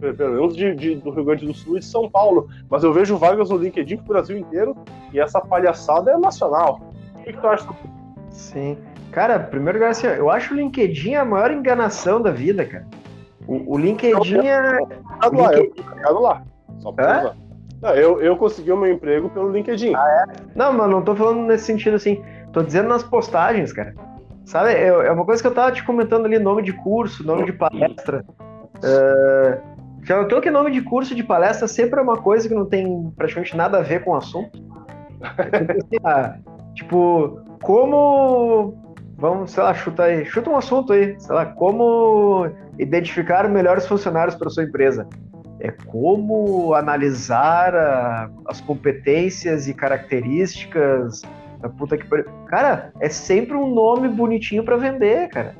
pelo 0.00 0.34
menos 0.34 0.56
de, 0.56 0.74
de, 0.76 0.94
do 0.94 1.10
Rio 1.10 1.24
Grande 1.24 1.44
do 1.44 1.52
Sul 1.52 1.76
e 1.76 1.80
de 1.80 1.84
São 1.84 2.08
Paulo. 2.08 2.48
Mas 2.70 2.84
eu 2.84 2.92
vejo 2.92 3.18
vagas 3.18 3.50
no 3.50 3.56
LinkedIn 3.56 3.96
pro 3.96 4.06
Brasil 4.06 4.38
inteiro 4.38 4.76
e 5.12 5.18
essa 5.18 5.40
palhaçada 5.40 6.12
é 6.12 6.16
nacional. 6.16 6.80
O 7.16 7.22
que, 7.24 7.32
que 7.32 7.40
tu 7.40 7.46
acha? 7.46 7.68
Sim. 8.30 8.78
Cara, 9.10 9.40
primeiro 9.40 9.78
lugar, 9.78 9.90
assim, 9.90 10.06
eu 10.06 10.30
acho 10.30 10.54
o 10.54 10.56
LinkedIn 10.56 11.14
a 11.14 11.24
maior 11.24 11.50
enganação 11.50 12.22
da 12.22 12.30
vida, 12.30 12.64
cara. 12.64 12.86
O, 13.46 13.74
o 13.74 13.78
LinkedIn 13.78 14.46
é. 14.46 14.78
Tá 15.20 15.30
lá, 15.32 15.52
LinkedIn... 15.52 15.84
eu 16.06 16.20
lá. 16.20 16.42
Só 16.78 16.92
pra 16.92 17.34
não, 17.80 17.90
eu, 17.90 18.20
eu 18.20 18.36
consegui 18.36 18.72
o 18.72 18.76
meu 18.76 18.92
emprego 18.92 19.28
pelo 19.30 19.52
LinkedIn. 19.52 19.94
Ah, 19.94 20.26
é? 20.26 20.42
Não, 20.54 20.72
mas 20.72 20.90
não 20.90 21.02
tô 21.02 21.14
falando 21.14 21.46
nesse 21.46 21.64
sentido 21.64 21.94
assim. 21.94 22.22
Tô 22.58 22.64
dizendo 22.64 22.88
nas 22.88 23.04
postagens, 23.04 23.72
cara. 23.72 23.94
Sabe, 24.44 24.70
é, 24.70 24.88
é 24.88 25.12
uma 25.12 25.24
coisa 25.24 25.40
que 25.40 25.46
eu 25.46 25.54
tava 25.54 25.70
te 25.70 25.84
comentando 25.84 26.26
ali, 26.26 26.40
nome 26.40 26.60
de 26.60 26.72
curso, 26.72 27.24
nome 27.24 27.44
de 27.44 27.52
palestra. 27.52 28.24
Uh, 28.78 29.62
notou 30.08 30.40
que 30.40 30.50
nome 30.50 30.72
de 30.72 30.82
curso 30.82 31.14
de 31.14 31.22
palestra 31.22 31.68
sempre 31.68 32.00
é 32.00 32.02
uma 32.02 32.16
coisa 32.16 32.48
que 32.48 32.54
não 32.56 32.66
tem 32.66 33.12
praticamente 33.16 33.56
nada 33.56 33.78
a 33.78 33.82
ver 33.82 34.02
com 34.02 34.10
o 34.10 34.16
assunto? 34.16 34.60
ah, 36.02 36.34
tipo, 36.74 37.40
como. 37.62 38.74
Vamos, 39.16 39.52
sei 39.52 39.62
lá, 39.62 39.72
chuta 39.72 40.02
aí. 40.02 40.24
Chuta 40.24 40.50
um 40.50 40.56
assunto 40.56 40.92
aí. 40.92 41.14
Sei 41.20 41.32
lá, 41.32 41.46
como 41.46 42.50
identificar 42.76 43.48
melhores 43.48 43.86
funcionários 43.86 44.34
para 44.34 44.50
sua 44.50 44.64
empresa. 44.64 45.06
É 45.60 45.70
como 45.70 46.74
analisar 46.74 47.72
a, 47.76 48.28
as 48.46 48.60
competências 48.60 49.68
e 49.68 49.74
características 49.74 51.22
da 51.60 51.68
puta 51.68 51.96
que. 51.96 52.06
Cara, 52.46 52.92
é 53.00 53.08
sempre 53.08 53.56
um 53.56 53.72
nome 53.72 54.08
bonitinho 54.08 54.64
para 54.64 54.76
vender, 54.76 55.28
cara. 55.28 55.54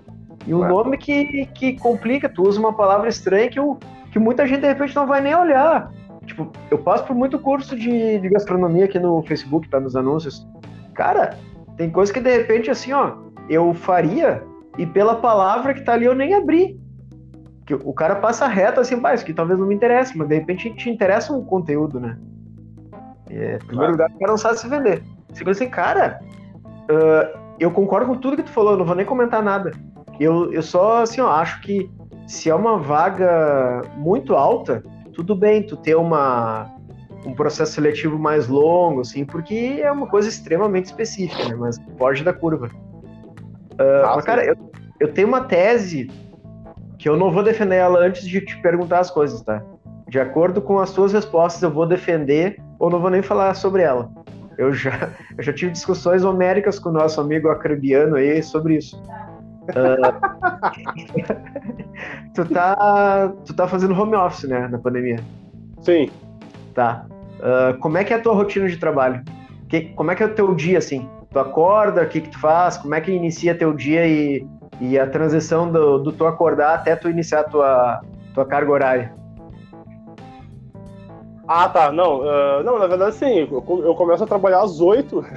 E 0.47 0.55
um 0.55 0.67
nome 0.67 0.97
que, 0.97 1.47
que 1.47 1.79
complica. 1.79 2.29
Tu 2.29 2.43
usa 2.43 2.59
uma 2.59 2.73
palavra 2.73 3.09
estranha 3.09 3.51
que, 3.51 3.61
o, 3.61 3.77
que 4.11 4.19
muita 4.19 4.47
gente 4.47 4.61
de 4.61 4.69
repente 4.69 4.97
não 4.97 5.07
vai 5.07 5.21
nem 5.21 5.35
olhar. 5.35 5.93
Tipo, 6.25 6.51
eu 6.71 6.79
passo 6.79 7.05
por 7.05 7.15
muito 7.15 7.39
curso 7.39 7.77
de, 7.77 8.19
de 8.19 8.29
gastronomia 8.29 8.85
aqui 8.85 8.99
no 8.99 9.23
Facebook, 9.23 9.69
tá 9.69 9.81
nos 9.81 9.97
anúncios. 9.97 10.47
Cara, 10.95 11.37
tem 11.77 11.91
coisa 11.91 12.13
que 12.13 12.21
de 12.21 12.31
repente, 12.31 12.71
assim, 12.71 12.93
ó, 12.93 13.17
eu 13.49 13.73
faria 13.75 14.43
e 14.77 14.87
pela 14.87 15.17
palavra 15.17 15.75
que 15.75 15.83
tá 15.83 15.95
ali 15.95 16.05
eu 16.05 16.15
nem 16.15 16.35
abri. 16.35 16.79
Que 17.67 17.75
o 17.75 17.93
cara 17.93 18.17
passa 18.17 18.47
reto 18.47 18.81
assim, 18.81 18.97
mas 18.97 19.23
que 19.23 19.35
talvez 19.35 19.59
não 19.59 19.67
me 19.67 19.75
interesse, 19.75 20.17
mas 20.17 20.29
de 20.29 20.35
repente 20.35 20.75
te 20.75 20.89
interessa 20.89 21.35
um 21.35 21.45
conteúdo, 21.45 22.01
né? 22.01 22.19
É, 23.31 23.57
em 23.57 23.67
primeiro 23.67 23.93
lugar, 23.93 24.11
o 24.11 24.19
cara 24.19 24.31
não 24.31 24.39
sabe 24.39 24.59
se 24.59 24.69
vender. 24.69 25.03
Segundo 25.38 25.53
assim, 25.53 25.70
cara, 25.70 26.18
uh, 26.90 27.38
eu 27.61 27.70
concordo 27.70 28.07
com 28.07 28.16
tudo 28.16 28.37
que 28.37 28.42
tu 28.42 28.51
falou, 28.51 28.72
eu 28.72 28.79
não 28.79 28.85
vou 28.85 28.96
nem 28.96 29.07
comentar 29.07 29.40
nada. 29.40 29.70
Eu, 30.18 30.53
eu 30.53 30.62
só, 30.62 31.03
assim, 31.03 31.20
ó, 31.20 31.31
acho 31.31 31.61
que 31.61 31.88
se 32.27 32.51
é 32.51 32.55
uma 32.55 32.77
vaga 32.77 33.83
muito 33.96 34.35
alta, 34.35 34.83
tudo 35.14 35.37
bem 35.37 35.62
tu 35.62 35.77
ter 35.77 35.94
uma, 35.94 36.68
um 37.24 37.33
processo 37.33 37.72
seletivo 37.72 38.18
mais 38.18 38.48
longo, 38.48 39.03
assim, 39.03 39.24
porque 39.24 39.79
é 39.81 39.90
uma 39.92 40.09
coisa 40.09 40.29
extremamente 40.29 40.87
específica, 40.87 41.48
né? 41.48 41.55
Mas 41.55 41.81
foge 41.96 42.24
da 42.24 42.33
curva. 42.33 42.66
Uh, 42.66 44.16
mas, 44.16 44.24
cara, 44.24 44.44
eu, 44.44 44.57
eu 44.98 45.12
tenho 45.12 45.29
uma 45.29 45.42
tese 45.42 46.11
que 46.98 47.09
eu 47.09 47.16
não 47.16 47.31
vou 47.31 47.44
defender 47.44 47.77
ela 47.77 48.01
antes 48.01 48.27
de 48.27 48.40
te 48.40 48.61
perguntar 48.61 48.98
as 48.98 49.11
coisas, 49.11 49.40
tá? 49.42 49.62
De 50.09 50.18
acordo 50.18 50.61
com 50.61 50.81
as 50.81 50.90
suas 50.90 51.12
respostas, 51.12 51.62
eu 51.62 51.70
vou 51.70 51.87
defender 51.87 52.61
ou 52.79 52.90
não 52.90 53.01
vou 53.01 53.11
nem 53.11 53.22
falar 53.22 53.55
sobre 53.55 53.83
ela. 53.83 54.11
Eu 54.59 54.73
já, 54.75 55.11
eu 55.38 55.44
já 55.44 55.53
tive 55.53 55.71
discussões 55.71 56.25
homéricas 56.25 56.81
com 56.81 56.88
o 56.88 56.92
nosso 56.92 57.21
amigo 57.21 57.49
acrebiano 57.49 58.16
aí 58.16 58.42
sobre 58.42 58.77
isso. 58.77 59.01
Uh, 59.68 60.12
tu, 62.35 62.44
tá, 62.47 63.33
tu 63.47 63.55
tá 63.55 63.68
fazendo 63.68 63.94
home 63.94 64.16
office, 64.16 64.49
né, 64.49 64.66
na 64.66 64.79
pandemia? 64.79 65.21
Sim. 65.81 66.11
Tá. 66.75 67.07
Uh, 67.38 67.79
como 67.79 67.99
é 67.99 68.05
que 68.05 68.12
é 68.12 68.16
a 68.16 68.21
tua 68.21 68.35
rotina 68.35 68.68
de 68.68 68.77
trabalho? 68.77 69.23
Que, 69.68 69.83
como 69.94 70.11
é 70.11 70.16
que 70.16 70.25
é 70.25 70.27
o 70.27 70.35
teu 70.35 70.53
dia, 70.57 70.79
assim? 70.79 71.09
Tu 71.31 71.38
acorda, 71.38 72.03
o 72.03 72.09
que 72.09 72.21
que 72.21 72.31
tu 72.31 72.40
faz? 72.40 72.77
Como 72.79 72.94
é 72.97 73.01
que 73.01 73.12
inicia 73.12 73.55
teu 73.55 73.73
dia 73.73 74.09
e, 74.09 74.44
e 74.81 74.99
a 74.99 75.07
transição 75.07 75.71
do, 75.71 75.99
do 75.99 76.11
tu 76.11 76.27
acordar 76.27 76.75
até 76.75 76.97
tu 76.97 77.09
iniciar 77.09 77.40
a 77.40 77.44
tua, 77.44 78.01
tua 78.35 78.44
carga 78.44 78.73
horária? 78.73 79.18
Ah, 81.49 81.67
tá. 81.67 81.91
Não, 81.91 82.21
uh, 82.21 82.63
não 82.63 82.79
na 82.79 82.87
verdade, 82.87 83.15
sim. 83.15 83.49
Eu, 83.51 83.65
eu, 83.83 83.95
começo 83.95 84.23
a 84.23 84.27
trabalhar 84.27 84.61
às 84.61 84.81
oito. 84.81 85.25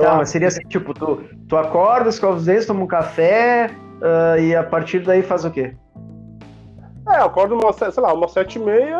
Tá, 0.00 0.16
mas 0.16 0.30
seria 0.30 0.48
assim, 0.48 0.62
tipo, 0.62 0.94
tu, 0.94 1.22
tu 1.46 1.58
acorda, 1.58 2.08
escova 2.08 2.38
os 2.38 2.46
dentes, 2.46 2.64
toma 2.64 2.84
um 2.84 2.86
café 2.86 3.68
uh, 4.00 4.40
e 4.40 4.56
a 4.56 4.64
partir 4.64 5.00
daí 5.00 5.22
faz 5.22 5.44
o 5.44 5.50
quê? 5.50 5.76
É, 7.06 7.18
eu 7.18 7.24
acordo 7.24 7.54
uma, 7.54 7.70
sei 7.70 8.02
lá, 8.02 8.14
umas 8.14 8.32
sete 8.32 8.58
e 8.58 8.62
meia, 8.62 8.98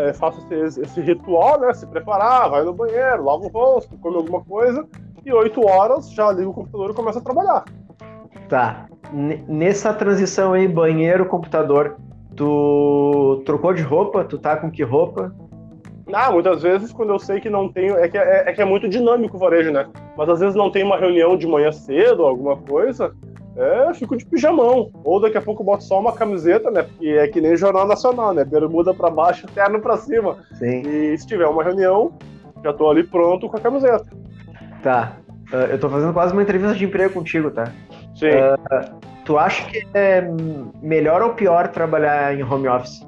é, 0.00 0.12
faço 0.12 0.44
esse, 0.50 0.80
esse, 0.80 1.00
ritual, 1.00 1.60
né? 1.60 1.72
Se 1.72 1.86
preparar, 1.86 2.50
vai 2.50 2.64
no 2.64 2.72
banheiro, 2.72 3.24
lavo 3.24 3.44
o 3.44 3.48
rosto, 3.48 3.96
come 3.98 4.16
alguma 4.16 4.44
coisa, 4.44 4.84
e 5.24 5.32
oito 5.32 5.64
horas 5.64 6.10
já 6.10 6.32
ligo 6.32 6.50
o 6.50 6.54
computador 6.54 6.90
e 6.90 6.94
começo 6.94 7.18
a 7.18 7.22
trabalhar. 7.22 7.64
Tá. 8.48 8.86
N 9.12 9.44
nessa 9.46 9.94
transição 9.94 10.52
aí, 10.52 10.66
banheiro, 10.66 11.26
computador, 11.26 11.96
tu 12.34 13.40
trocou 13.46 13.72
de 13.72 13.82
roupa? 13.82 14.24
Tu 14.24 14.36
tá 14.36 14.56
com 14.56 14.68
que 14.68 14.82
roupa? 14.82 15.32
Ah, 16.12 16.30
muitas 16.30 16.62
vezes 16.62 16.92
quando 16.92 17.10
eu 17.10 17.18
sei 17.18 17.40
que 17.40 17.50
não 17.50 17.68
tenho. 17.68 17.96
É 17.98 18.08
que 18.08 18.16
é, 18.16 18.44
é 18.46 18.52
que 18.52 18.62
é 18.62 18.64
muito 18.64 18.88
dinâmico 18.88 19.36
o 19.36 19.40
varejo, 19.40 19.70
né? 19.70 19.86
Mas 20.16 20.28
às 20.28 20.40
vezes 20.40 20.54
não 20.54 20.70
tem 20.70 20.82
uma 20.82 20.96
reunião 20.96 21.36
de 21.36 21.46
manhã 21.46 21.70
cedo, 21.70 22.24
alguma 22.24 22.56
coisa. 22.56 23.14
É, 23.56 23.92
fico 23.94 24.16
de 24.16 24.24
pijamão. 24.24 24.90
Ou 25.04 25.20
daqui 25.20 25.36
a 25.36 25.42
pouco 25.42 25.64
boto 25.64 25.84
só 25.84 25.98
uma 25.98 26.12
camiseta, 26.12 26.70
né? 26.70 26.82
Porque 26.84 27.08
é 27.08 27.26
que 27.28 27.40
nem 27.40 27.56
Jornal 27.56 27.86
Nacional, 27.86 28.32
né? 28.32 28.44
Bermuda 28.44 28.94
para 28.94 29.10
baixo, 29.10 29.46
terno 29.48 29.80
para 29.80 29.96
cima. 29.96 30.38
Sim. 30.54 30.82
E 30.82 31.18
se 31.18 31.26
tiver 31.26 31.46
uma 31.46 31.64
reunião, 31.64 32.12
já 32.62 32.72
tô 32.72 32.88
ali 32.88 33.02
pronto 33.02 33.48
com 33.48 33.56
a 33.56 33.60
camiseta. 33.60 34.06
Tá. 34.82 35.16
Uh, 35.52 35.72
eu 35.72 35.80
tô 35.80 35.88
fazendo 35.88 36.12
quase 36.12 36.32
uma 36.32 36.42
entrevista 36.42 36.74
de 36.74 36.84
emprego 36.84 37.14
contigo, 37.14 37.50
tá? 37.50 37.72
Sim. 38.14 38.28
Uh, 38.28 38.98
tu 39.24 39.36
acha 39.36 39.68
que 39.68 39.86
é 39.92 40.22
melhor 40.80 41.20
ou 41.22 41.30
pior 41.30 41.68
trabalhar 41.68 42.38
em 42.38 42.42
home 42.42 42.68
office? 42.68 43.06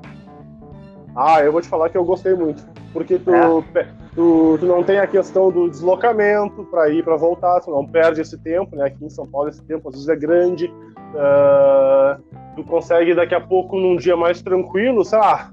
Ah, 1.14 1.42
eu 1.42 1.52
vou 1.52 1.60
te 1.60 1.68
falar 1.68 1.90
que 1.90 1.96
eu 1.96 2.04
gostei 2.04 2.34
muito 2.34 2.69
porque 2.92 3.18
tu, 3.18 3.32
é. 3.32 3.88
tu, 4.14 4.56
tu, 4.58 4.66
não 4.66 4.82
tem 4.82 4.98
a 4.98 5.06
questão 5.06 5.50
do 5.50 5.68
deslocamento 5.68 6.64
para 6.64 6.88
ir 6.90 7.04
para 7.04 7.16
voltar, 7.16 7.60
tu 7.60 7.70
não 7.70 7.86
perde 7.86 8.20
esse 8.20 8.36
tempo, 8.38 8.74
né? 8.76 8.86
Aqui 8.86 9.04
em 9.04 9.10
São 9.10 9.26
Paulo 9.26 9.48
esse 9.48 9.62
tempo 9.62 9.88
às 9.88 9.94
vezes 9.94 10.08
é 10.08 10.16
grande. 10.16 10.66
Uh, 10.66 12.20
tu 12.56 12.64
consegue 12.64 13.14
daqui 13.14 13.34
a 13.34 13.40
pouco 13.40 13.78
num 13.78 13.96
dia 13.96 14.16
mais 14.16 14.42
tranquilo, 14.42 15.04
sei 15.04 15.18
lá, 15.18 15.52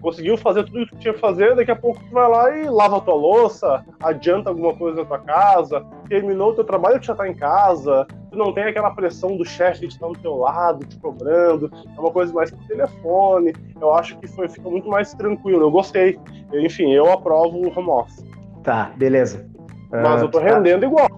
conseguiu 0.00 0.36
fazer 0.36 0.64
tudo 0.64 0.82
o 0.82 0.86
que 0.86 0.96
tinha 0.96 1.14
que 1.14 1.20
fazer, 1.20 1.54
daqui 1.54 1.70
a 1.70 1.76
pouco 1.76 2.00
tu 2.00 2.10
vai 2.10 2.28
lá 2.28 2.56
e 2.56 2.68
lava 2.68 2.96
a 2.96 3.00
tua 3.00 3.14
louça, 3.14 3.84
adianta 4.02 4.48
alguma 4.48 4.74
coisa 4.74 4.98
na 5.00 5.04
tua 5.04 5.18
casa, 5.18 5.84
terminou 6.08 6.50
o 6.50 6.54
teu 6.54 6.64
trabalho, 6.64 6.98
tu 6.98 7.06
já 7.06 7.14
tá 7.14 7.28
em 7.28 7.34
casa, 7.34 8.06
tu 8.30 8.38
não 8.38 8.52
tem 8.52 8.64
aquela 8.64 8.90
pressão 8.90 9.36
do 9.36 9.44
chefe 9.44 9.86
de 9.86 9.94
estar 9.94 10.06
do 10.06 10.18
teu 10.18 10.36
lado, 10.36 10.86
te 10.86 10.96
cobrando, 10.98 11.70
é 11.96 12.00
uma 12.00 12.10
coisa 12.10 12.32
mais 12.32 12.50
por 12.50 12.64
telefone, 12.66 13.52
eu 13.80 13.92
acho 13.94 14.16
que 14.18 14.26
foi, 14.26 14.48
fica 14.48 14.68
muito 14.68 14.88
mais 14.88 15.12
tranquilo, 15.14 15.62
eu 15.62 15.70
gostei. 15.70 16.18
Enfim, 16.52 16.92
eu 16.92 17.10
aprovo 17.10 17.58
o 17.58 17.78
home 17.78 17.90
office. 17.90 18.24
Tá, 18.62 18.92
beleza. 18.96 19.48
Mas 19.90 20.22
uh, 20.22 20.24
eu 20.24 20.28
tô 20.30 20.38
tá. 20.38 20.44
rendendo 20.44 20.84
igual. 20.84 21.08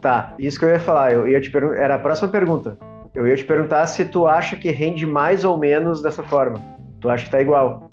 Tá, 0.00 0.34
isso 0.38 0.58
que 0.58 0.64
eu 0.64 0.70
ia 0.70 0.80
falar. 0.80 1.12
Eu 1.12 1.28
ia 1.28 1.40
te 1.40 1.50
perguntar. 1.50 1.76
Era 1.76 1.94
a 1.94 1.98
próxima 1.98 2.28
pergunta. 2.28 2.76
Eu 3.14 3.26
ia 3.26 3.36
te 3.36 3.44
perguntar 3.44 3.86
se 3.86 4.04
tu 4.04 4.26
acha 4.26 4.56
que 4.56 4.70
rende 4.70 5.06
mais 5.06 5.44
ou 5.44 5.56
menos 5.56 6.02
dessa 6.02 6.22
forma. 6.22 6.58
Tu 7.00 7.08
acha 7.08 7.24
que 7.24 7.30
tá 7.30 7.40
igual? 7.40 7.88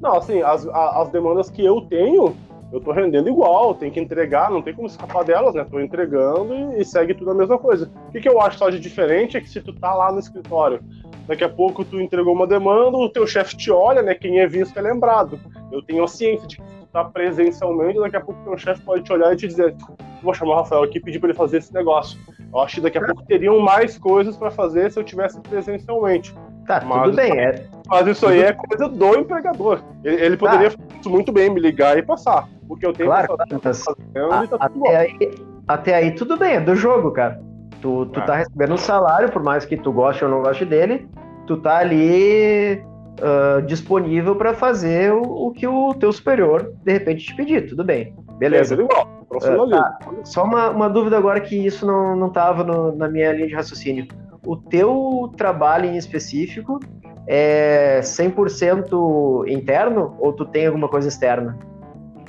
Não, 0.00 0.16
assim, 0.16 0.42
as, 0.42 0.66
as 0.66 1.08
demandas 1.10 1.48
que 1.48 1.64
eu 1.64 1.80
tenho, 1.82 2.36
eu 2.74 2.80
tô 2.80 2.90
rendendo 2.90 3.28
igual, 3.28 3.72
tem 3.72 3.88
que 3.88 4.00
entregar, 4.00 4.50
não 4.50 4.60
tem 4.60 4.74
como 4.74 4.88
escapar 4.88 5.24
delas, 5.24 5.54
né? 5.54 5.64
Tô 5.64 5.78
entregando 5.78 6.52
e, 6.52 6.80
e 6.80 6.84
segue 6.84 7.14
tudo 7.14 7.30
a 7.30 7.34
mesma 7.34 7.56
coisa. 7.56 7.88
O 8.08 8.10
que, 8.10 8.20
que 8.20 8.28
eu 8.28 8.40
acho 8.40 8.58
só 8.58 8.68
de 8.68 8.80
diferente 8.80 9.36
é 9.36 9.40
que 9.40 9.48
se 9.48 9.60
tu 9.60 9.72
tá 9.72 9.94
lá 9.94 10.10
no 10.10 10.18
escritório, 10.18 10.80
daqui 11.28 11.44
a 11.44 11.48
pouco 11.48 11.84
tu 11.84 12.00
entregou 12.00 12.34
uma 12.34 12.48
demanda, 12.48 12.96
o 12.96 13.08
teu 13.08 13.28
chefe 13.28 13.56
te 13.56 13.70
olha, 13.70 14.02
né? 14.02 14.12
Quem 14.12 14.40
é 14.40 14.46
visto 14.48 14.76
é 14.76 14.82
lembrado. 14.82 15.38
Eu 15.70 15.82
tenho 15.82 16.02
a 16.02 16.08
ciência 16.08 16.48
de 16.48 16.56
que 16.56 16.62
tu 16.62 16.86
tá 16.92 17.04
presencialmente, 17.04 18.00
daqui 18.00 18.16
a 18.16 18.20
pouco 18.20 18.42
teu 18.42 18.58
chefe 18.58 18.82
pode 18.82 19.04
te 19.04 19.12
olhar 19.12 19.32
e 19.32 19.36
te 19.36 19.46
dizer, 19.46 19.72
vou 20.20 20.34
chamar 20.34 20.54
o 20.54 20.56
Rafael 20.56 20.82
aqui 20.82 20.98
e 20.98 21.00
pedir 21.00 21.20
para 21.20 21.28
ele 21.28 21.38
fazer 21.38 21.58
esse 21.58 21.72
negócio. 21.72 22.18
Eu 22.52 22.58
acho 22.58 22.74
que 22.74 22.80
daqui 22.80 22.98
a 22.98 23.06
pouco 23.06 23.24
teriam 23.24 23.60
mais 23.60 23.96
coisas 23.96 24.36
para 24.36 24.50
fazer 24.50 24.90
se 24.90 24.98
eu 24.98 25.04
tivesse 25.04 25.40
presencialmente. 25.42 26.34
Tá, 26.66 26.82
mas, 26.84 27.04
tudo 27.04 27.16
bem. 27.16 27.38
É... 27.38 27.66
Mas 27.86 28.06
isso 28.08 28.26
aí 28.26 28.42
é 28.42 28.52
coisa 28.52 28.88
do 28.88 29.16
empregador. 29.16 29.80
Ele, 30.02 30.16
ele 30.16 30.36
poderia 30.36 30.70
tá. 30.70 31.08
muito 31.08 31.30
bem 31.30 31.50
me 31.50 31.60
ligar 31.60 31.96
e 31.96 32.02
passar. 32.02 32.48
Porque 32.68 32.86
eu 32.86 32.92
tenho 32.92 33.08
claro, 33.08 33.36
fazer, 33.36 33.60
tá, 33.60 34.46
tá 34.46 34.56
até, 34.60 34.96
aí, 34.96 35.18
até 35.68 35.94
aí 35.94 36.10
tudo 36.12 36.36
bem, 36.36 36.54
é 36.54 36.60
do 36.60 36.74
jogo, 36.74 37.10
cara. 37.10 37.40
Tu, 37.80 38.06
tu 38.06 38.20
é. 38.20 38.24
tá 38.24 38.36
recebendo 38.36 38.74
um 38.74 38.78
salário, 38.78 39.30
por 39.30 39.42
mais 39.42 39.64
que 39.64 39.76
tu 39.76 39.92
goste 39.92 40.24
ou 40.24 40.30
não 40.30 40.42
goste 40.42 40.64
dele, 40.64 41.06
tu 41.46 41.56
tá 41.58 41.78
ali 41.78 42.82
uh, 43.20 43.62
disponível 43.62 44.34
para 44.36 44.54
fazer 44.54 45.12
o, 45.12 45.22
o, 45.22 45.52
que 45.52 45.66
o 45.66 45.92
teu 45.94 46.12
superior 46.12 46.72
de 46.82 46.92
repente 46.92 47.26
te 47.26 47.36
pedir, 47.36 47.68
tudo 47.68 47.84
bem. 47.84 48.14
Beleza. 48.38 48.74
É, 48.74 48.78
igual. 48.80 49.06
Uh, 49.30 49.68
tá. 49.68 49.98
Só 50.24 50.44
uma, 50.44 50.70
uma 50.70 50.88
dúvida 50.88 51.16
agora 51.18 51.40
que 51.40 51.56
isso 51.56 51.86
não, 51.86 52.16
não 52.16 52.30
tava 52.30 52.64
no, 52.64 52.94
na 52.94 53.08
minha 53.08 53.32
linha 53.32 53.48
de 53.48 53.54
raciocínio. 53.54 54.06
O 54.46 54.56
teu 54.56 55.32
trabalho 55.36 55.86
em 55.86 55.96
específico 55.96 56.78
é 57.26 58.00
100% 58.02 59.48
interno 59.48 60.14
ou 60.18 60.32
tu 60.32 60.44
tem 60.44 60.66
alguma 60.66 60.88
coisa 60.88 61.08
externa? 61.08 61.58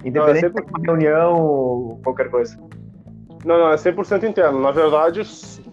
Independente 0.05 0.43
não, 0.43 0.49
é 0.49 0.51
100%... 0.51 0.65
de 0.65 0.69
uma 0.69 0.79
reunião 0.85 1.41
ou 1.41 1.99
qualquer 2.03 2.29
coisa. 2.29 2.57
Não, 3.43 3.59
não, 3.59 3.71
é 3.71 3.75
100% 3.75 4.23
interno. 4.23 4.59
Na 4.59 4.71
verdade, 4.71 5.21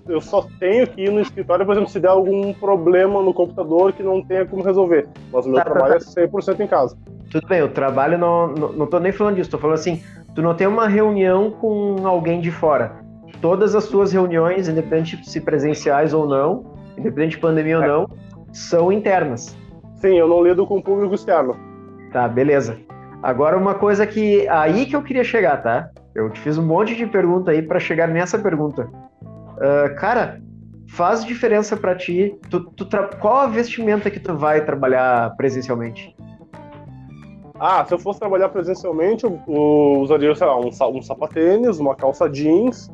eu 0.09 0.21
só 0.21 0.47
tenho 0.59 0.87
que 0.87 1.03
ir 1.03 1.11
no 1.11 1.21
escritório, 1.21 1.65
por 1.65 1.73
exemplo, 1.73 1.91
se 1.91 2.01
der 2.01 2.09
algum 2.09 2.53
problema 2.53 3.23
no 3.23 3.33
computador 3.33 3.93
que 3.93 4.03
não 4.03 4.23
tenha 4.23 4.45
como 4.45 4.63
resolver. 4.63 5.09
Mas 5.33 5.47
o 5.47 5.49
meu 5.49 5.59
tá, 5.59 5.65
tá 5.65 5.71
trabalho 5.71 5.99
tá, 5.99 6.13
tá. 6.15 6.21
é 6.21 6.27
100% 6.27 6.61
em 6.61 6.67
casa. 6.67 6.97
Tudo 7.31 7.47
bem, 7.47 7.63
o 7.63 7.69
trabalho 7.69 8.19
não, 8.19 8.49
não, 8.49 8.73
não 8.73 8.87
tô 8.87 8.99
nem 8.99 9.13
falando 9.13 9.37
disso, 9.37 9.51
tô 9.51 9.59
falando 9.59 9.77
assim, 9.79 10.03
tu 10.35 10.43
não 10.43 10.55
tem 10.55 10.67
uma 10.67 10.87
reunião 10.87 11.51
com 11.51 12.07
alguém 12.07 12.41
de 12.41 12.51
fora. 12.51 12.93
Todas 13.41 13.75
as 13.75 13.85
suas 13.85 14.13
reuniões, 14.13 14.69
independente 14.69 15.19
se 15.29 15.41
presenciais 15.41 16.13
ou 16.13 16.27
não, 16.27 16.77
independente 16.97 17.37
de 17.37 17.39
pandemia 17.39 17.77
é. 17.77 17.79
ou 17.79 17.87
não, 17.87 18.11
são 18.53 18.93
internas. 18.93 19.57
Sim, 19.95 20.19
eu 20.19 20.29
não 20.29 20.43
lido 20.43 20.67
com 20.67 20.79
o 20.79 20.83
público 20.83 21.15
externo. 21.15 21.57
Tá, 22.13 22.29
beleza. 22.29 22.79
Agora 23.23 23.57
uma 23.57 23.75
coisa 23.75 24.07
que 24.07 24.49
aí 24.49 24.85
que 24.87 24.97
eu 24.97 25.03
queria 25.03 25.23
chegar, 25.23 25.63
tá? 25.63 25.91
Eu 26.15 26.29
te 26.31 26.41
fiz 26.41 26.59
um 26.59 26.67
monte 26.67 26.97
de 26.97 27.07
pergunta 27.07 27.53
aí 27.53 27.63
para 27.63 27.79
chegar 27.79 28.09
nessa 28.09 28.39
pergunta. 28.39 28.89
Uh, 29.23 29.95
cara, 29.97 30.41
faz 30.89 31.25
diferença 31.25 31.77
para 31.77 31.95
ti? 31.95 32.37
Tu, 32.51 32.61
tu 32.73 32.87
Qual 33.21 33.37
a 33.37 33.47
vestimenta 33.47 34.11
que 34.11 34.19
tu 34.19 34.37
vai 34.37 34.65
trabalhar 34.65 35.37
presencialmente? 35.37 36.15
Ah, 37.61 37.85
se 37.85 37.95
eu 37.95 37.99
fosse 37.99 38.19
trabalhar 38.19 38.49
presencialmente, 38.49 39.25
eu 39.25 39.41
usaria, 40.01 40.35
sei 40.35 40.47
lá, 40.47 40.59
um, 40.59 40.69
um 40.69 41.03
sapatênis, 41.03 41.79
uma 41.79 41.95
calça 41.95 42.29
jeans 42.29 42.91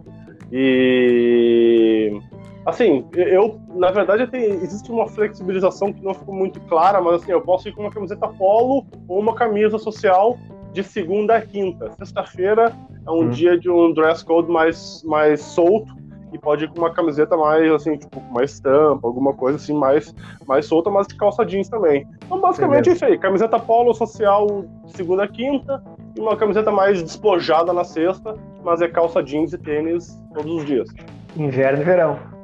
e 0.53 2.21
Assim, 2.69 3.03
eu, 3.15 3.59
na 3.71 3.91
verdade, 3.91 4.27
tem, 4.27 4.45
existe 4.45 4.93
uma 4.93 5.09
flexibilização 5.09 5.91
que 5.91 6.05
não 6.05 6.13
ficou 6.13 6.35
muito 6.35 6.61
clara, 6.61 7.01
mas 7.01 7.23
assim, 7.23 7.33
eu 7.33 7.41
posso 7.41 7.67
ir 7.67 7.73
com 7.73 7.81
uma 7.81 7.91
camiseta 7.91 8.29
polo 8.29 8.85
ou 9.09 9.19
uma 9.19 9.35
camisa 9.35 9.79
social 9.79 10.37
de 10.75 10.83
segunda 10.83 11.37
a 11.37 11.41
quinta. 11.41 11.91
Sexta-feira 11.93 12.77
é 13.07 13.11
um 13.11 13.21
hum. 13.21 13.31
dia 13.31 13.59
de 13.59 13.71
um 13.71 13.95
dress 13.95 14.23
code 14.23 14.53
mais, 14.53 15.03
mais 15.05 15.41
solto 15.41 15.97
e 16.31 16.39
pode 16.39 16.67
ir 16.67 16.69
com 16.69 16.81
uma 16.81 16.93
camiseta 16.93 17.39
mais, 17.39 17.73
assim, 17.73 17.97
tipo, 17.97 18.21
com 18.21 18.31
uma 18.33 18.45
estampa, 18.45 19.09
alguma 19.09 19.33
coisa 19.33 19.57
assim, 19.57 19.73
mais, 19.73 20.15
mais 20.47 20.67
solta, 20.67 20.91
mas 20.91 21.07
de 21.07 21.17
calça 21.17 21.47
jeans 21.47 21.71
também. 21.71 22.07
Então, 22.27 22.39
basicamente 22.39 22.91
é 22.91 22.93
isso 22.93 23.05
aí. 23.07 23.17
Camiseta 23.17 23.59
polo 23.59 23.95
social 23.95 24.67
de 24.85 24.93
segunda 24.93 25.25
a 25.25 25.29
quinta 25.29 25.83
e 26.15 26.21
uma 26.21 26.37
camiseta 26.37 26.71
mais 26.71 27.03
despojada 27.03 27.73
na 27.73 27.83
sexta, 27.83 28.35
mas 28.63 28.83
é 28.83 28.89
calça 28.89 29.23
jeans 29.23 29.55
e 29.55 29.59
tênis 29.59 30.23
todos 30.35 30.53
os 30.53 30.67
dias. 30.67 30.91
Inverno 31.35 31.81
e 31.81 31.85
verão. 31.87 32.38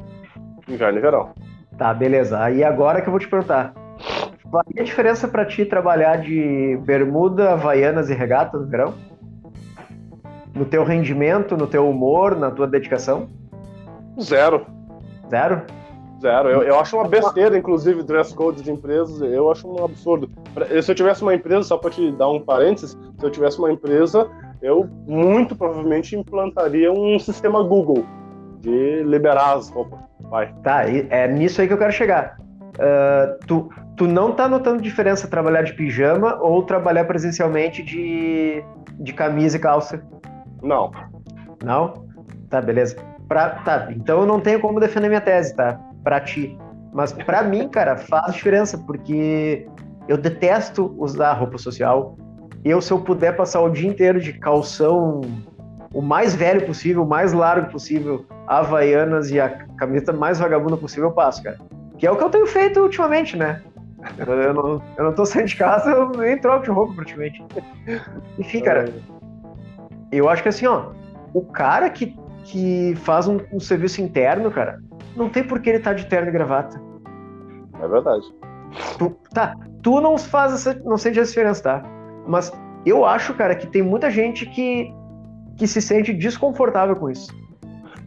Inverno 0.68 0.98
e 0.98 1.02
verão. 1.02 1.30
Tá, 1.76 1.92
beleza. 1.92 2.42
Aí 2.42 2.62
agora 2.62 3.00
que 3.00 3.08
eu 3.08 3.10
vou 3.10 3.20
te 3.20 3.28
perguntar. 3.28 3.74
Qual 4.50 4.62
é 4.76 4.80
a 4.80 4.84
diferença 4.84 5.26
para 5.26 5.44
ti 5.44 5.64
trabalhar 5.64 6.16
de 6.16 6.78
bermuda, 6.82 7.52
havaianas 7.52 8.08
e 8.08 8.14
regata 8.14 8.56
no 8.56 8.66
verão? 8.66 8.94
No 10.54 10.64
teu 10.64 10.84
rendimento, 10.84 11.56
no 11.56 11.66
teu 11.66 11.88
humor, 11.88 12.36
na 12.36 12.50
tua 12.50 12.66
dedicação? 12.66 13.28
Zero. 14.20 14.64
Zero? 15.28 15.62
Zero. 16.20 16.48
Eu, 16.48 16.62
eu 16.62 16.78
acho 16.78 16.96
uma 16.96 17.08
besteira, 17.08 17.58
inclusive, 17.58 18.02
dress 18.04 18.32
code 18.32 18.62
de 18.62 18.70
empresas. 18.70 19.20
Eu 19.20 19.50
acho 19.50 19.68
um 19.68 19.84
absurdo. 19.84 20.30
Se 20.82 20.90
eu 20.90 20.94
tivesse 20.94 21.22
uma 21.22 21.34
empresa, 21.34 21.64
só 21.64 21.76
para 21.76 21.90
te 21.90 22.12
dar 22.12 22.30
um 22.30 22.40
parênteses, 22.40 22.96
se 23.18 23.26
eu 23.26 23.30
tivesse 23.30 23.58
uma 23.58 23.72
empresa, 23.72 24.30
eu 24.62 24.88
muito 25.06 25.56
provavelmente 25.56 26.16
implantaria 26.16 26.92
um 26.92 27.18
sistema 27.18 27.62
Google 27.62 28.06
de 28.64 29.02
liberar 29.04 29.54
as 29.54 29.68
roupas. 29.68 30.00
Vai. 30.20 30.52
Tá, 30.62 30.84
é 30.88 31.28
nisso 31.28 31.60
aí 31.60 31.68
que 31.68 31.74
eu 31.74 31.78
quero 31.78 31.92
chegar. 31.92 32.36
Uh, 32.74 33.38
tu, 33.46 33.70
tu 33.96 34.08
não 34.08 34.32
tá 34.32 34.48
notando 34.48 34.82
diferença 34.82 35.28
trabalhar 35.28 35.62
de 35.62 35.74
pijama 35.74 36.38
ou 36.40 36.62
trabalhar 36.62 37.04
presencialmente 37.04 37.82
de, 37.82 38.64
de 38.98 39.12
camisa 39.12 39.56
e 39.56 39.60
calça? 39.60 40.02
Não. 40.62 40.90
Não? 41.62 42.06
Tá, 42.48 42.60
beleza. 42.60 42.96
Pra, 43.28 43.50
tá, 43.50 43.88
então 43.90 44.20
eu 44.20 44.26
não 44.26 44.40
tenho 44.40 44.60
como 44.60 44.80
defender 44.80 45.08
minha 45.08 45.20
tese, 45.20 45.54
tá? 45.54 45.78
Pra 46.02 46.20
ti. 46.20 46.58
Mas 46.92 47.12
pra 47.12 47.42
mim, 47.42 47.68
cara, 47.68 47.96
faz 47.96 48.34
diferença, 48.34 48.78
porque 48.78 49.66
eu 50.08 50.16
detesto 50.16 50.94
usar 50.98 51.32
roupa 51.34 51.58
social. 51.58 52.16
Eu, 52.64 52.80
se 52.80 52.92
eu 52.92 53.00
puder 53.00 53.36
passar 53.36 53.60
o 53.60 53.68
dia 53.68 53.88
inteiro 53.88 54.20
de 54.20 54.32
calção 54.32 55.20
o 55.94 56.02
mais 56.02 56.34
velho 56.34 56.66
possível, 56.66 57.04
o 57.04 57.08
mais 57.08 57.32
largo 57.32 57.70
possível, 57.70 58.26
Havaianas 58.48 59.30
e 59.30 59.40
a 59.40 59.48
camiseta 59.78 60.12
mais 60.12 60.40
vagabunda 60.40 60.76
possível, 60.76 61.08
eu 61.08 61.12
passo, 61.12 61.42
cara. 61.42 61.56
Que 61.96 62.06
é 62.06 62.10
o 62.10 62.16
que 62.16 62.24
eu 62.24 62.30
tenho 62.30 62.46
feito 62.46 62.80
ultimamente, 62.80 63.36
né? 63.36 63.62
Eu 64.18 64.52
não, 64.52 64.82
eu 64.98 65.04
não 65.04 65.12
tô 65.14 65.24
saindo 65.24 65.46
de 65.46 65.56
casa, 65.56 65.90
eu 65.90 66.10
nem 66.10 66.36
troco 66.38 66.64
de 66.64 66.70
roupa 66.70 66.94
praticamente. 66.94 67.42
Enfim, 68.38 68.60
cara, 68.60 68.92
eu 70.10 70.28
acho 70.28 70.42
que 70.42 70.48
assim, 70.48 70.66
ó, 70.66 70.90
o 71.32 71.42
cara 71.42 71.88
que, 71.88 72.14
que 72.42 72.94
faz 72.96 73.28
um, 73.28 73.38
um 73.52 73.60
serviço 73.60 74.02
interno, 74.02 74.50
cara, 74.50 74.80
não 75.16 75.28
tem 75.28 75.44
por 75.44 75.60
que 75.60 75.70
ele 75.70 75.78
estar 75.78 75.90
tá 75.90 75.96
de 75.96 76.06
terno 76.06 76.28
e 76.28 76.32
gravata. 76.32 76.78
É 77.80 77.88
verdade. 77.88 78.26
Tu, 78.98 79.10
tá, 79.32 79.54
tu 79.80 80.00
não 80.00 80.18
faz 80.18 80.52
essa, 80.52 80.74
não 80.84 80.98
sente 80.98 81.20
essa 81.20 81.28
diferença, 81.28 81.62
tá? 81.62 81.82
Mas 82.26 82.52
eu 82.84 83.04
acho, 83.04 83.32
cara, 83.34 83.54
que 83.54 83.68
tem 83.68 83.82
muita 83.82 84.10
gente 84.10 84.44
que 84.46 84.92
que 85.56 85.66
se 85.66 85.80
sente 85.80 86.12
desconfortável 86.12 86.96
com 86.96 87.10
isso. 87.10 87.32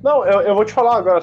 Não, 0.03 0.25
eu, 0.25 0.41
eu 0.41 0.55
vou 0.55 0.63
te 0.63 0.73
falar 0.73 0.97
agora, 0.97 1.19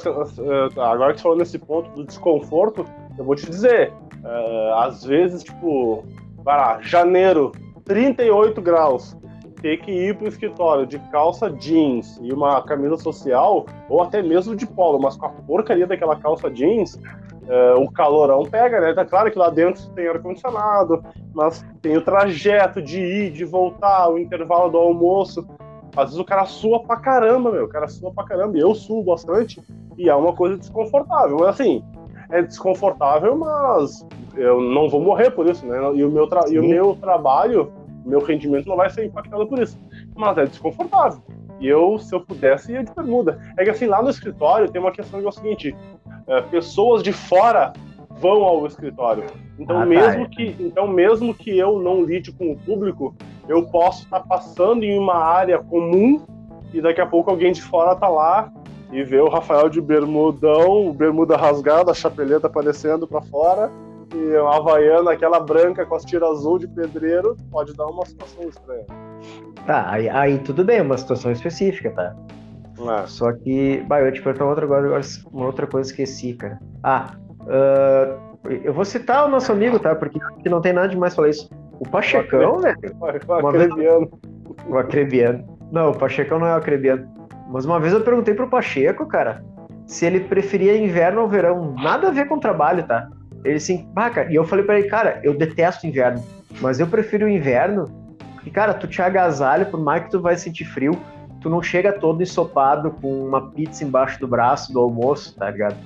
agora 0.78 1.12
que 1.12 1.18
você 1.18 1.22
falou 1.22 1.38
nesse 1.38 1.58
ponto 1.58 1.90
do 1.90 2.04
desconforto, 2.04 2.84
eu 3.16 3.24
vou 3.24 3.36
te 3.36 3.48
dizer, 3.48 3.92
uh, 4.22 4.74
às 4.74 5.04
vezes, 5.04 5.44
tipo, 5.44 6.04
vai 6.38 6.56
lá, 6.56 6.80
janeiro, 6.82 7.52
38 7.84 8.60
graus, 8.60 9.16
ter 9.62 9.78
que 9.78 9.90
ir 9.90 10.16
pro 10.16 10.28
escritório 10.28 10.86
de 10.86 10.98
calça 11.10 11.48
jeans 11.50 12.18
e 12.20 12.32
uma 12.32 12.60
camisa 12.62 12.98
social, 12.98 13.64
ou 13.88 14.02
até 14.02 14.22
mesmo 14.22 14.54
de 14.54 14.66
polo, 14.66 14.98
mas 14.98 15.16
com 15.16 15.26
a 15.26 15.30
porcaria 15.30 15.86
daquela 15.86 16.16
calça 16.16 16.50
jeans, 16.50 16.96
uh, 16.96 17.80
o 17.80 17.90
calorão 17.90 18.42
pega, 18.42 18.80
né? 18.80 18.92
Tá 18.92 19.04
claro 19.04 19.30
que 19.30 19.38
lá 19.38 19.48
dentro 19.48 19.88
tem 19.90 20.08
ar-condicionado, 20.08 21.02
mas 21.32 21.64
tem 21.80 21.96
o 21.96 22.02
trajeto 22.02 22.82
de 22.82 23.00
ir, 23.00 23.30
de 23.30 23.44
voltar, 23.44 24.10
o 24.10 24.18
intervalo 24.18 24.68
do 24.70 24.78
almoço. 24.78 25.46
Às 25.96 26.06
vezes 26.06 26.18
o 26.18 26.24
cara 26.24 26.44
sua 26.44 26.80
pra 26.80 26.96
caramba, 26.96 27.52
meu. 27.52 27.64
O 27.64 27.68
cara 27.68 27.88
sua 27.88 28.12
pra 28.12 28.24
caramba. 28.24 28.56
E 28.56 28.60
eu 28.60 28.74
suo 28.74 29.02
bastante. 29.02 29.62
E 29.96 30.08
é 30.08 30.14
uma 30.14 30.32
coisa 30.32 30.56
desconfortável. 30.56 31.36
Mas 31.38 31.48
assim, 31.48 31.82
é 32.30 32.42
desconfortável, 32.42 33.36
mas 33.36 34.06
eu 34.34 34.60
não 34.60 34.88
vou 34.88 35.00
morrer 35.00 35.30
por 35.30 35.46
isso, 35.46 35.64
né? 35.66 35.78
E 35.94 36.04
o 36.04 36.10
meu, 36.10 36.26
tra 36.26 36.48
e 36.48 36.58
o 36.58 36.66
meu 36.66 36.96
trabalho, 36.96 37.72
meu 38.04 38.20
rendimento 38.20 38.68
não 38.68 38.76
vai 38.76 38.90
ser 38.90 39.04
impactado 39.04 39.46
por 39.46 39.58
isso. 39.58 39.78
Mas 40.16 40.36
é 40.38 40.44
desconfortável. 40.46 41.22
E 41.60 41.68
eu, 41.68 41.98
se 41.98 42.14
eu 42.14 42.20
pudesse, 42.20 42.72
ia 42.72 42.82
de 42.82 42.92
bermuda. 42.92 43.40
É 43.56 43.64
que 43.64 43.70
assim, 43.70 43.86
lá 43.86 44.02
no 44.02 44.10
escritório 44.10 44.70
tem 44.70 44.80
uma 44.80 44.92
questão 44.92 45.20
que 45.20 45.26
é 45.26 45.28
o 45.28 45.32
seguinte: 45.32 45.76
é, 46.26 46.40
pessoas 46.42 47.02
de 47.02 47.12
fora 47.12 47.72
vão 48.20 48.42
ao 48.42 48.66
escritório. 48.66 49.24
Então, 49.58 49.76
ah, 49.76 49.80
tá, 49.80 49.86
mesmo 49.86 50.24
tá. 50.24 50.30
que, 50.30 50.56
então, 50.60 50.86
mesmo 50.88 51.34
que 51.34 51.56
eu 51.56 51.78
não 51.78 52.02
lide 52.02 52.32
com 52.32 52.52
o 52.52 52.56
público, 52.56 53.14
eu 53.48 53.64
posso 53.66 54.04
estar 54.04 54.20
tá 54.20 54.26
passando 54.26 54.84
em 54.84 54.98
uma 54.98 55.16
área 55.16 55.58
comum 55.58 56.22
e 56.72 56.80
daqui 56.80 57.00
a 57.00 57.06
pouco 57.06 57.30
alguém 57.30 57.52
de 57.52 57.62
fora 57.62 57.94
tá 57.94 58.08
lá 58.08 58.52
e 58.92 59.02
ver 59.02 59.22
o 59.22 59.28
Rafael 59.28 59.68
de 59.68 59.80
bermudão, 59.80 60.92
bermuda 60.92 61.36
rasgada, 61.36 61.90
a 61.90 61.94
chapeleta 61.94 62.46
aparecendo 62.46 63.06
para 63.06 63.20
fora, 63.22 63.70
e 64.14 64.36
uma 64.38 64.56
havaiana, 64.56 65.10
aquela 65.10 65.40
branca 65.40 65.84
com 65.84 65.96
as 65.96 66.04
tiras 66.04 66.30
azul 66.30 66.58
de 66.58 66.68
pedreiro, 66.68 67.36
pode 67.50 67.74
dar 67.74 67.86
uma 67.86 68.06
situação 68.06 68.48
estranha. 68.48 68.86
Tá, 69.66 69.90
aí, 69.90 70.08
aí 70.08 70.38
tudo 70.38 70.64
bem, 70.64 70.80
uma 70.80 70.96
situação 70.96 71.32
específica, 71.32 71.90
tá? 71.90 72.14
É. 72.78 73.06
Só 73.06 73.32
que, 73.32 73.82
bah, 73.88 74.00
eu 74.00 74.12
te 74.12 74.22
perguntar 74.22 74.46
outra, 74.46 74.64
agora, 74.64 75.00
uma 75.32 75.46
outra 75.46 75.66
coisa 75.66 75.90
esqueci, 75.90 76.34
cara. 76.34 76.60
Ah, 76.82 77.16
uh, 77.46 78.24
eu 78.62 78.72
vou 78.72 78.84
citar 78.84 79.26
o 79.26 79.28
nosso 79.28 79.50
amigo, 79.52 79.78
tá? 79.78 79.94
Porque 79.94 80.18
não 80.48 80.60
tem 80.60 80.72
nada 80.72 80.88
de 80.88 80.96
mais 80.96 81.14
falar 81.14 81.28
isso. 81.28 81.50
O 81.80 81.88
Pachecão, 81.88 82.60
velho. 82.60 82.76
O 83.00 83.46
acrebiano. 83.48 84.10
O 84.66 84.78
acrebiano. 84.78 85.58
Não, 85.72 85.90
o 85.90 85.98
Pachecão 85.98 86.38
não 86.38 86.46
é 86.46 86.54
o 86.54 86.58
acrebiano. 86.58 87.08
Mas 87.50 87.64
uma 87.64 87.80
vez 87.80 87.92
eu 87.92 88.00
perguntei 88.00 88.34
pro 88.34 88.48
Pacheco, 88.48 89.06
cara, 89.06 89.42
se 89.86 90.06
ele 90.06 90.20
preferia 90.20 90.76
inverno 90.76 91.22
ou 91.22 91.28
verão. 91.28 91.74
Nada 91.74 92.08
a 92.08 92.10
ver 92.10 92.26
com 92.26 92.36
o 92.36 92.40
trabalho, 92.40 92.84
tá? 92.84 93.08
Ele 93.44 93.56
assim, 93.56 93.88
ah, 93.94 94.08
cara, 94.08 94.32
e 94.32 94.34
eu 94.34 94.44
falei 94.44 94.64
para 94.64 94.78
ele, 94.78 94.88
cara, 94.88 95.20
eu 95.22 95.36
detesto 95.36 95.86
inverno, 95.86 96.22
mas 96.60 96.80
eu 96.80 96.86
prefiro 96.86 97.26
o 97.26 97.28
inverno, 97.28 97.84
porque, 98.34 98.50
cara, 98.50 98.72
tu 98.72 98.86
te 98.86 99.02
agasalha, 99.02 99.66
por 99.66 99.78
mais 99.78 100.04
que 100.04 100.10
tu 100.10 100.20
vai 100.20 100.36
sentir 100.36 100.64
frio, 100.64 100.98
tu 101.40 101.50
não 101.50 101.62
chega 101.62 101.92
todo 101.92 102.22
ensopado 102.22 102.90
com 102.92 103.26
uma 103.26 103.50
pizza 103.50 103.84
embaixo 103.84 104.18
do 104.18 104.26
braço 104.26 104.72
do 104.72 104.80
almoço, 104.80 105.36
tá 105.36 105.50
ligado? 105.50 105.76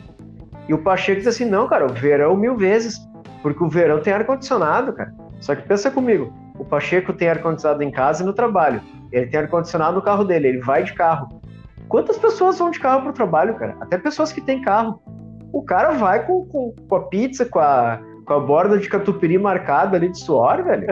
E 0.69 0.75
o 0.75 0.79
Pacheco 0.79 1.19
diz 1.19 1.29
assim, 1.29 1.45
não, 1.45 1.67
cara, 1.67 1.87
o 1.87 1.93
verão 1.93 2.37
mil 2.37 2.57
vezes, 2.57 2.99
porque 3.43 3.63
o 3.63 3.69
verão 3.69 4.01
tem 4.01 4.13
ar-condicionado, 4.13 4.93
cara. 4.93 5.13
Só 5.41 5.55
que 5.55 5.67
pensa 5.67 5.91
comigo, 5.91 6.33
o 6.59 6.65
Pacheco 6.65 7.13
tem 7.13 7.29
ar-condicionado 7.29 7.83
em 7.83 7.91
casa 7.91 8.23
e 8.23 8.27
no 8.27 8.33
trabalho. 8.33 8.81
Ele 9.11 9.27
tem 9.27 9.41
ar-condicionado 9.41 9.97
no 9.97 10.03
carro 10.03 10.25
dele, 10.25 10.49
ele 10.49 10.61
vai 10.61 10.83
de 10.83 10.93
carro. 10.93 11.41
Quantas 11.89 12.19
pessoas 12.19 12.59
vão 12.59 12.71
de 12.71 12.79
carro 12.79 13.03
pro 13.03 13.13
trabalho, 13.13 13.55
cara? 13.55 13.77
Até 13.81 13.97
pessoas 13.97 14.31
que 14.31 14.43
têm 14.43 14.61
carro 14.61 15.01
o 15.53 15.63
cara 15.63 15.93
vai 15.93 16.27
com, 16.27 16.45
com, 16.47 16.75
com 16.89 16.97
a 16.97 17.03
pizza, 17.05 17.45
com 17.45 17.59
a, 17.59 18.01
com 18.25 18.35
a 18.35 18.41
borda 18.41 18.79
de 18.79 18.89
catupiry 18.89 19.39
marcada 19.39 19.97
ali 19.97 20.11
de 20.11 20.19
suor, 20.19 20.63
velho. 20.63 20.87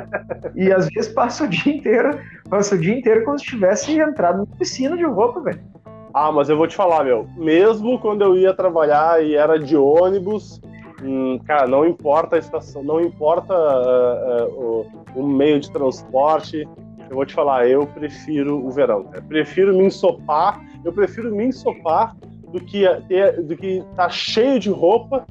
E 0.55 0.73
às 0.73 0.89
vezes 0.89 1.13
passa 1.13 1.45
o 1.45 1.49
dia 1.49 1.75
inteiro, 1.75 2.19
passa 2.49 2.75
o 2.75 2.79
dia 2.79 2.97
inteiro 2.97 3.25
como 3.25 3.39
se 3.39 3.45
tivesse 3.45 3.99
entrado 3.99 4.39
numa 4.39 4.57
piscina 4.57 4.97
de 4.97 5.05
roupa, 5.05 5.41
velho. 5.41 5.61
Ah, 6.19 6.33
mas 6.33 6.49
eu 6.49 6.57
vou 6.57 6.67
te 6.67 6.75
falar, 6.75 7.05
meu, 7.05 7.29
mesmo 7.37 7.99
quando 7.99 8.23
eu 8.23 8.39
ia 8.39 8.55
trabalhar 8.55 9.23
e 9.23 9.35
era 9.35 9.59
de 9.59 9.77
ônibus, 9.77 10.59
hum, 11.05 11.39
cara, 11.45 11.67
não 11.67 11.85
importa 11.85 12.37
a 12.37 12.39
estação, 12.39 12.83
não 12.83 12.99
importa 13.03 13.53
uh, 13.53 14.49
uh, 14.49 14.87
o, 15.15 15.21
o, 15.21 15.27
meio 15.27 15.61
de 15.61 15.71
transporte, 15.71 16.67
eu 17.11 17.17
vou 17.17 17.27
te 17.27 17.35
falar, 17.35 17.69
eu 17.69 17.87
prefiro 17.87 18.67
o 18.67 18.71
verão. 18.71 19.05
Prefiro 19.29 19.77
me 19.77 19.85
ensopar, 19.85 20.59
eu 20.83 20.91
prefiro 20.91 21.31
me 21.37 21.49
ensopar 21.49 22.17
do 22.51 22.61
que 22.61 22.89
ter, 23.09 23.43
do 23.43 23.55
que 23.55 23.85
tá 23.95 24.09
cheio 24.09 24.59
de 24.59 24.71
roupa 24.71 25.27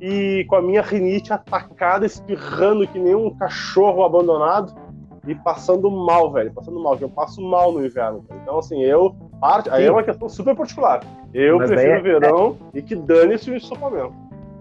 e 0.00 0.46
com 0.48 0.54
a 0.54 0.62
minha 0.62 0.80
rinite 0.80 1.32
atacada, 1.32 2.06
espirrando 2.06 2.86
que 2.86 3.00
nem 3.00 3.16
um 3.16 3.34
cachorro 3.34 4.04
abandonado 4.04 4.79
e 5.26 5.34
passando 5.34 5.90
mal, 5.90 6.32
velho, 6.32 6.52
passando 6.52 6.80
mal, 6.80 6.96
que 6.96 7.04
eu 7.04 7.08
passo 7.08 7.42
mal 7.42 7.72
no 7.72 7.84
inverno. 7.84 8.24
Então, 8.42 8.58
assim, 8.58 8.82
eu. 8.82 9.14
Parte, 9.40 9.70
aí 9.70 9.84
é 9.84 9.90
uma 9.90 10.02
questão 10.02 10.28
super 10.28 10.54
particular. 10.54 11.00
Eu 11.32 11.58
Mas 11.58 11.70
prefiro 11.70 11.92
é, 11.92 12.00
verão 12.00 12.56
é, 12.74 12.78
e 12.78 12.82
que 12.82 12.94
dane-se 12.94 13.50
o 13.50 13.56
ensopamento. 13.56 14.12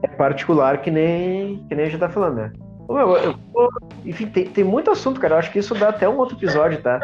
É 0.02 0.08
particular 0.08 0.82
que 0.82 0.90
nem, 0.90 1.58
que 1.68 1.76
nem 1.76 1.86
a 1.86 1.90
gente 1.90 2.00
tá 2.00 2.10
falando, 2.10 2.36
né? 2.36 2.54
Meu, 2.90 3.18
eu, 3.18 3.36
eu, 3.56 3.70
enfim, 4.04 4.26
tem, 4.28 4.46
tem 4.46 4.64
muito 4.64 4.90
assunto, 4.90 5.20
cara. 5.20 5.36
Eu 5.36 5.40
acho 5.40 5.52
que 5.52 5.60
isso 5.60 5.76
dá 5.76 5.90
até 5.90 6.10
um 6.10 6.18
outro 6.18 6.36
episódio, 6.36 6.82
tá? 6.82 7.00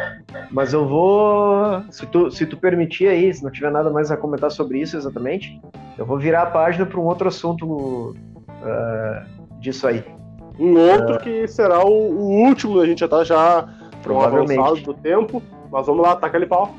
Mas 0.50 0.72
eu 0.72 0.86
vou. 0.86 1.82
Se 1.90 2.06
tu, 2.06 2.30
se 2.30 2.44
tu 2.44 2.56
permitir 2.56 3.08
aí, 3.08 3.32
se 3.32 3.44
não 3.44 3.50
tiver 3.50 3.70
nada 3.70 3.88
mais 3.90 4.10
a 4.10 4.16
comentar 4.16 4.50
sobre 4.50 4.80
isso 4.80 4.96
exatamente, 4.96 5.60
eu 5.96 6.04
vou 6.04 6.18
virar 6.18 6.42
a 6.42 6.46
página 6.46 6.84
para 6.84 6.98
um 6.98 7.04
outro 7.04 7.28
assunto 7.28 8.16
uh, 8.16 9.60
disso 9.60 9.86
aí. 9.86 10.02
Um 10.58 10.78
outro 10.78 11.16
uh, 11.16 11.18
que 11.18 11.46
será 11.46 11.84
o, 11.84 11.90
o, 11.90 12.46
último, 12.46 12.80
a 12.80 12.86
gente 12.86 13.00
já 13.00 13.08
tá 13.08 13.24
já 13.24 13.68
provavelmente 14.02 14.82
do 14.82 14.94
tempo. 14.94 15.42
Mas 15.70 15.86
vamos 15.86 16.02
lá, 16.02 16.16
taca 16.16 16.36
ali 16.36 16.46
pau. 16.46 16.74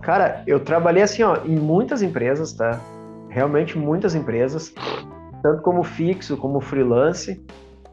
Cara, 0.00 0.42
eu 0.46 0.58
trabalhei 0.58 1.02
assim, 1.02 1.22
ó, 1.22 1.38
em 1.44 1.56
muitas 1.56 2.02
empresas, 2.02 2.52
tá? 2.52 2.80
Realmente 3.28 3.78
muitas 3.78 4.14
empresas, 4.14 4.74
tanto 5.42 5.62
como 5.62 5.82
fixo, 5.82 6.36
como 6.36 6.60
freelance. 6.60 7.40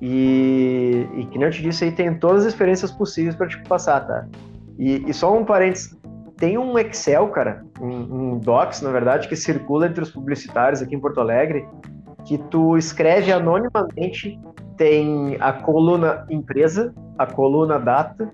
E, 0.02 1.08
e 1.14 1.26
que 1.26 1.38
nem 1.38 1.48
eu 1.48 1.52
te 1.52 1.62
disse 1.62 1.84
aí, 1.84 1.92
tem 1.92 2.14
todas 2.16 2.46
as 2.46 2.54
experiências 2.54 2.92
possíveis 2.92 3.36
para 3.36 3.48
te 3.48 3.62
passar, 3.64 4.08
tá? 4.08 4.28
E, 4.78 5.10
e, 5.10 5.14
só 5.14 5.38
um 5.38 5.44
parênteses, 5.44 5.98
tem 6.38 6.58
um 6.58 6.80
Excel, 6.80 7.28
cara, 7.28 7.66
um, 7.82 7.88
um 8.34 8.40
Docs, 8.40 8.82
na 8.82 8.92
verdade, 8.92 9.28
que 9.28 9.36
circula 9.36 9.88
entre 9.88 10.02
os 10.02 10.10
publicitários 10.10 10.82
aqui 10.82 10.96
em 10.96 11.00
Porto 11.00 11.20
Alegre, 11.20 11.68
que 12.26 12.38
tu 12.38 12.78
escreve 12.78 13.32
anonimamente, 13.32 14.40
tem 14.80 15.36
a 15.42 15.52
coluna 15.52 16.26
empresa, 16.30 16.96
a 17.18 17.26
coluna 17.26 17.78
data, 17.78 18.32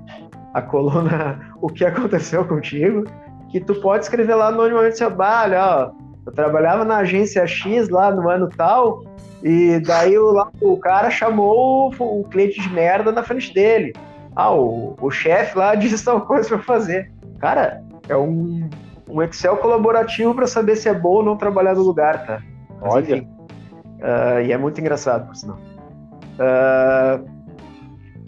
a 0.53 0.61
coluna 0.61 1.41
o 1.59 1.67
que 1.67 1.83
aconteceu 1.83 2.45
contigo, 2.45 3.03
que 3.49 3.59
tu 3.59 3.73
pode 3.81 4.03
escrever 4.03 4.35
lá 4.35 4.47
anonimamente, 4.47 4.99
seu 4.99 5.07
assim, 5.07 5.55
ó, 5.55 5.91
eu 6.23 6.31
trabalhava 6.31 6.85
na 6.85 6.97
agência 6.97 7.45
X 7.47 7.89
lá 7.89 8.11
no 8.11 8.29
ano 8.29 8.47
tal, 8.55 9.03
e 9.43 9.79
daí 9.79 10.17
o, 10.17 10.47
o 10.61 10.77
cara 10.77 11.09
chamou 11.09 11.91
o, 11.99 12.19
o, 12.21 12.23
cliente 12.25 12.61
de 12.61 12.69
merda 12.69 13.11
na 13.11 13.23
frente 13.23 13.51
dele. 13.51 13.91
Ah, 14.35 14.53
o, 14.53 14.95
o 15.01 15.09
chefe 15.09 15.57
lá 15.57 15.73
disse 15.75 16.05
tal 16.05 16.21
coisa 16.21 16.47
para 16.47 16.59
fazer. 16.59 17.11
Cara, 17.39 17.81
é 18.07 18.15
um, 18.15 18.69
um 19.09 19.21
Excel 19.23 19.57
colaborativo 19.57 20.35
para 20.35 20.45
saber 20.45 20.75
se 20.75 20.87
é 20.87 20.93
bom 20.93 21.15
ou 21.15 21.23
não 21.23 21.37
trabalhar 21.37 21.73
no 21.73 21.81
lugar, 21.81 22.25
tá? 22.25 22.41
Mas, 22.81 22.93
Olha. 22.93 23.17
Enfim, 23.17 23.27
uh, 23.99 24.41
e 24.45 24.51
é 24.51 24.57
muito 24.57 24.79
engraçado, 24.79 25.25
por 25.27 25.35
sinal. 25.35 25.57
Uh, 26.35 27.25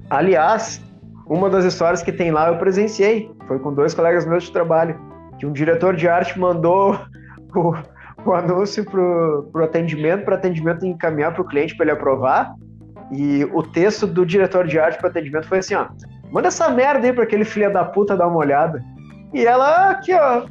aliás, 0.10 0.82
uma 1.28 1.49
das 1.49 1.66
histórias 1.66 2.01
que 2.01 2.12
tem 2.12 2.32
lá 2.32 2.47
eu 2.49 2.58
presenciei. 2.58 3.32
Foi 3.47 3.60
com 3.60 3.74
dois 3.74 3.93
colegas 3.93 4.26
meus 4.26 4.43
de 4.43 4.51
trabalho. 4.51 4.99
Que 5.39 5.45
um 5.45 5.51
diretor 5.51 5.95
de 5.95 6.08
arte 6.08 6.39
mandou 6.39 6.99
o, 7.55 7.74
o 8.26 8.34
anúncio 8.34 8.86
pro, 8.86 9.49
pro 9.51 9.64
atendimento, 9.64 10.24
para 10.24 10.36
atendimento 10.36 10.86
encaminhar 10.86 11.34
para 11.34 11.41
o 11.41 11.45
cliente 11.45 11.76
para 11.76 11.86
ele 11.86 11.93
aprovar. 11.93 12.53
E 13.12 13.45
o 13.53 13.64
texto 13.64 14.05
do 14.05 14.26
diretor 14.26 14.68
de 14.68 14.80
arte 14.80 14.97
para 14.99 15.10
atendimento 15.10 15.47
foi 15.47 15.60
assim, 15.60 15.76
ó, 15.76 15.88
manda 16.32 16.49
essa 16.49 16.70
merda 16.70 17.08
aí 17.08 17.14
para 17.14 17.24
aquele 17.24 17.45
filho 17.45 17.72
da 17.72 17.86
puta 17.86 18.18
dar 18.18 18.28
uma 18.28 18.38
olhada. 18.38 18.84
E 19.34 19.45
ela 19.45 19.91
aqui, 19.91 20.14
ó, 20.14 20.45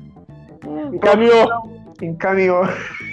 encaminhou. 0.93 1.77
Encaminhou. 2.01 2.63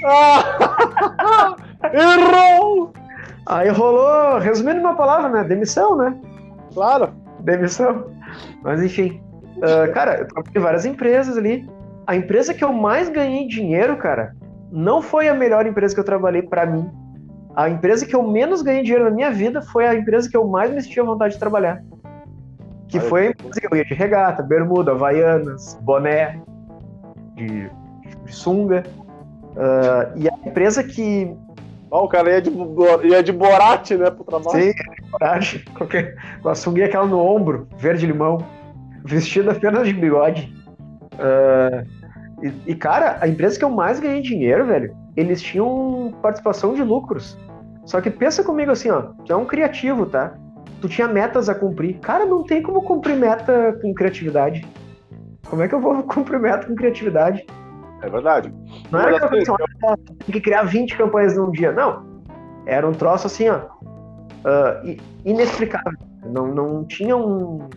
Ah! 0.06 1.56
Errou! 1.94 2.94
Aí 3.46 3.70
rolou, 3.70 4.40
resumindo 4.40 4.80
uma 4.80 4.96
palavra, 4.96 5.30
né? 5.30 5.44
Demissão, 5.44 5.96
né? 5.96 6.16
Claro. 6.74 7.14
Demissão. 7.40 8.06
Mas 8.64 8.82
enfim. 8.82 9.22
Uh, 9.58 9.92
cara, 9.94 10.22
eu 10.22 10.28
trabalhei 10.28 10.54
em 10.56 10.62
várias 10.62 10.86
empresas 10.86 11.38
ali. 11.38 11.70
A 12.08 12.16
empresa 12.16 12.54
que 12.54 12.64
eu 12.64 12.74
mais 12.74 13.10
ganhei 13.10 13.48
dinheiro, 13.48 13.96
cara, 13.98 14.36
não 14.72 15.02
foi 15.02 15.28
a 15.28 15.34
melhor 15.34 15.66
empresa 15.66 15.94
que 15.94 16.00
eu 16.00 16.06
trabalhei 16.06 16.42
para 16.42 16.66
mim. 16.66 16.90
A 17.56 17.70
empresa 17.70 18.06
que 18.06 18.16
eu 18.16 18.24
menos 18.24 18.62
ganhei 18.62 18.82
dinheiro 18.82 19.06
na 19.06 19.12
minha 19.12 19.32
vida 19.32 19.62
foi 19.62 19.86
a 19.86 19.94
empresa 19.94 20.30
que 20.30 20.36
eu 20.36 20.48
mais 20.48 20.72
me 20.72 20.82
sentia 20.82 21.04
vontade 21.04 21.36
de 21.36 21.40
trabalhar. 21.40 21.84
Que 22.88 23.00
foi 23.00 23.28
a 23.28 23.30
empresa 23.30 23.62
que 23.62 23.68
eu 23.72 23.78
ia 23.78 23.86
de 23.86 23.94
regata, 23.94 24.42
bermuda, 24.42 24.92
havaianas, 24.92 25.78
boné, 25.82 26.42
de, 27.36 27.70
de 28.26 28.36
sunga. 28.36 28.84
Uh, 29.52 30.18
e 30.18 30.28
a 30.28 30.34
empresa 30.48 30.84
que. 30.84 31.36
Oh, 31.96 32.06
o 32.06 32.08
cara 32.08 32.28
ia 32.32 32.42
de, 32.42 32.50
ia 33.08 33.22
de 33.22 33.32
borate, 33.32 33.96
né, 33.96 34.10
pro 34.10 34.24
trabalho. 34.24 34.64
Sim, 34.64 34.72
de 34.72 35.12
borate. 35.12 35.66
Com 36.42 36.50
a 36.50 36.56
sunguinha 36.56 36.88
aquela 36.88 37.06
no 37.06 37.20
ombro, 37.20 37.68
verde-limão, 37.78 38.40
vestido 39.06 39.52
apenas 39.52 39.88
de 39.88 39.94
bigode. 39.94 40.52
Uh, 41.14 41.86
e, 42.44 42.72
e, 42.72 42.76
cara, 42.76 43.20
a 43.22 43.28
empresa 43.28 43.60
que 43.60 43.64
eu 43.64 43.70
mais 43.70 44.00
ganhei 44.00 44.24
dinheiro, 44.24 44.66
velho, 44.66 44.98
eles 45.16 45.40
tinham 45.40 46.12
participação 46.20 46.74
de 46.74 46.82
lucros. 46.82 47.38
Só 47.86 48.02
que 48.02 48.10
pensa 48.10 48.44
comigo 48.44 48.72
assim, 48.72 48.90
ó, 48.90 49.12
tu 49.24 49.32
é 49.32 49.36
um 49.36 49.46
criativo, 49.46 50.08
tá? 50.08 50.34
Tu 50.82 50.90
tinha 50.90 51.08
metas 51.08 51.48
a 51.48 51.54
cumprir. 51.54 52.00
Cara, 52.00 52.26
não 52.26 52.42
tem 52.42 52.64
como 52.64 52.82
cumprir 52.82 53.16
meta 53.16 53.78
com 53.84 53.94
criatividade. 53.94 54.66
Como 55.48 55.62
é 55.62 55.68
que 55.68 55.76
eu 55.76 55.80
vou 55.80 56.02
cumprir 56.10 56.40
meta 56.40 56.66
com 56.66 56.74
criatividade? 56.74 57.46
É 58.04 58.10
verdade. 58.10 58.54
Não 58.92 59.00
era 59.00 59.26
assim, 59.26 59.44
ó, 59.50 59.96
tem 59.96 60.34
que 60.34 60.42
criar 60.42 60.64
20 60.64 60.98
campanhas 60.98 61.38
num 61.38 61.50
dia. 61.52 61.72
Não. 61.72 62.06
Era 62.66 62.88
um 62.88 62.92
troço 62.92 63.28
assim, 63.28 63.50
ó, 63.50 63.60
uh, 63.60 64.98
inexplicável. 65.24 65.98
Não, 66.26 66.48
não 66.48 66.84
tinha 66.84 67.16
um, 67.16 67.70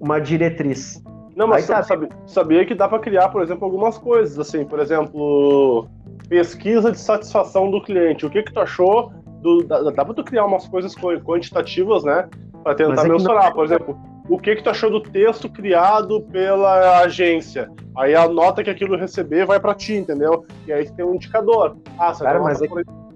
uma 0.00 0.20
diretriz. 0.20 1.02
Não, 1.36 1.46
mas 1.46 1.66
tá. 1.66 1.82
sabia, 1.82 2.08
sabia 2.26 2.66
que 2.66 2.74
dá 2.74 2.88
para 2.88 2.98
criar, 2.98 3.28
por 3.28 3.42
exemplo, 3.42 3.64
algumas 3.64 3.98
coisas, 3.98 4.38
assim, 4.38 4.64
por 4.64 4.80
exemplo, 4.80 5.86
pesquisa 6.28 6.90
de 6.90 6.98
satisfação 6.98 7.70
do 7.70 7.82
cliente. 7.82 8.26
O 8.26 8.30
que 8.30 8.42
que 8.42 8.52
tu 8.52 8.60
achou? 8.60 9.12
Do, 9.42 9.62
dá, 9.64 9.82
dá 9.82 10.04
para 10.04 10.14
tu 10.14 10.24
criar 10.24 10.46
umas 10.46 10.66
coisas 10.66 10.94
quantitativas, 10.94 12.04
né? 12.04 12.28
Para 12.64 12.74
tentar 12.74 13.04
é 13.04 13.08
mensurar, 13.08 13.46
não... 13.46 13.52
por 13.52 13.64
exemplo, 13.66 13.98
o 14.28 14.38
que 14.38 14.56
que 14.56 14.62
tu 14.62 14.70
achou 14.70 14.90
do 14.90 15.00
texto 15.00 15.48
criado 15.48 16.20
pela 16.22 17.00
agência. 17.00 17.70
Aí 17.96 18.14
a 18.14 18.28
nota 18.28 18.62
que 18.62 18.70
aquilo 18.70 18.96
receber 18.96 19.46
vai 19.46 19.58
para 19.58 19.74
ti, 19.74 19.94
entendeu? 19.94 20.44
E 20.66 20.72
aí 20.72 20.88
tem 20.90 21.04
um 21.04 21.14
indicador. 21.14 21.76
Ah, 21.98 22.12
você 22.12 22.24
Cara, 22.24 22.40
mas 22.40 22.60
é... 22.60 22.68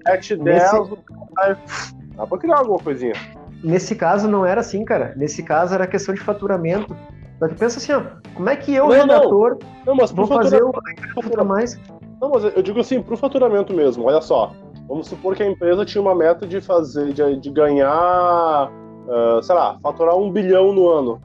7, 0.04 0.36
10, 0.36 0.72
nesse... 0.72 1.94
dá 2.16 2.26
pra 2.26 2.38
criar 2.38 2.58
alguma 2.58 2.78
coisinha. 2.78 3.14
Nesse 3.62 3.94
caso 3.94 4.26
não 4.26 4.44
era 4.44 4.60
assim, 4.60 4.84
cara. 4.84 5.14
Nesse 5.16 5.42
caso 5.42 5.74
era 5.74 5.86
questão 5.86 6.14
de 6.14 6.20
faturamento. 6.20 6.96
Só 7.38 7.48
que 7.48 7.54
pensa 7.54 7.78
assim, 7.78 7.92
ó, 7.92 8.02
como 8.34 8.48
é 8.50 8.56
que 8.56 8.74
eu, 8.74 8.88
não, 8.88 8.92
redator, 8.92 9.58
não. 9.60 9.86
Não, 9.86 9.94
mas 9.96 10.10
vou 10.10 10.26
fazer 10.26 10.62
o 10.62 10.72
faturar 11.14 11.44
mais? 11.44 11.78
Não, 12.20 12.30
mas 12.30 12.44
eu 12.44 12.62
digo 12.62 12.80
assim, 12.80 13.02
pro 13.02 13.16
faturamento 13.16 13.74
mesmo, 13.74 14.04
olha 14.04 14.20
só. 14.20 14.52
Vamos 14.88 15.08
supor 15.08 15.34
que 15.34 15.42
a 15.42 15.46
empresa 15.46 15.84
tinha 15.84 16.02
uma 16.02 16.14
meta 16.14 16.46
de 16.46 16.60
fazer, 16.60 17.12
de, 17.12 17.36
de 17.40 17.50
ganhar, 17.50 18.70
uh, 19.07 19.42
sei 19.42 19.55
lá, 19.55 19.78
faturar 19.82 20.16
um 20.16 20.30
bilhão 20.30 20.72
no 20.72 20.88
ano. 20.88 21.20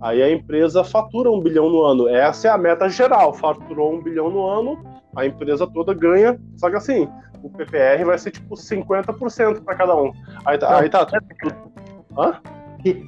Aí 0.00 0.22
a 0.22 0.32
empresa 0.32 0.82
fatura 0.82 1.30
um 1.30 1.40
bilhão 1.40 1.68
no 1.68 1.82
ano. 1.82 2.08
Essa 2.08 2.48
é 2.48 2.50
a 2.50 2.58
meta 2.58 2.88
geral. 2.88 3.34
Faturou 3.34 3.94
um 3.94 4.02
bilhão 4.02 4.30
no 4.30 4.46
ano, 4.46 4.82
a 5.14 5.26
empresa 5.26 5.66
toda 5.66 5.92
ganha. 5.92 6.40
Só 6.56 6.70
que 6.70 6.76
assim, 6.76 7.08
o 7.42 7.50
PPR 7.50 8.04
vai 8.04 8.18
ser 8.18 8.30
tipo 8.30 8.54
50% 8.54 9.62
para 9.62 9.74
cada 9.74 9.94
um. 9.94 10.12
Aí 10.46 10.58
tá. 10.58 10.78
Aí 10.78 10.88
tá 10.88 11.06
Hã? 12.16 12.40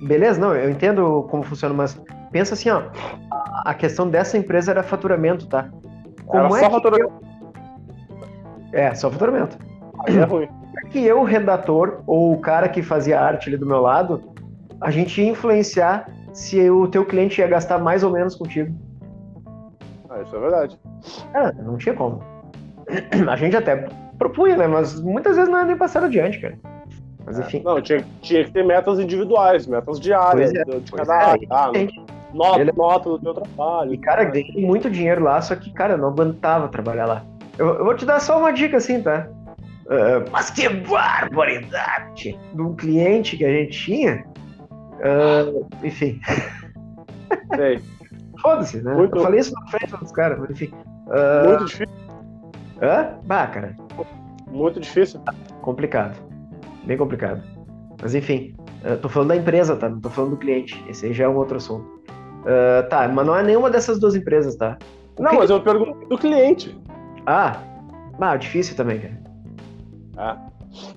Beleza, 0.03 0.39
não, 0.39 0.55
eu 0.55 0.71
entendo 0.71 1.27
como 1.31 1.43
funciona, 1.43 1.75
mas 1.75 1.99
pensa 2.31 2.53
assim, 2.53 2.69
ó. 2.69 2.83
A 3.65 3.73
questão 3.73 4.09
dessa 4.09 4.37
empresa 4.37 4.71
era 4.71 4.83
faturamento, 4.83 5.47
tá? 5.47 5.71
Como 6.27 6.55
era 6.57 6.67
é 6.67 6.69
só 6.69 6.71
faturamento. 6.71 7.13
Eu... 8.73 8.79
É, 8.79 8.95
só 8.95 9.11
faturamento. 9.11 9.57
Aí 10.07 10.19
é 10.19 10.25
ruim. 10.25 10.49
É 10.93 11.01
que 11.01 11.07
eu, 11.07 11.23
redator, 11.23 12.03
ou 12.07 12.35
o 12.35 12.39
cara 12.39 12.69
que 12.69 12.83
fazia 12.83 13.19
arte 13.19 13.49
ali 13.49 13.57
do 13.57 13.65
meu 13.65 13.81
lado, 13.81 14.23
a 14.79 14.91
gente 14.91 15.23
ia 15.23 15.31
influenciar 15.31 16.07
se 16.35 16.69
o 16.69 16.87
teu 16.87 17.07
cliente 17.07 17.41
ia 17.41 17.47
gastar 17.47 17.79
mais 17.79 18.03
ou 18.03 18.11
menos 18.11 18.35
contigo. 18.35 18.75
Ah, 20.11 20.21
isso 20.21 20.37
é 20.37 20.39
verdade. 20.39 20.79
Ah, 21.33 21.51
não 21.53 21.79
tinha 21.79 21.95
como. 21.95 22.23
A 23.27 23.37
gente 23.37 23.57
até 23.57 23.89
propunha, 24.19 24.55
né? 24.55 24.67
Mas 24.67 25.01
muitas 25.01 25.37
vezes 25.37 25.51
não 25.51 25.61
é 25.61 25.65
nem 25.65 25.77
passado 25.79 26.05
adiante, 26.05 26.39
cara. 26.39 26.59
Mas 27.25 27.39
é. 27.39 27.43
enfim. 27.43 27.61
É, 27.61 27.63
não, 27.63 27.81
tinha, 27.81 28.05
tinha 28.21 28.45
que 28.45 28.51
ter 28.51 28.63
metas 28.63 28.99
individuais, 28.99 29.67
metas 29.67 29.99
diárias 29.99 30.53
é, 30.53 30.63
de 30.63 30.93
cada 30.93 31.15
área. 31.15 31.47
Ah, 31.49 31.73
nota, 32.35 32.61
Ele... 32.61 32.73
nota 32.77 33.09
do 33.09 33.19
teu 33.19 33.33
trabalho. 33.33 33.95
E, 33.95 33.97
cara, 33.97 34.25
ganhei 34.25 34.67
muito 34.67 34.91
dinheiro 34.91 35.23
lá, 35.23 35.41
só 35.41 35.57
que, 35.57 35.73
cara, 35.73 35.95
eu 35.95 35.99
não 35.99 36.09
aguentava 36.09 36.69
trabalhar 36.69 37.07
lá. 37.07 37.25
Eu, 37.57 37.77
eu 37.77 37.85
vou 37.85 37.95
te 37.95 38.05
dar 38.05 38.21
só 38.21 38.39
uma 38.39 38.53
dica 38.53 38.77
assim, 38.77 39.01
tá? 39.01 39.27
Uh, 39.87 40.31
mas 40.31 40.51
que 40.51 40.69
barbaridade! 40.69 42.39
De 42.55 42.63
um 42.63 42.75
cliente 42.75 43.37
que 43.37 43.45
a 43.45 43.51
gente 43.51 43.79
tinha. 43.79 44.25
Uh, 44.99 45.67
enfim. 45.83 46.21
Foda-se, 48.41 48.83
né? 48.83 48.95
Muito... 48.95 49.17
Eu 49.17 49.23
falei 49.23 49.41
isso 49.41 49.53
na 49.53 49.67
frente 49.67 49.97
dos 49.97 50.13
caras, 50.13 50.39
mas 50.39 50.51
enfim. 50.51 50.71
Uh... 51.07 51.49
Muito 51.49 51.65
difícil. 51.65 51.95
Hã? 52.81 53.19
Bah, 53.25 53.47
cara. 53.47 53.77
Muito 54.49 54.81
difícil. 54.81 55.21
Complicado. 55.63 56.19
Bem 56.85 56.97
complicado. 56.97 57.43
Mas 58.01 58.15
enfim, 58.15 58.55
uh, 58.85 58.97
tô 58.99 59.09
falando 59.09 59.29
da 59.29 59.37
empresa, 59.37 59.77
tá? 59.77 59.89
Não 59.89 60.01
tô 60.01 60.11
falando 60.11 60.33
do 60.33 60.37
cliente. 60.37 60.83
Esse 60.89 61.07
aí 61.07 61.13
já 61.13 61.25
é 61.25 61.29
um 61.29 61.37
outro 61.37 61.57
assunto. 61.57 61.87
Uh, 62.43 62.89
tá, 62.89 63.07
mas 63.09 63.27
não 63.27 63.37
é 63.37 63.43
nenhuma 63.43 63.71
dessas 63.71 63.99
duas 64.01 64.17
empresas, 64.17 64.57
tá? 64.57 64.77
O 65.17 65.23
não, 65.23 65.31
que... 65.31 65.37
mas 65.37 65.51
eu 65.51 65.61
pergunto 65.61 66.07
do 66.09 66.19
cliente. 66.19 66.77
Ah, 67.27 67.57
ah 68.21 68.37
difícil 68.37 68.77
também, 68.77 68.99
cara. 68.99 69.32
Ah. 70.17 70.37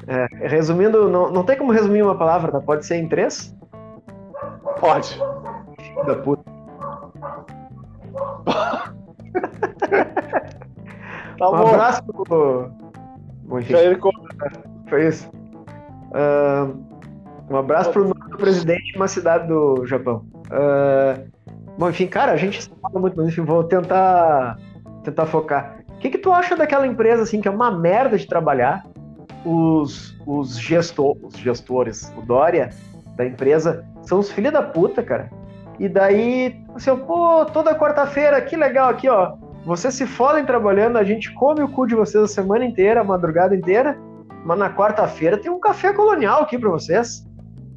É, 0.07 0.47
resumindo, 0.47 1.09
não, 1.09 1.29
não 1.31 1.43
tem 1.43 1.57
como 1.57 1.71
resumir 1.71 2.01
uma 2.01 2.15
palavra, 2.17 2.51
tá? 2.51 2.61
Pode 2.61 2.85
ser 2.85 2.95
em 2.97 3.07
três? 3.07 3.55
Pode. 4.79 5.19
Da 6.05 6.15
puta. 6.15 6.43
tá 11.37 11.49
um 11.49 11.57
bom. 11.57 11.67
abraço 11.67 12.03
pro. 12.03 12.71
Bom, 13.43 13.59
enfim. 13.59 13.73
Jair 13.73 13.99
Foi 14.87 15.07
isso. 15.07 15.29
Uh, 16.11 16.75
um 17.49 17.57
abraço 17.57 17.91
pro 17.91 18.05
nosso 18.05 18.37
presidente 18.37 18.91
de 18.91 18.97
uma 18.97 19.07
cidade 19.07 19.47
do 19.47 19.85
Japão. 19.85 20.25
Uh, 20.47 21.29
bom, 21.77 21.89
enfim, 21.89 22.07
cara, 22.07 22.31
a 22.31 22.37
gente 22.37 22.69
fala 22.81 22.99
muito, 22.99 23.17
mas 23.17 23.27
enfim, 23.27 23.41
vou 23.41 23.63
tentar, 23.63 24.57
tentar 25.03 25.25
focar. 25.25 25.77
O 25.89 25.97
que, 25.99 26.09
que 26.09 26.17
tu 26.17 26.31
acha 26.31 26.55
daquela 26.55 26.87
empresa, 26.87 27.23
assim, 27.23 27.41
que 27.41 27.47
é 27.47 27.51
uma 27.51 27.71
merda 27.71 28.17
de 28.17 28.27
trabalhar? 28.27 28.83
Os, 29.45 30.17
os, 30.25 30.59
gestor, 30.59 31.15
os 31.21 31.37
gestores, 31.37 32.11
o 32.17 32.21
Dória, 32.21 32.71
da 33.15 33.25
empresa, 33.25 33.85
são 34.01 34.19
os 34.19 34.31
filhos 34.31 34.51
da 34.51 34.61
puta, 34.61 35.03
cara. 35.03 35.29
E 35.79 35.87
daí, 35.87 36.61
assim, 36.73 36.95
pô, 36.97 37.45
toda 37.45 37.77
quarta-feira, 37.77 38.41
que 38.41 38.55
legal 38.55 38.89
aqui, 38.89 39.07
ó. 39.07 39.35
Vocês 39.65 39.93
se 39.93 40.05
fodem 40.05 40.45
trabalhando, 40.45 40.97
a 40.97 41.03
gente 41.03 41.33
come 41.33 41.61
o 41.61 41.67
cu 41.67 41.87
de 41.87 41.95
vocês 41.95 42.23
a 42.23 42.27
semana 42.27 42.65
inteira, 42.65 43.01
a 43.01 43.03
madrugada 43.03 43.55
inteira, 43.55 43.97
mas 44.45 44.59
na 44.59 44.69
quarta-feira 44.69 45.37
tem 45.37 45.51
um 45.51 45.59
café 45.59 45.91
colonial 45.91 46.43
aqui 46.43 46.57
para 46.57 46.69
vocês. 46.69 47.25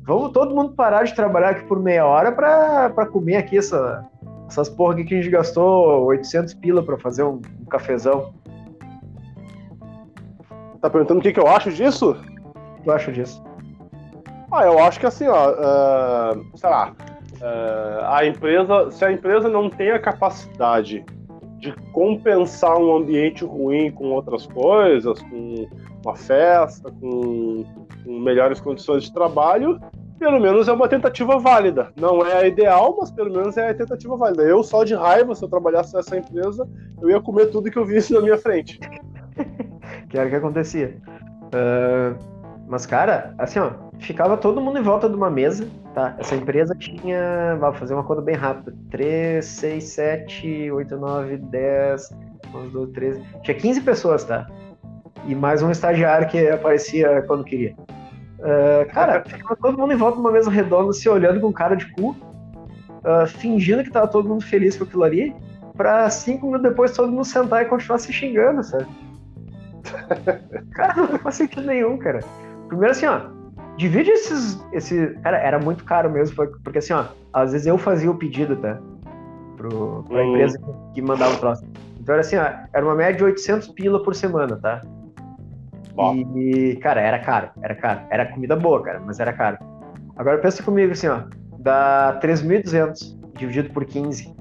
Vamos 0.09 0.33
todo 0.33 0.55
mundo 0.55 0.73
parar 0.73 1.05
de 1.05 1.15
trabalhar 1.15 1.51
aqui 1.51 1.65
por 1.65 1.81
meia 1.81 2.07
hora 2.07 2.33
para 2.33 3.07
comer 3.07 3.37
aqui 3.37 3.59
essa, 3.59 4.07
essas 4.49 4.69
porra 4.69 4.95
aqui 4.95 5.05
que 5.05 5.15
a 5.15 5.17
gente 5.21 5.31
gastou 5.31 6.05
800 6.07 6.55
pila 6.55 6.83
para 6.83 6.99
fazer 6.99 7.25
um, 7.25 7.41
um, 7.61 7.65
cafezão. 7.67 8.33
Tá 10.81 10.89
perguntando 10.89 11.21
o 11.21 11.23
que, 11.23 11.33
que 11.33 11.41
eu 11.41 11.49
acho 11.49 11.73
disso? 11.73 12.11
O 12.11 12.77
que 12.77 12.83
tu 12.85 12.93
acha 12.93 13.13
disso? 13.13 13.43
Ah, 14.53 14.65
eu 14.65 14.79
acho 14.79 15.01
que 15.01 15.07
assim, 15.07 15.27
ó, 15.27 15.51
uh, 15.51 16.47
sei 16.55 16.71
lá, 16.71 16.95
uh, 17.41 18.05
a 18.07 18.25
empresa, 18.25 18.91
se 18.91 19.05
a 19.05 19.13
empresa 19.13 19.49
não 19.49 19.69
tem 19.69 19.91
a 19.91 19.99
capacidade 19.99 21.05
de 21.59 21.73
compensar 21.93 22.79
um 22.79 22.97
ambiente 22.97 23.45
ruim 23.45 23.91
com 23.91 24.07
outras 24.13 24.47
coisas, 24.47 25.21
com 25.23 25.69
uma 26.05 26.15
festa, 26.15 26.91
com, 26.91 27.65
com, 28.05 28.19
melhores 28.21 28.61
condições 28.61 29.03
de 29.03 29.13
trabalho, 29.13 29.79
pelo 30.19 30.41
menos 30.41 30.69
é 30.69 30.73
uma 30.73 30.89
tentativa 30.89 31.39
válida. 31.39 31.93
Não 31.97 32.25
é 32.25 32.39
a 32.39 32.47
ideal, 32.47 32.97
mas 32.99 33.11
pelo 33.11 33.31
menos 33.31 33.57
é 33.57 33.71
a 33.71 33.75
tentativa 33.75 34.17
válida. 34.17 34.45
Eu, 34.45 34.63
só 34.63 34.85
de 34.85 34.95
raiva, 34.95 35.35
se 35.35 35.45
eu 35.45 35.49
trabalhasse 35.49 35.95
nessa 35.95 36.17
empresa, 36.17 36.67
eu 37.03 37.11
ia 37.11 37.21
comer 37.21 37.47
tudo 37.47 37.71
que 37.71 37.79
eu 37.79 37.85
visse 37.85 38.15
na 38.15 38.21
minha 38.21 38.39
frente. 38.39 38.79
que 40.09 40.17
era 40.17 40.27
o 40.27 40.31
que 40.31 40.37
acontecia. 40.37 40.97
Uh, 41.47 42.39
mas, 42.69 42.85
cara, 42.85 43.35
assim, 43.39 43.59
ó, 43.59 43.71
ficava 43.99 44.37
todo 44.37 44.61
mundo 44.61 44.79
em 44.79 44.83
volta 44.83 45.09
de 45.09 45.17
uma 45.17 45.31
mesa, 45.31 45.67
tá? 45.95 46.15
Essa 46.19 46.37
empresa 46.37 46.75
tinha, 46.75 47.57
vou 47.59 47.73
fazer 47.73 47.95
uma 47.95 48.05
conta 48.05 48.21
bem 48.21 48.35
rápida, 48.35 48.77
3, 48.91 49.45
6, 49.45 49.85
7, 49.85 50.71
8, 50.71 50.97
9, 50.97 51.37
10, 51.39 52.11
11, 52.55 52.71
12, 52.71 52.93
13, 52.93 53.23
tinha 53.43 53.57
15 53.57 53.81
pessoas, 53.81 54.25
tá? 54.25 54.47
E 55.27 55.35
mais 55.35 55.63
um 55.63 55.71
estagiário 55.71 56.29
que 56.29 56.47
aparecia 56.49 57.23
quando 57.23 57.43
queria. 57.43 57.75
Uh, 58.39 58.93
cara, 58.93 59.25
ficava 59.27 59.57
todo 59.57 59.79
mundo 59.79 59.95
em 59.95 59.97
volta 59.97 60.17
de 60.17 60.21
uma 60.21 60.33
mesa 60.33 60.51
redonda, 60.51 60.93
se 60.93 61.09
olhando 61.09 61.41
com 61.41 61.51
cara 61.51 61.75
de 61.75 61.91
cu, 61.93 62.11
uh, 62.11 63.27
fingindo 63.27 63.83
que 63.83 63.91
tava 63.91 64.09
todo 64.09 64.29
mundo 64.29 64.45
feliz 64.45 64.77
com 64.77 64.85
aquilo 64.85 65.05
ali, 65.05 65.35
pra 65.75 66.11
cinco 66.11 66.47
minutos 66.47 66.69
depois 66.69 66.93
todo 66.93 67.11
mundo 67.11 67.25
sentar 67.25 67.63
e 67.63 67.65
continuar 67.67 67.99
se 67.99 68.13
xingando, 68.13 68.63
sabe? 68.63 68.87
Cara, 70.73 70.95
não 70.95 71.19
faz 71.19 71.37
sentido 71.37 71.67
nenhum, 71.67 71.99
cara. 71.99 72.21
Primeiro 72.69 72.93
assim, 72.93 73.07
ó, 73.07 73.21
divide 73.77 74.11
esses. 74.11 74.63
Esse, 74.73 75.09
cara, 75.23 75.39
era 75.39 75.59
muito 75.59 75.85
caro 75.85 76.11
mesmo, 76.11 76.37
porque 76.63 76.79
assim, 76.79 76.93
ó, 76.93 77.07
às 77.33 77.53
vezes 77.53 77.67
eu 77.67 77.79
fazia 77.79 78.11
o 78.11 78.17
pedido, 78.17 78.57
tá? 78.57 78.79
Pro, 79.57 80.05
pra 80.09 80.19
hum. 80.19 80.31
empresa 80.31 80.61
que 80.95 81.03
mandava 81.03 81.35
o 81.35 81.39
troço. 81.39 81.65
Então 82.01 82.15
era 82.15 82.21
assim, 82.21 82.37
ó, 82.37 82.47
era 82.73 82.85
uma 82.85 82.95
média 82.95 83.17
de 83.17 83.25
800 83.25 83.69
pila 83.69 84.03
por 84.03 84.15
semana, 84.15 84.57
tá? 84.57 84.81
Bom. 85.95 86.15
E, 86.15 86.77
cara, 86.77 87.01
era 87.01 87.19
caro, 87.19 87.51
era 87.61 87.75
caro. 87.75 88.01
Era 88.11 88.27
comida 88.27 88.55
boa, 88.55 88.83
cara, 88.83 89.01
mas 89.01 89.19
era 89.19 89.33
caro. 89.33 89.59
Agora 90.17 90.39
pensa 90.39 90.63
comigo 90.63 90.93
assim, 90.93 91.09
ó, 91.09 91.23
dá 91.59 92.19
3.200 92.23 93.19
dividido 93.37 93.71
por 93.71 93.85
15. 93.85 94.35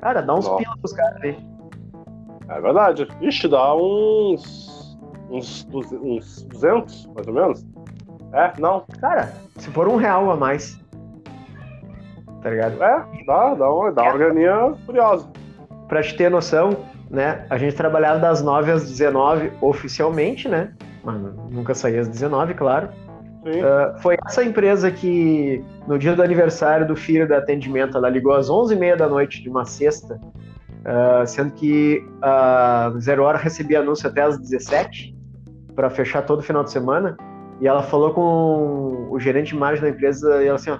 Cara, 0.00 0.20
dá 0.20 0.34
uns 0.34 0.48
pila 0.48 0.76
pros 0.78 0.92
caras 0.92 1.22
aí. 1.22 1.55
É 2.48 2.60
verdade. 2.60 3.08
Ixi, 3.20 3.48
dá 3.48 3.74
uns 3.74 4.76
uns, 5.30 5.66
uns 5.70 6.42
200, 6.42 7.06
mais 7.14 7.26
ou 7.26 7.34
menos. 7.34 7.66
É, 8.32 8.52
não. 8.58 8.84
Cara, 9.00 9.32
se 9.56 9.70
for 9.70 9.88
um 9.88 9.96
real 9.96 10.30
a 10.30 10.36
mais. 10.36 10.80
Tá 12.42 12.50
ligado? 12.50 12.82
É, 12.82 13.04
dá, 13.26 13.54
dá 13.54 13.72
uma, 13.72 13.92
dá 13.92 14.02
uma 14.04 14.18
graninha 14.18 14.74
curiosa. 14.84 15.28
Pra 15.88 16.02
te 16.02 16.16
ter 16.16 16.30
noção, 16.30 16.76
né? 17.10 17.44
A 17.50 17.58
gente 17.58 17.74
trabalhava 17.74 18.18
das 18.18 18.42
9 18.42 18.70
às 18.70 18.88
19 18.88 19.52
oficialmente, 19.60 20.48
né? 20.48 20.72
Mas 21.04 21.20
nunca 21.50 21.74
saía 21.74 22.00
às 22.00 22.08
19, 22.08 22.54
claro. 22.54 22.88
Uh, 23.46 24.00
foi 24.00 24.16
essa 24.26 24.42
empresa 24.42 24.90
que, 24.90 25.64
no 25.86 25.96
dia 25.96 26.16
do 26.16 26.22
aniversário 26.22 26.86
do 26.86 26.96
filho 26.96 27.28
da 27.28 27.38
atendimento, 27.38 27.96
ela 27.96 28.08
ligou 28.08 28.32
às 28.32 28.50
11h30 28.50 28.96
da 28.96 29.08
noite 29.08 29.40
de 29.40 29.48
uma 29.48 29.64
sexta, 29.64 30.20
uh, 30.86 31.26
sendo 31.26 31.52
que 31.52 32.04
uh, 32.22 32.98
Zero 33.00 33.24
Hora 33.24 33.38
recebia 33.38 33.80
anúncio 33.80 34.08
até 34.08 34.22
às 34.22 34.38
17 34.38 35.14
para 35.74 35.90
fechar 35.90 36.22
todo 36.22 36.42
final 36.42 36.64
de 36.64 36.70
semana. 36.70 37.16
E 37.60 37.66
ela 37.66 37.82
falou 37.82 38.12
com 38.12 39.08
o 39.10 39.18
gerente 39.18 39.48
de 39.48 39.56
margem 39.56 39.82
da 39.82 39.90
empresa 39.90 40.42
e 40.42 40.46
ela 40.46 40.56
assim, 40.56 40.70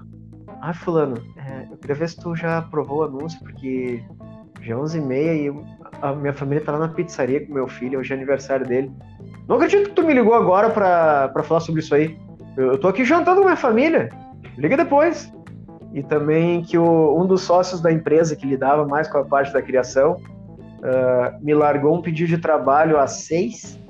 Ah, 0.61 0.75
fulano, 0.75 1.17
é, 1.37 1.67
eu 1.71 1.77
queria 1.79 1.97
ver 1.97 2.09
se 2.09 2.17
tu 2.21 2.37
já 2.37 2.59
aprovou 2.59 2.99
o 2.99 3.03
anúncio, 3.05 3.39
porque 3.41 4.03
já 4.61 4.75
é 4.75 4.79
11h30 4.79 5.11
e 5.13 5.77
a 6.03 6.13
minha 6.15 6.35
família 6.35 6.63
tá 6.63 6.73
lá 6.73 6.81
na 6.81 6.89
pizzaria 6.89 7.47
com 7.47 7.55
meu 7.55 7.67
filho, 7.67 7.99
hoje 7.99 8.13
é 8.13 8.17
aniversário 8.17 8.67
dele. 8.67 8.93
Não 9.49 9.57
acredito 9.57 9.89
que 9.89 9.95
tu 9.95 10.03
me 10.03 10.13
ligou 10.13 10.35
agora 10.35 10.71
pra 10.71 11.43
falar 11.43 11.61
sobre 11.61 11.81
isso 11.81 11.95
aí. 11.95 12.19
Eu, 12.57 12.73
eu 12.73 12.79
tô 12.79 12.89
aqui 12.89 13.05
jantando 13.05 13.41
com 13.41 13.47
minha 13.47 13.57
família. 13.57 14.11
Liga 14.59 14.77
depois. 14.77 15.33
E 15.97 16.03
também 16.03 16.61
que 16.61 16.77
o, 16.77 17.19
um 17.19 17.27
dos 17.27 17.41
sócios 17.41 17.81
da 17.81 17.91
empresa 17.91 18.37
que 18.37 18.47
lidava 18.47 18.87
mais 18.87 19.09
com 19.09 19.17
a 19.17 19.25
parte 19.25 19.51
da 19.51 19.63
criação 19.63 20.13
uh, 20.13 21.43
me 21.43 21.55
largou 21.55 21.97
um 21.97 22.03
pedido 22.03 22.29
de 22.29 22.37
trabalho 22.37 22.99
às 22.99 23.23
seis, 23.23 23.81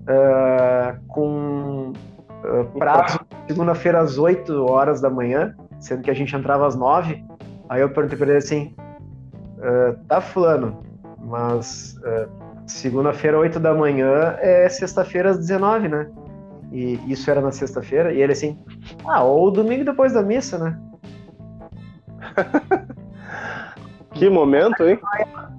uh, 0.00 1.00
com 1.06 1.92
uh, 1.92 2.64
prazo 2.76 3.20
segunda-feira 3.46 4.00
às 4.00 4.18
8 4.18 4.52
horas 4.64 5.00
da 5.00 5.08
manhã, 5.08 5.54
sendo 5.78 6.02
que 6.02 6.10
a 6.10 6.14
gente 6.14 6.34
entrava 6.34 6.66
às 6.66 6.74
9. 6.74 7.24
Aí 7.68 7.82
eu 7.82 7.88
perguntei 7.88 8.18
pra 8.18 8.26
ele 8.26 8.38
assim: 8.38 8.74
tá 10.08 10.20
fulano, 10.20 10.82
mas 11.20 11.96
segunda-feira, 12.66 13.38
8 13.38 13.60
da 13.60 13.72
manhã, 13.72 14.34
é 14.40 14.68
sexta-feira 14.68 15.30
às 15.30 15.38
19, 15.38 15.88
né? 15.88 16.10
E 16.72 16.98
isso 17.06 17.30
era 17.30 17.40
na 17.40 17.52
sexta-feira, 17.52 18.12
e 18.12 18.20
ele 18.20 18.32
assim, 18.32 18.58
ah, 19.04 19.22
ou 19.22 19.52
domingo 19.52 19.84
depois 19.84 20.12
da 20.12 20.22
missa, 20.22 20.58
né? 20.58 20.76
que 24.12 24.28
momento, 24.28 24.82
hein? 24.84 24.98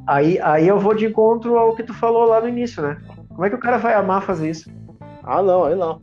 Aí, 0.08 0.40
aí 0.42 0.68
eu 0.68 0.80
vou 0.80 0.94
de 0.94 1.06
encontro 1.06 1.58
ao 1.58 1.76
que 1.76 1.84
tu 1.84 1.94
falou 1.94 2.26
lá 2.26 2.42
no 2.42 2.50
início, 2.50 2.82
né? 2.82 2.98
Como 3.30 3.46
é 3.46 3.50
que 3.50 3.56
o 3.56 3.60
cara 3.60 3.78
vai 3.78 3.94
amar 3.94 4.22
fazer 4.22 4.50
isso? 4.50 4.70
Ah, 5.24 5.42
não, 5.42 5.66
aí 5.66 5.76
não. 5.76 6.00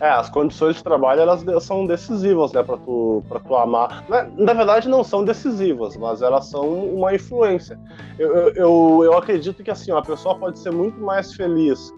É, 0.00 0.08
as 0.08 0.30
condições 0.30 0.76
de 0.76 0.82
trabalho 0.82 1.20
elas 1.20 1.44
são 1.62 1.86
decisivas, 1.86 2.52
né, 2.52 2.62
para 2.62 2.78
tu, 2.78 3.22
pra 3.28 3.38
tu 3.38 3.54
amar. 3.54 4.02
Na, 4.08 4.22
na, 4.22 4.54
verdade, 4.54 4.88
não 4.88 5.04
são 5.04 5.22
decisivas, 5.22 5.94
mas 5.94 6.22
elas 6.22 6.46
são 6.46 6.66
uma 6.66 7.14
influência. 7.14 7.78
Eu, 8.18 8.34
eu, 8.34 8.54
eu, 8.54 9.00
eu 9.04 9.18
acredito 9.18 9.62
que 9.62 9.70
assim, 9.70 9.92
a 9.92 10.00
pessoa 10.00 10.38
pode 10.38 10.58
ser 10.58 10.72
muito 10.72 10.98
mais 10.98 11.34
feliz 11.34 11.92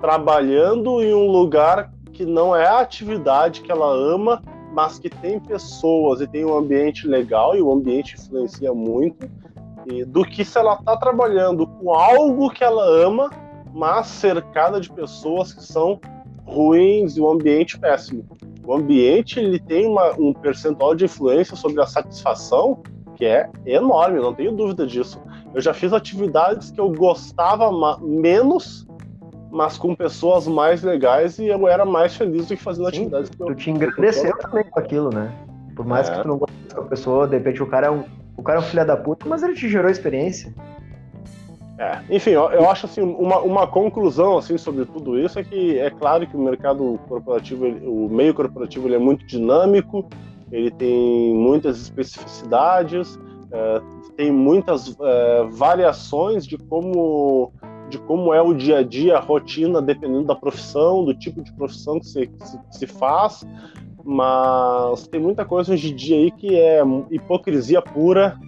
trabalhando 0.00 1.02
em 1.02 1.12
um 1.12 1.26
lugar 1.26 1.90
que 2.12 2.24
não 2.24 2.54
é 2.54 2.66
a 2.66 2.78
atividade 2.78 3.60
que 3.60 3.72
ela 3.72 3.88
ama, 3.88 4.40
mas 4.78 4.96
que 4.96 5.10
tem 5.10 5.40
pessoas 5.40 6.20
e 6.20 6.26
tem 6.28 6.44
um 6.44 6.56
ambiente 6.56 7.04
legal 7.04 7.56
e 7.56 7.60
o 7.60 7.72
ambiente 7.72 8.14
influencia 8.14 8.72
muito, 8.72 9.28
e, 9.90 10.04
do 10.04 10.24
que 10.24 10.44
se 10.44 10.56
ela 10.56 10.74
está 10.74 10.96
trabalhando 10.96 11.66
com 11.66 11.92
algo 11.92 12.48
que 12.48 12.62
ela 12.62 12.84
ama, 12.84 13.28
mas 13.74 14.06
cercada 14.06 14.80
de 14.80 14.88
pessoas 14.88 15.52
que 15.52 15.64
são 15.64 16.00
ruins 16.46 17.16
e 17.16 17.20
o 17.20 17.28
ambiente 17.28 17.76
péssimo. 17.76 18.24
O 18.64 18.72
ambiente 18.72 19.40
ele 19.40 19.58
tem 19.58 19.84
uma, 19.84 20.12
um 20.16 20.32
percentual 20.32 20.94
de 20.94 21.06
influência 21.06 21.56
sobre 21.56 21.82
a 21.82 21.86
satisfação 21.86 22.80
que 23.16 23.24
é 23.24 23.50
enorme, 23.66 24.20
não 24.20 24.32
tenho 24.32 24.52
dúvida 24.52 24.86
disso. 24.86 25.20
Eu 25.52 25.60
já 25.60 25.74
fiz 25.74 25.92
atividades 25.92 26.70
que 26.70 26.80
eu 26.80 26.88
gostava 26.92 27.68
menos, 27.98 28.86
mas 29.50 29.78
com 29.78 29.94
pessoas 29.94 30.46
mais 30.46 30.82
legais 30.82 31.38
e 31.38 31.46
eu 31.46 31.66
era 31.66 31.84
mais 31.84 32.14
feliz 32.14 32.46
do 32.46 32.56
que 32.56 32.62
fazendo 32.62 32.90
Sim, 32.90 32.96
atividades. 33.00 33.30
Tu 33.30 33.54
te 33.54 33.70
engrandeceu 33.70 34.36
também 34.38 34.64
com 34.64 34.78
aquilo, 34.78 35.10
né? 35.10 35.32
Por 35.74 35.86
mais 35.86 36.08
é. 36.08 36.14
que 36.14 36.22
tu 36.22 36.28
não 36.28 36.38
goste 36.38 36.56
da 36.74 36.82
pessoa, 36.82 37.26
de 37.26 37.36
repente 37.36 37.62
o 37.62 37.66
cara 37.66 37.86
é 37.86 37.90
um, 37.90 38.04
o 38.36 38.42
cara 38.42 38.58
é 38.58 38.62
um 38.62 38.64
filho 38.64 38.86
da 38.86 38.96
puta, 38.96 39.26
mas 39.28 39.42
ele 39.42 39.54
te 39.54 39.68
gerou 39.68 39.90
experiência. 39.90 40.52
É, 41.78 42.00
enfim, 42.10 42.30
eu, 42.30 42.50
eu, 42.50 42.68
acho 42.68 42.86
assim, 42.86 43.00
uma, 43.00 43.38
uma 43.38 43.66
conclusão 43.66 44.36
assim 44.36 44.58
sobre 44.58 44.84
tudo 44.84 45.16
isso 45.16 45.38
é 45.38 45.44
que 45.44 45.78
é 45.78 45.88
claro 45.88 46.26
que 46.26 46.36
o 46.36 46.40
mercado 46.40 46.98
corporativo, 47.06 47.66
ele, 47.66 47.86
o 47.86 48.08
meio 48.08 48.34
corporativo 48.34 48.88
ele 48.88 48.96
é 48.96 48.98
muito 48.98 49.24
dinâmico, 49.24 50.04
ele 50.50 50.72
tem 50.72 51.32
muitas 51.34 51.80
especificidades, 51.80 53.16
é, 53.52 53.80
tem 54.16 54.32
muitas 54.32 54.96
é, 55.00 55.44
variações 55.52 56.44
de 56.44 56.58
como 56.58 57.52
de 57.88 57.98
como 57.98 58.32
é 58.34 58.40
o 58.42 58.52
dia 58.52 58.78
a 58.78 58.82
dia, 58.82 59.16
a 59.16 59.20
rotina, 59.20 59.80
dependendo 59.80 60.24
da 60.24 60.34
profissão, 60.34 61.04
do 61.04 61.14
tipo 61.14 61.42
de 61.42 61.52
profissão 61.52 61.98
que 61.98 62.06
se, 62.06 62.26
que 62.26 62.48
se, 62.48 62.58
que 62.58 62.76
se 62.76 62.86
faz, 62.86 63.46
mas 64.04 65.06
tem 65.08 65.20
muita 65.20 65.44
coisa 65.44 65.72
hoje 65.72 65.92
em 65.92 65.96
dia 65.96 66.16
aí 66.16 66.30
que 66.30 66.56
é 66.56 66.82
hipocrisia 67.10 67.82
pura 67.82 68.38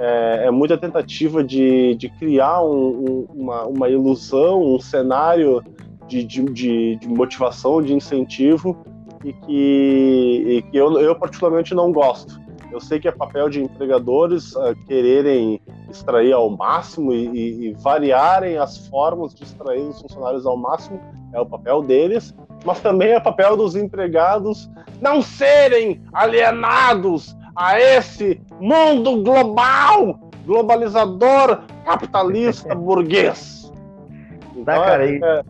é, 0.00 0.46
é 0.46 0.50
muita 0.50 0.78
tentativa 0.78 1.44
de, 1.44 1.94
de 1.96 2.08
criar 2.08 2.62
um, 2.62 2.66
um, 2.74 3.26
uma, 3.34 3.64
uma 3.66 3.88
ilusão, 3.90 4.74
um 4.74 4.80
cenário 4.80 5.62
de, 6.08 6.24
de, 6.24 6.96
de, 6.96 7.06
motivação, 7.06 7.82
de 7.82 7.92
incentivo, 7.92 8.78
e 9.22 9.34
que, 9.34 10.44
e 10.48 10.62
que 10.62 10.76
eu, 10.78 10.98
eu, 10.98 11.14
particularmente 11.14 11.74
não 11.74 11.92
gosto. 11.92 12.40
Eu 12.72 12.80
sei 12.80 13.00
que 13.00 13.08
é 13.08 13.12
papel 13.12 13.48
de 13.48 13.62
empregadores 13.62 14.54
uh, 14.54 14.74
quererem 14.86 15.60
extrair 15.90 16.32
ao 16.32 16.48
máximo 16.50 17.12
e, 17.12 17.26
e, 17.26 17.68
e, 17.68 17.72
variarem 17.74 18.58
as 18.58 18.86
formas 18.88 19.34
de 19.34 19.42
extrair 19.42 19.82
os 19.82 20.00
funcionários 20.00 20.46
ao 20.46 20.56
máximo, 20.56 21.00
é 21.32 21.40
o 21.40 21.46
papel 21.46 21.82
deles, 21.82 22.34
mas 22.64 22.80
também 22.80 23.12
é 23.12 23.20
papel 23.20 23.56
dos 23.56 23.74
empregados 23.74 24.70
não 25.00 25.22
serem 25.22 26.00
alienados 26.12 27.36
a 27.56 27.80
esse 27.80 28.40
mundo 28.60 29.22
global, 29.22 30.18
globalizador, 30.46 31.62
capitalista, 31.84 32.74
burguês. 32.76 33.72
Então, 34.52 34.64
tá, 34.64 34.84
cara, 34.84 35.06
é, 35.08 35.16
é, 35.16 35.44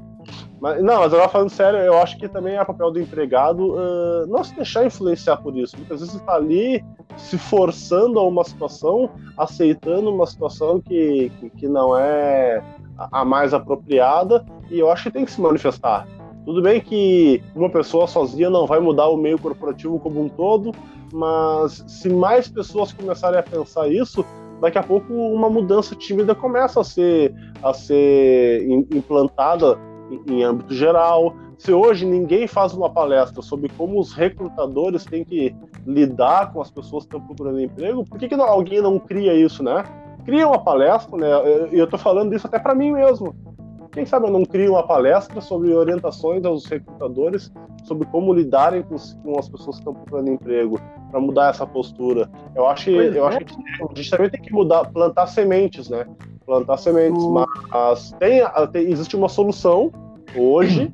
mas, 0.61 0.83
não, 0.83 1.01
mas 1.01 1.15
agora 1.15 1.29
falando 1.29 1.51
sério, 1.51 1.79
eu 1.79 1.97
acho 1.99 2.19
que 2.19 2.29
também 2.29 2.57
é 2.57 2.65
papel 2.65 2.91
do 2.91 3.01
empregado 3.01 3.73
uh, 3.73 4.27
não 4.29 4.45
se 4.45 4.55
deixar 4.55 4.85
influenciar 4.85 5.39
por 5.39 5.57
isso. 5.57 5.77
Muitas 5.77 6.01
vezes 6.01 6.15
está 6.15 6.35
ali 6.35 6.85
se 7.17 7.39
forçando 7.39 8.19
a 8.19 8.27
uma 8.27 8.45
situação, 8.45 9.11
aceitando 9.39 10.11
uma 10.11 10.27
situação 10.27 10.81
que, 10.81 11.33
que, 11.41 11.51
que 11.51 11.69
não 11.69 11.97
é 11.97 12.63
a 13.11 13.25
mais 13.25 13.55
apropriada, 13.55 14.45
e 14.71 14.79
eu 14.79 14.91
acho 14.91 15.05
que 15.05 15.11
tem 15.11 15.25
que 15.25 15.33
se 15.33 15.41
manifestar. 15.41 16.07
Tudo 16.45 16.61
bem 16.61 16.81
que 16.81 17.43
uma 17.55 17.71
pessoa 17.71 18.07
sozinha 18.07 18.51
não 18.51 18.67
vai 18.67 18.81
mudar 18.81 19.09
o 19.09 19.17
meio 19.17 19.39
corporativo 19.39 19.99
como 19.99 20.23
um 20.23 20.29
todo, 20.29 20.73
mas 21.13 21.85
se 21.87 22.11
mais 22.11 22.49
pessoas 22.49 22.93
começarem 22.93 23.39
a 23.39 23.43
pensar 23.43 23.89
isso, 23.89 24.25
daqui 24.61 24.77
a 24.77 24.83
pouco 24.83 25.13
uma 25.13 25.49
mudança 25.49 25.95
tímida 25.95 26.35
começa 26.35 26.81
a 26.81 26.85
ser, 26.85 27.35
a 27.63 27.73
ser 27.73 28.69
implantada 28.91 29.79
em, 30.11 30.43
âmbito 30.43 30.75
geral. 30.75 31.35
Se 31.59 31.73
hoje 31.73 32.07
ninguém 32.07 32.47
faz 32.47 32.73
uma 32.73 32.91
palestra 32.91 33.43
sobre 33.43 33.69
como 33.77 33.99
os 34.01 34.13
recrutadores 34.13 35.05
têm 35.05 35.25
que 35.25 35.55
lidar 35.87 36.53
com 36.53 36.61
as 36.61 36.71
pessoas 36.71 37.05
que 37.05 37.15
estão 37.15 37.27
procurando 37.27 37.61
emprego, 37.61 38.05
por 38.05 38.19
que, 38.19 38.29
que 38.29 38.37
não, 38.37 38.47
alguém 38.47 38.81
não 38.81 38.99
cria 38.99 39.35
isso, 39.35 39.63
né? 39.63 39.85
Cria 40.25 40.47
uma 40.47 40.59
palestra, 40.59 41.17
né? 41.17 41.29
E 41.73 41.79
eu 41.79 41.85
estou 41.85 41.99
falando 41.99 42.35
isso 42.35 42.47
até 42.47 42.59
para 42.59 42.75
mim 42.75 42.93
mesmo. 42.93 43.35
Quem 43.93 44.07
sabe 44.07 44.27
eu 44.27 44.31
não 44.31 44.45
crio 44.45 44.73
uma 44.73 44.87
palestra 44.87 45.41
sobre 45.41 45.75
orientações 45.75 46.45
aos 46.45 46.65
recrutadores 46.67 47.53
sobre 47.85 48.07
como 48.07 48.33
lidarem 48.33 48.83
com, 48.83 48.97
com 49.23 49.39
as 49.39 49.49
pessoas 49.49 49.77
que 49.77 49.81
estão 49.81 49.95
procurando 49.95 50.31
emprego 50.31 50.81
para 51.11 51.21
mudar 51.21 51.51
essa 51.51 51.67
postura. 51.67 52.31
Eu 52.55 52.67
acho, 52.67 52.91
eu 52.91 53.25
é. 53.27 53.29
acho 53.29 53.39
que 53.45 53.55
a 53.83 53.95
gente 53.95 54.11
também 54.11 54.31
tem 54.31 54.41
que 54.41 54.53
mudar, 54.53 54.85
plantar 54.91 55.27
sementes, 55.27 55.89
né? 55.89 56.07
Plantar 56.47 56.77
sementes, 56.77 57.23
uhum. 57.23 57.33
mas 57.73 58.13
tem, 58.13 58.43
tem, 58.73 58.91
existe 58.91 59.17
uma 59.17 59.29
solução 59.29 59.91
hoje 60.37 60.93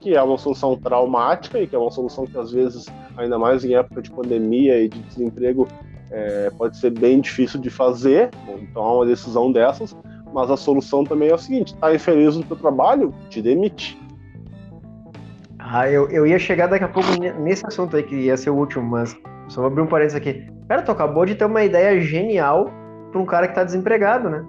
que 0.00 0.14
é 0.14 0.22
uma 0.22 0.38
solução 0.38 0.76
traumática 0.76 1.60
e 1.60 1.66
que 1.66 1.76
é 1.76 1.78
uma 1.78 1.90
solução 1.90 2.26
que 2.26 2.38
às 2.38 2.50
vezes, 2.50 2.86
ainda 3.18 3.38
mais 3.38 3.64
em 3.64 3.74
época 3.74 4.00
de 4.00 4.10
pandemia 4.10 4.82
e 4.82 4.88
de 4.88 4.98
desemprego, 5.00 5.68
é, 6.10 6.50
pode 6.56 6.78
ser 6.78 6.90
bem 6.90 7.20
difícil 7.20 7.60
de 7.60 7.68
fazer. 7.68 8.30
Então, 8.48 8.82
é 8.82 8.94
uma 8.94 9.06
decisão 9.06 9.52
dessas. 9.52 9.94
Mas 10.32 10.50
a 10.50 10.56
solução 10.56 11.04
também 11.04 11.28
é 11.28 11.34
o 11.34 11.38
seguinte: 11.38 11.74
tá 11.76 11.94
infeliz 11.94 12.36
no 12.36 12.44
teu 12.44 12.56
trabalho, 12.56 13.14
te 13.28 13.42
demite. 13.42 14.00
Ah, 15.58 15.88
eu, 15.88 16.08
eu 16.10 16.26
ia 16.26 16.38
chegar 16.38 16.66
daqui 16.66 16.84
a 16.84 16.88
pouco 16.88 17.08
nesse 17.40 17.64
assunto 17.66 17.96
aí, 17.96 18.02
que 18.02 18.14
ia 18.14 18.36
ser 18.36 18.50
o 18.50 18.56
último, 18.56 18.84
mas 18.84 19.16
só 19.48 19.60
vou 19.60 19.70
abrir 19.70 19.82
um 19.82 19.86
parênteses 19.86 20.16
aqui. 20.16 20.46
Cara, 20.68 20.82
tu 20.82 20.90
acabou 20.90 21.24
de 21.26 21.34
ter 21.34 21.44
uma 21.44 21.62
ideia 21.62 22.00
genial 22.00 22.70
para 23.12 23.20
um 23.20 23.26
cara 23.26 23.46
que 23.46 23.54
tá 23.54 23.62
desempregado, 23.62 24.30
né? 24.30 24.44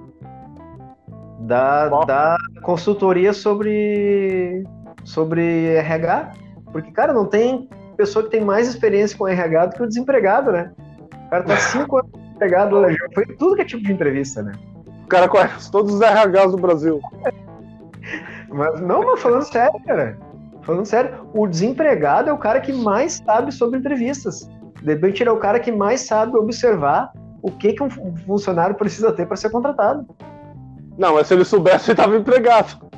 Da, 1.42 1.90
da 2.06 2.38
consultoria 2.62 3.34
sobre, 3.34 4.64
sobre 5.04 5.76
RH. 5.76 6.32
Porque, 6.72 6.92
cara, 6.92 7.14
não 7.14 7.26
tem 7.26 7.68
pessoa 7.98 8.24
que 8.24 8.32
tem 8.32 8.42
mais 8.42 8.68
experiência 8.68 9.18
com 9.18 9.28
RH 9.28 9.66
do 9.68 9.76
que 9.76 9.84
o 9.84 9.88
desempregado, 9.88 10.52
né? 10.52 10.72
O 11.28 11.30
cara 11.30 11.44
tá 11.44 11.58
cinco 11.72 11.98
anos 11.98 12.12
desempregado, 12.12 12.78
foi 13.14 13.26
tudo 13.26 13.56
que 13.56 13.62
é 13.62 13.66
tipo 13.66 13.84
de 13.84 13.92
entrevista, 13.92 14.42
né? 14.42 14.54
O 15.12 15.14
cara 15.14 15.28
conhece 15.28 15.70
todos 15.70 15.94
os 15.94 16.00
RHs 16.00 16.52
do 16.52 16.58
Brasil. 16.58 17.02
Mas 18.48 18.80
não, 18.80 19.04
mas 19.04 19.22
falando 19.22 19.42
sério, 19.42 19.78
cara. 19.86 20.18
Falando 20.62 20.86
sério, 20.86 21.28
o 21.34 21.46
desempregado 21.48 22.30
é 22.30 22.34
o 22.34 22.38
cara 22.38 22.62
que 22.62 22.72
mais 22.72 23.22
sabe 23.26 23.52
sobre 23.52 23.78
entrevistas. 23.78 24.50
De 24.82 24.94
repente 24.94 25.22
ele 25.22 25.30
é 25.30 25.34
o 25.34 25.38
cara 25.38 25.60
que 25.60 25.70
mais 25.70 26.00
sabe 26.00 26.38
observar 26.38 27.12
o 27.42 27.52
que, 27.52 27.74
que 27.74 27.84
um 27.84 27.90
funcionário 28.26 28.74
precisa 28.74 29.12
ter 29.12 29.26
para 29.26 29.36
ser 29.36 29.50
contratado. 29.50 30.08
Não, 30.98 31.16
mas 31.16 31.28
se 31.28 31.34
ele 31.34 31.44
soubesse, 31.44 31.92
ele 31.92 32.00
estava 32.00 32.16
empregado. 32.16 32.90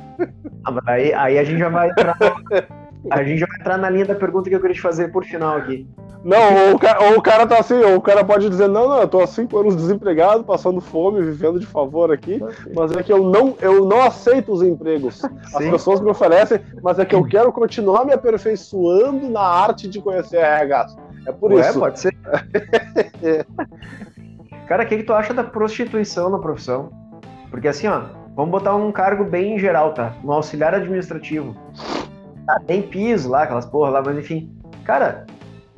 Ah, 0.64 0.80
aí, 0.86 1.12
aí 1.12 1.36
a 1.36 1.42
gente 1.42 1.58
já 1.58 1.68
vai 1.68 1.90
entrar. 1.90 2.16
a 3.10 3.22
gente 3.22 3.38
já 3.38 3.46
vai 3.46 3.60
entrar 3.60 3.78
na 3.78 3.90
linha 3.90 4.06
da 4.06 4.14
pergunta 4.14 4.48
que 4.48 4.56
eu 4.56 4.60
queria 4.60 4.74
te 4.74 4.80
fazer 4.80 5.12
por 5.12 5.24
final 5.24 5.56
aqui. 5.56 5.86
Não, 6.24 6.68
ou 6.68 6.74
o, 6.74 6.78
cara, 6.78 7.04
ou 7.04 7.18
o 7.18 7.22
cara 7.22 7.46
tá 7.46 7.58
assim, 7.58 7.74
ou 7.74 7.96
o 7.96 8.00
cara 8.00 8.24
pode 8.24 8.48
dizer, 8.48 8.66
não, 8.66 8.88
não, 8.88 8.98
eu 8.98 9.06
tô 9.06 9.20
há 9.20 9.26
cinco 9.26 9.58
anos 9.58 9.76
desempregado, 9.76 10.42
passando 10.42 10.80
fome, 10.80 11.20
vivendo 11.20 11.60
de 11.60 11.66
favor 11.66 12.10
aqui, 12.10 12.40
mas 12.74 12.92
é 12.92 13.02
que 13.02 13.12
eu 13.12 13.22
não, 13.24 13.54
eu 13.60 13.84
não 13.84 14.00
aceito 14.00 14.50
os 14.50 14.62
empregos. 14.62 15.22
As 15.54 15.62
Sim. 15.62 15.70
pessoas 15.70 16.00
me 16.00 16.08
oferecem, 16.08 16.60
mas 16.82 16.98
é 16.98 17.04
que 17.04 17.14
eu 17.14 17.22
quero 17.26 17.52
continuar 17.52 18.06
me 18.06 18.14
aperfeiçoando 18.14 19.28
na 19.28 19.42
arte 19.42 19.86
de 19.86 20.00
conhecer 20.00 20.38
RH. 20.38 20.96
É 21.26 21.32
por 21.32 21.52
Ué, 21.52 21.68
isso. 21.68 21.78
pode 21.78 22.00
ser. 22.00 22.16
cara, 24.66 24.84
o 24.84 24.86
que, 24.86 24.96
que 24.96 25.02
tu 25.02 25.12
acha 25.12 25.34
da 25.34 25.44
prostituição 25.44 26.30
na 26.30 26.38
profissão? 26.38 26.90
Porque 27.50 27.68
assim, 27.68 27.86
ó, 27.86 28.02
vamos 28.34 28.50
botar 28.50 28.74
um 28.74 28.90
cargo 28.90 29.24
bem 29.24 29.58
geral, 29.58 29.92
tá? 29.92 30.14
Um 30.24 30.32
auxiliar 30.32 30.74
administrativo. 30.74 31.54
Ah, 32.48 32.60
tem 32.60 32.82
piso 32.82 33.30
lá, 33.30 33.44
aquelas 33.44 33.66
porra 33.66 33.90
lá, 33.90 34.02
mas 34.02 34.18
enfim. 34.18 34.52
Cara, 34.84 35.24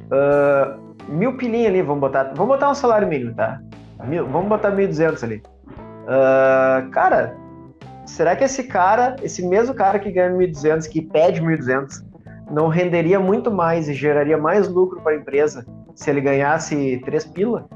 Uh, 0.06 0.78
mil 1.08 1.36
pilinha 1.36 1.68
ali, 1.68 1.82
vamos 1.82 2.00
botar. 2.00 2.32
Vamos 2.34 2.46
botar 2.46 2.70
um 2.70 2.74
salário 2.74 3.08
mínimo, 3.08 3.34
tá? 3.34 3.60
Mil, 4.04 4.26
vamos 4.26 4.48
botar 4.48 4.70
1.200 4.70 5.22
ali. 5.24 5.42
Uh, 6.04 6.90
cara, 6.90 7.36
será 8.04 8.36
que 8.36 8.44
esse 8.44 8.64
cara, 8.64 9.16
esse 9.22 9.44
mesmo 9.46 9.74
cara 9.74 9.98
que 9.98 10.10
ganha 10.12 10.30
1.200, 10.30 10.88
que 10.88 11.02
pede 11.02 11.40
1.200, 11.40 12.04
não 12.50 12.68
renderia 12.68 13.18
muito 13.18 13.50
mais 13.50 13.88
e 13.88 13.94
geraria 13.94 14.38
mais 14.38 14.68
lucro 14.68 15.00
para 15.00 15.12
a 15.12 15.16
empresa 15.16 15.66
se 15.94 16.10
ele 16.10 16.20
ganhasse 16.20 17.00
3 17.04 17.26
pila? 17.26 17.68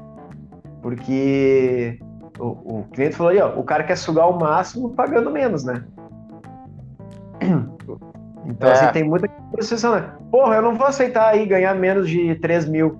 Porque 0.81 1.99
o, 2.39 2.79
o 2.79 2.85
cliente 2.93 3.15
falou 3.15 3.31
aí, 3.31 3.41
ó, 3.41 3.59
o 3.59 3.63
cara 3.63 3.83
quer 3.83 3.97
sugar 3.97 4.29
o 4.29 4.39
máximo 4.39 4.91
pagando 4.91 5.29
menos, 5.29 5.63
né? 5.63 5.83
Então, 8.45 8.71
assim, 8.71 8.81
é. 8.81 8.85
assim, 8.85 8.93
tem 8.93 9.03
muita 9.03 9.27
posição, 9.55 9.95
né? 9.95 10.09
Porra, 10.31 10.55
eu 10.55 10.61
não 10.61 10.75
vou 10.75 10.87
aceitar 10.87 11.29
aí 11.29 11.45
ganhar 11.45 11.75
menos 11.75 12.09
de 12.09 12.35
3 12.35 12.67
mil. 12.67 12.99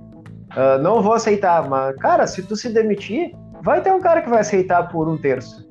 Uh, 0.52 0.82
não 0.82 1.02
vou 1.02 1.14
aceitar, 1.14 1.68
mas, 1.68 1.96
cara, 1.98 2.28
se 2.28 2.44
tu 2.44 2.56
se 2.56 2.70
demitir, 2.70 3.34
vai 3.64 3.82
ter 3.82 3.92
um 3.92 4.00
cara 4.00 4.22
que 4.22 4.30
vai 4.30 4.42
aceitar 4.42 4.90
por 4.90 5.08
um 5.08 5.18
terço. 5.18 5.66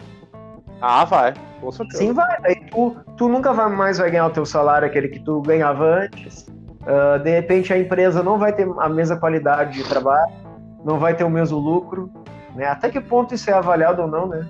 Ah, 0.81 1.05
vai, 1.05 1.35
com 1.61 1.71
certeza. 1.71 1.99
Sim, 1.99 2.13
vai. 2.13 2.39
Aí 2.45 2.57
tu, 2.71 2.97
tu 3.17 3.29
nunca 3.29 3.53
vai 3.53 3.69
mais 3.69 3.99
vai 3.99 4.11
ganhar 4.11 4.27
o 4.27 4.31
teu 4.31 4.47
salário, 4.47 4.87
aquele 4.87 5.09
que 5.09 5.21
tu 5.21 5.43
ganhava 5.43 5.85
antes. 5.85 6.49
Uh, 6.81 7.23
de 7.23 7.31
repente 7.31 7.73
a 7.73 7.79
empresa 7.79 8.23
não 8.23 8.39
vai 8.39 8.55
ter 8.55 8.67
a 8.79 8.89
mesma 8.89 9.17
qualidade 9.17 9.75
de 9.75 9.87
trabalho, 9.87 10.33
não 10.83 10.99
vai 10.99 11.15
ter 11.15 11.25
o 11.25 11.31
mesmo 11.31 11.59
lucro. 11.59 12.11
Né? 12.55 12.65
Até 12.65 12.89
que 12.89 13.01
ponto 13.01 13.35
isso 13.35 13.51
é 13.51 13.53
avaliado 13.53 14.03
ou 14.03 14.09
não, 14.09 14.27
né? 14.27 14.49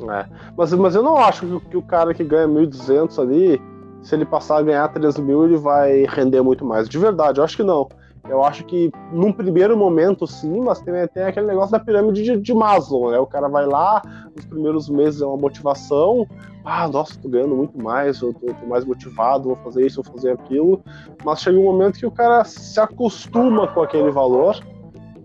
É. 0.00 0.26
Mas, 0.56 0.72
mas 0.72 0.94
eu 0.94 1.02
não 1.02 1.16
acho 1.16 1.44
que, 1.44 1.70
que 1.70 1.76
o 1.76 1.82
cara 1.82 2.14
que 2.14 2.22
ganha 2.22 2.46
1.200 2.46 3.20
ali 3.20 3.60
se 4.02 4.14
ele 4.14 4.24
passar 4.24 4.58
a 4.58 4.62
ganhar 4.62 4.88
3 4.88 5.18
mil, 5.18 5.44
ele 5.44 5.56
vai 5.56 6.04
render 6.08 6.42
muito 6.42 6.64
mais. 6.64 6.88
De 6.88 6.98
verdade, 6.98 7.40
eu 7.40 7.44
acho 7.44 7.56
que 7.56 7.62
não. 7.62 7.88
Eu 8.28 8.44
acho 8.44 8.64
que 8.64 8.90
num 9.10 9.32
primeiro 9.32 9.76
momento 9.76 10.26
sim, 10.26 10.60
mas 10.60 10.80
tem, 10.80 10.94
tem 11.08 11.22
aquele 11.22 11.46
negócio 11.46 11.72
da 11.72 11.80
pirâmide 11.80 12.22
de, 12.22 12.36
de 12.36 12.54
Maslow, 12.54 13.10
né? 13.10 13.18
O 13.18 13.26
cara 13.26 13.48
vai 13.48 13.66
lá, 13.66 14.02
nos 14.36 14.44
primeiros 14.44 14.88
meses 14.88 15.22
é 15.22 15.26
uma 15.26 15.36
motivação, 15.36 16.26
ah, 16.64 16.86
nossa, 16.86 17.18
tô 17.18 17.28
ganhando 17.28 17.56
muito 17.56 17.82
mais, 17.82 18.20
eu 18.20 18.34
tô, 18.34 18.52
tô, 18.52 18.66
mais 18.66 18.84
motivado, 18.84 19.44
vou 19.44 19.56
fazer 19.56 19.86
isso, 19.86 20.02
vou 20.02 20.12
fazer 20.12 20.32
aquilo, 20.32 20.82
mas 21.24 21.40
chega 21.40 21.58
um 21.58 21.64
momento 21.64 21.98
que 21.98 22.06
o 22.06 22.10
cara 22.10 22.44
se 22.44 22.78
acostuma 22.78 23.66
com 23.68 23.80
aquele 23.80 24.10
valor, 24.10 24.60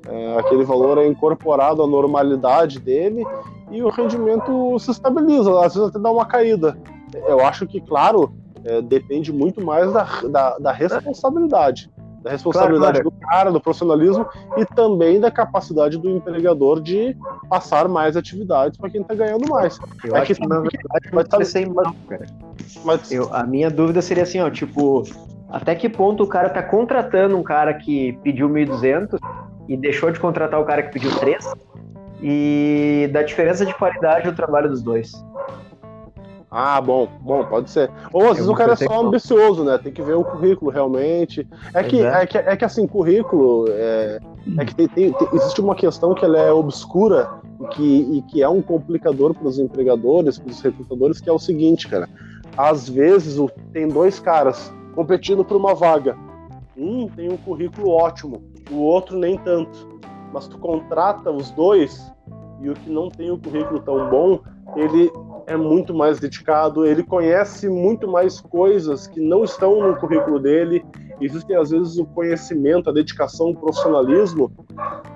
é, 0.07 0.38
aquele 0.38 0.63
valor 0.63 0.97
é 0.97 1.05
incorporado 1.05 1.84
à 1.84 1.88
normalidade 1.88 2.80
dele 2.80 3.26
e 3.69 3.84
o 3.84 3.89
rendimento 3.89 4.80
se 4.80 4.91
estabiliza, 4.91 5.51
às 5.59 5.74
vezes 5.74 5.89
até 5.89 5.99
dá 5.99 6.09
uma 6.09 6.26
caída. 6.26 6.78
Eu 7.28 7.45
acho 7.45 7.67
que, 7.67 7.82
claro, 7.82 8.34
é, 8.66 8.82
depende 8.82 9.32
muito 9.32 9.64
mais 9.64 9.91
da, 9.91 10.03
da, 10.30 10.57
da 10.57 10.72
responsabilidade. 10.72 11.89
Da 12.22 12.32
responsabilidade 12.32 13.01
claro, 13.01 13.11
claro. 13.11 13.20
do 13.20 13.28
cara, 13.28 13.51
do 13.51 13.59
profissionalismo 13.59 14.26
e 14.55 14.66
também 14.66 15.20
da 15.20 15.30
capacidade 15.30 15.97
do 15.97 16.09
empregador 16.09 16.82
de 16.82 17.18
passar 17.49 17.89
mais 17.89 18.16
atividades 18.16 18.78
para 18.78 18.89
quem 18.89 19.01
está 19.01 19.14
ganhando 19.14 19.49
mais. 19.49 19.78
Eu 20.05 20.16
é 20.16 20.20
acho 20.20 20.34
que, 20.34 20.41
que 20.41 20.47
na 20.47 20.61
verdade 20.61 21.28
tá... 21.28 21.43
ser 21.43 21.68
mal, 21.68 21.93
cara. 22.07 22.26
Mas... 22.86 23.11
Eu, 23.11 23.34
a 23.34 23.43
minha 23.43 23.70
dúvida 23.70 24.01
seria 24.01 24.24
assim, 24.24 24.39
ó, 24.39 24.49
tipo, 24.49 25.03
até 25.49 25.76
que 25.76 25.89
ponto 25.89 26.24
o 26.24 26.28
cara 26.28 26.47
está 26.47 26.64
contratando 26.64 27.38
um 27.38 27.43
cara 27.43 27.74
que 27.74 28.14
pediu 28.24 28.49
1.200 28.49 29.20
e 29.68 29.76
deixou 29.76 30.09
de 30.09 30.20
contratar 30.20 30.61
o 30.61 30.66
cara 30.66 30.84
que 30.84 30.93
pediu 30.93 31.14
3 31.20 31.53
e 32.22 33.09
da 33.11 33.22
diferença 33.22 33.66
de 33.66 33.74
qualidade 33.74 34.30
do 34.30 34.36
trabalho 34.36 34.70
dos 34.70 34.82
dois. 34.82 35.11
Ah, 36.56 36.80
bom, 36.80 37.08
bom, 37.20 37.43
pode 37.45 37.72
ser. 37.72 37.89
Ou 38.14 38.30
às 38.30 38.36
vezes 38.36 38.47
o 38.47 38.54
cara 38.54 38.74
é 38.74 38.76
só 38.76 39.01
ambicioso, 39.01 39.64
né? 39.64 39.76
Tem 39.80 39.91
que 39.91 40.04
ver 40.04 40.14
o 40.14 40.24
currículo 40.24 40.70
realmente. 40.70 41.47
É 41.74 41.84
que, 41.84 41.99
é. 41.99 42.22
é 42.22 42.28
que, 42.28 42.38
é 42.38 42.56
que 42.56 42.64
assim, 42.64 42.86
currículo. 42.86 43.66
É, 43.70 44.20
é 44.60 44.66
que 44.66 44.76
tem, 44.76 44.88
tem, 44.88 45.12
tem, 45.14 45.28
existe 45.34 45.60
uma 45.60 45.74
questão 45.74 46.14
que 46.14 46.24
ela 46.24 46.38
é 46.38 46.51
obscura 46.51 47.28
e 47.60 47.68
que, 47.70 48.18
e 48.18 48.22
que 48.22 48.43
é 48.43 48.47
um 48.47 48.62
complicador 48.62 49.34
para 49.34 49.47
os 49.47 49.58
empregadores, 49.58 50.38
para 50.38 50.51
os 50.51 50.62
recrutadores, 50.62 51.20
que 51.20 51.28
é 51.28 51.34
o 51.34 51.39
seguinte, 51.39 51.88
cara. 51.88 52.08
Às 52.56 52.88
vezes 52.88 53.36
tem 53.72 53.88
dois 53.88 54.20
caras 54.20 54.72
competindo 54.93 55.43
por 55.43 55.58
uma 55.58 55.74
vaga. 55.74 56.16
Um 56.78 57.08
tem 57.08 57.32
um 57.32 57.38
currículo 57.38 57.89
ótimo, 57.89 58.43
o 58.70 58.76
outro 58.76 59.18
nem 59.18 59.39
tanto. 59.39 59.99
Mas 60.32 60.47
tu 60.47 60.60
contrata 60.60 61.32
os 61.32 61.49
dois 61.49 62.14
e 62.62 62.70
o 62.70 62.76
que 62.76 62.91
não 62.91 63.10
tem 63.10 63.32
o 63.32 63.39
currículo 63.39 63.80
tão 63.80 64.08
bom, 64.12 64.39
ele 64.76 65.12
é 65.46 65.58
muito 65.58 65.94
mais 65.94 66.20
dedicado, 66.20 66.86
ele 66.86 67.04
conhece 67.04 67.70
muito 67.70 68.08
mais 68.08 68.39
coisas 68.39 69.08
que 69.08 69.20
não 69.20 69.44
estão 69.44 69.82
no 69.82 69.96
currículo 69.98 70.39
dele. 70.39 70.86
Existem, 71.22 71.56
às 71.56 71.70
vezes, 71.70 71.98
o 71.98 72.06
conhecimento, 72.06 72.89
a 72.89 72.94
dedicação, 72.94 73.52
o 73.52 73.56
profissionalismo 73.56 74.52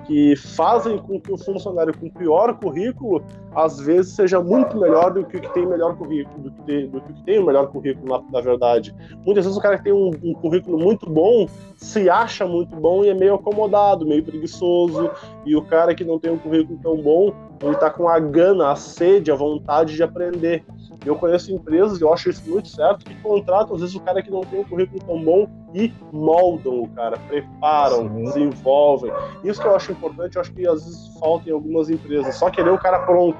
que 0.06 0.36
fazem 0.36 0.98
com 0.98 1.20
que 1.20 1.30
o 1.30 1.36
funcionário 1.36 1.96
com 1.96 2.08
pior 2.08 2.58
currículo, 2.58 3.22
às 3.54 3.78
vezes, 3.78 4.12
seja 4.12 4.40
muito 4.40 4.78
melhor 4.78 5.12
do 5.12 5.24
que 5.24 5.36
o 5.36 5.40
que 5.40 5.52
tem 5.52 5.66
melhor 5.66 5.96
currículo, 5.96 6.44
do 6.44 6.50
que, 6.50 6.62
tem, 6.62 6.88
do 6.88 7.00
que 7.00 7.24
tem 7.24 7.38
o 7.38 7.46
melhor 7.46 7.68
currículo, 7.68 8.08
na, 8.08 8.32
na, 8.32 8.40
verdade. 8.40 8.94
Muitas 9.24 9.44
vezes 9.44 9.58
o 9.58 9.60
cara 9.60 9.76
que 9.76 9.84
tem 9.84 9.92
um, 9.92 10.10
um 10.22 10.32
currículo 10.34 10.78
muito 10.78 11.08
bom 11.08 11.46
se 11.76 12.08
acha 12.08 12.46
muito 12.46 12.74
bom 12.76 13.04
e 13.04 13.08
é 13.08 13.14
meio 13.14 13.34
acomodado, 13.34 14.06
meio 14.06 14.24
preguiçoso, 14.24 15.10
e 15.44 15.54
o 15.54 15.62
cara 15.62 15.94
que 15.94 16.04
não 16.04 16.18
tem 16.18 16.32
um 16.32 16.38
currículo 16.38 16.78
tão 16.82 16.96
bom 16.96 17.32
ele 17.60 17.72
está 17.72 17.90
com 17.90 18.08
a 18.08 18.18
gana, 18.18 18.70
a 18.70 18.76
sede, 18.76 19.30
a 19.30 19.34
vontade 19.34 19.94
de 19.94 20.02
aprender. 20.02 20.64
Eu 21.04 21.16
conheço 21.16 21.52
empresas, 21.52 22.00
eu 22.00 22.12
acho 22.12 22.28
isso 22.30 22.48
muito 22.48 22.68
certo, 22.68 23.04
que 23.04 23.14
contratam 23.22 23.74
às 23.74 23.80
vezes 23.80 23.94
o 23.94 24.00
cara 24.00 24.22
que 24.22 24.30
não 24.30 24.40
tem 24.40 24.60
um 24.60 24.64
currículo 24.64 25.00
tão 25.04 25.22
bom 25.22 25.48
e 25.74 25.92
moldam 26.12 26.82
o 26.82 26.88
cara, 26.88 27.16
preparam, 27.28 28.08
Sim. 28.08 28.24
desenvolvem. 28.24 29.12
Isso 29.44 29.60
que 29.60 29.66
eu 29.66 29.74
acho 29.74 29.92
importante, 29.92 30.36
eu 30.36 30.40
acho 30.40 30.52
que 30.52 30.66
às 30.66 30.84
vezes 30.84 31.18
falta 31.18 31.48
em 31.48 31.52
algumas 31.52 31.90
empresas, 31.90 32.34
só 32.34 32.50
querer 32.50 32.70
o 32.70 32.78
cara 32.78 33.00
pronto. 33.00 33.38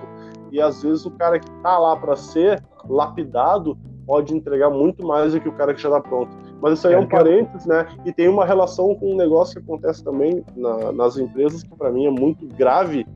E 0.51 0.61
às 0.61 0.83
vezes 0.83 1.05
o 1.05 1.11
cara 1.11 1.39
que 1.39 1.51
está 1.51 1.79
lá 1.79 1.97
para 1.97 2.17
ser 2.17 2.63
lapidado 2.89 3.77
pode 4.07 4.35
entregar 4.35 4.71
muito 4.71 5.07
mais 5.07 5.35
do 5.35 5.41
que 5.41 5.49
o 5.49 5.53
cara 5.53 5.75
que 5.75 5.83
já 5.83 5.91
está 5.91 6.01
pronto. 6.01 6.35
Mas 6.63 6.79
isso 6.79 6.89
aí 6.89 6.95
é 6.95 6.99
um 6.99 7.07
parênteses, 7.07 7.67
né? 7.67 7.87
E 8.07 8.13
tem 8.13 8.27
uma 8.27 8.45
relação 8.45 8.95
com 8.95 9.13
um 9.13 9.17
negócio 9.17 9.55
que 9.55 9.63
acontece 9.63 10.03
também 10.03 10.43
na, 10.57 10.91
nas 10.93 11.19
empresas 11.19 11.63
que 11.63 11.77
para 11.77 11.91
mim 11.91 12.07
é 12.07 12.11
muito 12.11 12.47
grave, 12.47 13.07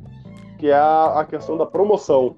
que 0.62 0.68
é 0.68 0.76
a, 0.76 1.26
questão 1.28 1.56
da 1.56 1.66
promoção. 1.66 2.36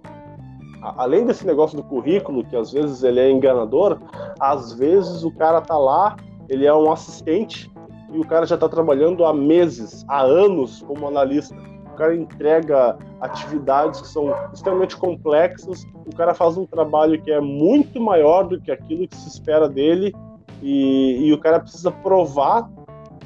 além 0.81 1.27
desse 1.27 1.47
negócio 1.47 1.77
do 1.77 1.83
currículo, 1.83 2.43
que 2.43 2.57
às 2.57 2.73
vezes 2.73 3.03
ele 3.03 3.21
é 3.21 3.31
enganador, 3.31 3.99
às 4.41 4.73
vezes 4.73 5.23
o 5.25 5.31
cara 5.31 5.61
tá 5.61 5.77
lá, 5.77 6.17
ele 6.49 6.65
é 6.65 6.73
um 6.73 6.91
assistente 6.91 7.71
e 8.11 8.19
o 8.19 8.27
cara 8.27 8.47
já 8.47 8.55
está 8.55 8.67
trabalhando 8.67 9.27
há 9.27 9.35
meses, 9.35 10.07
há 10.09 10.23
anos 10.23 10.83
como 10.87 11.07
analista. 11.07 11.55
O 11.93 11.97
cara 11.97 12.17
entrega 12.17 12.97
atividades 13.21 14.01
que 14.01 14.09
são 14.09 14.35
extremamente 14.55 14.97
complexas, 14.97 15.85
o 16.07 16.17
cara 16.17 16.33
faz 16.33 16.57
um 16.57 16.65
trabalho 16.65 17.21
que 17.21 17.31
é 17.31 17.43
muito 17.43 18.01
maior 18.01 18.45
do 18.45 18.59
que 18.59 18.73
aquilo 18.73 19.07
que 19.07 19.17
se 19.19 19.29
espera 19.29 19.69
dele 19.69 20.15
e, 20.63 21.27
e 21.27 21.33
o 21.35 21.39
cara 21.39 21.61
precisa 21.61 21.91
provar 21.91 22.71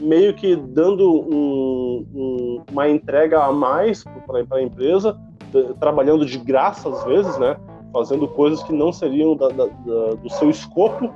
meio 0.01 0.35
que 0.35 0.57
dando 0.57 1.11
um, 1.11 2.07
um, 2.15 2.65
uma 2.71 2.89
entrega 2.89 3.43
a 3.45 3.53
mais 3.53 4.05
para 4.27 4.59
a 4.59 4.63
empresa, 4.63 5.19
trabalhando 5.81 6.25
de 6.25 6.39
graça 6.39 6.89
às 6.89 7.05
vezes, 7.05 7.39
né? 7.39 7.57
Fazendo 7.93 8.29
coisas 8.29 8.63
que 8.63 8.73
não 8.73 8.93
seriam 8.93 9.35
da, 9.35 9.49
da, 9.49 9.65
da, 9.65 10.11
do 10.23 10.31
seu 10.31 10.51
escopo 10.51 11.13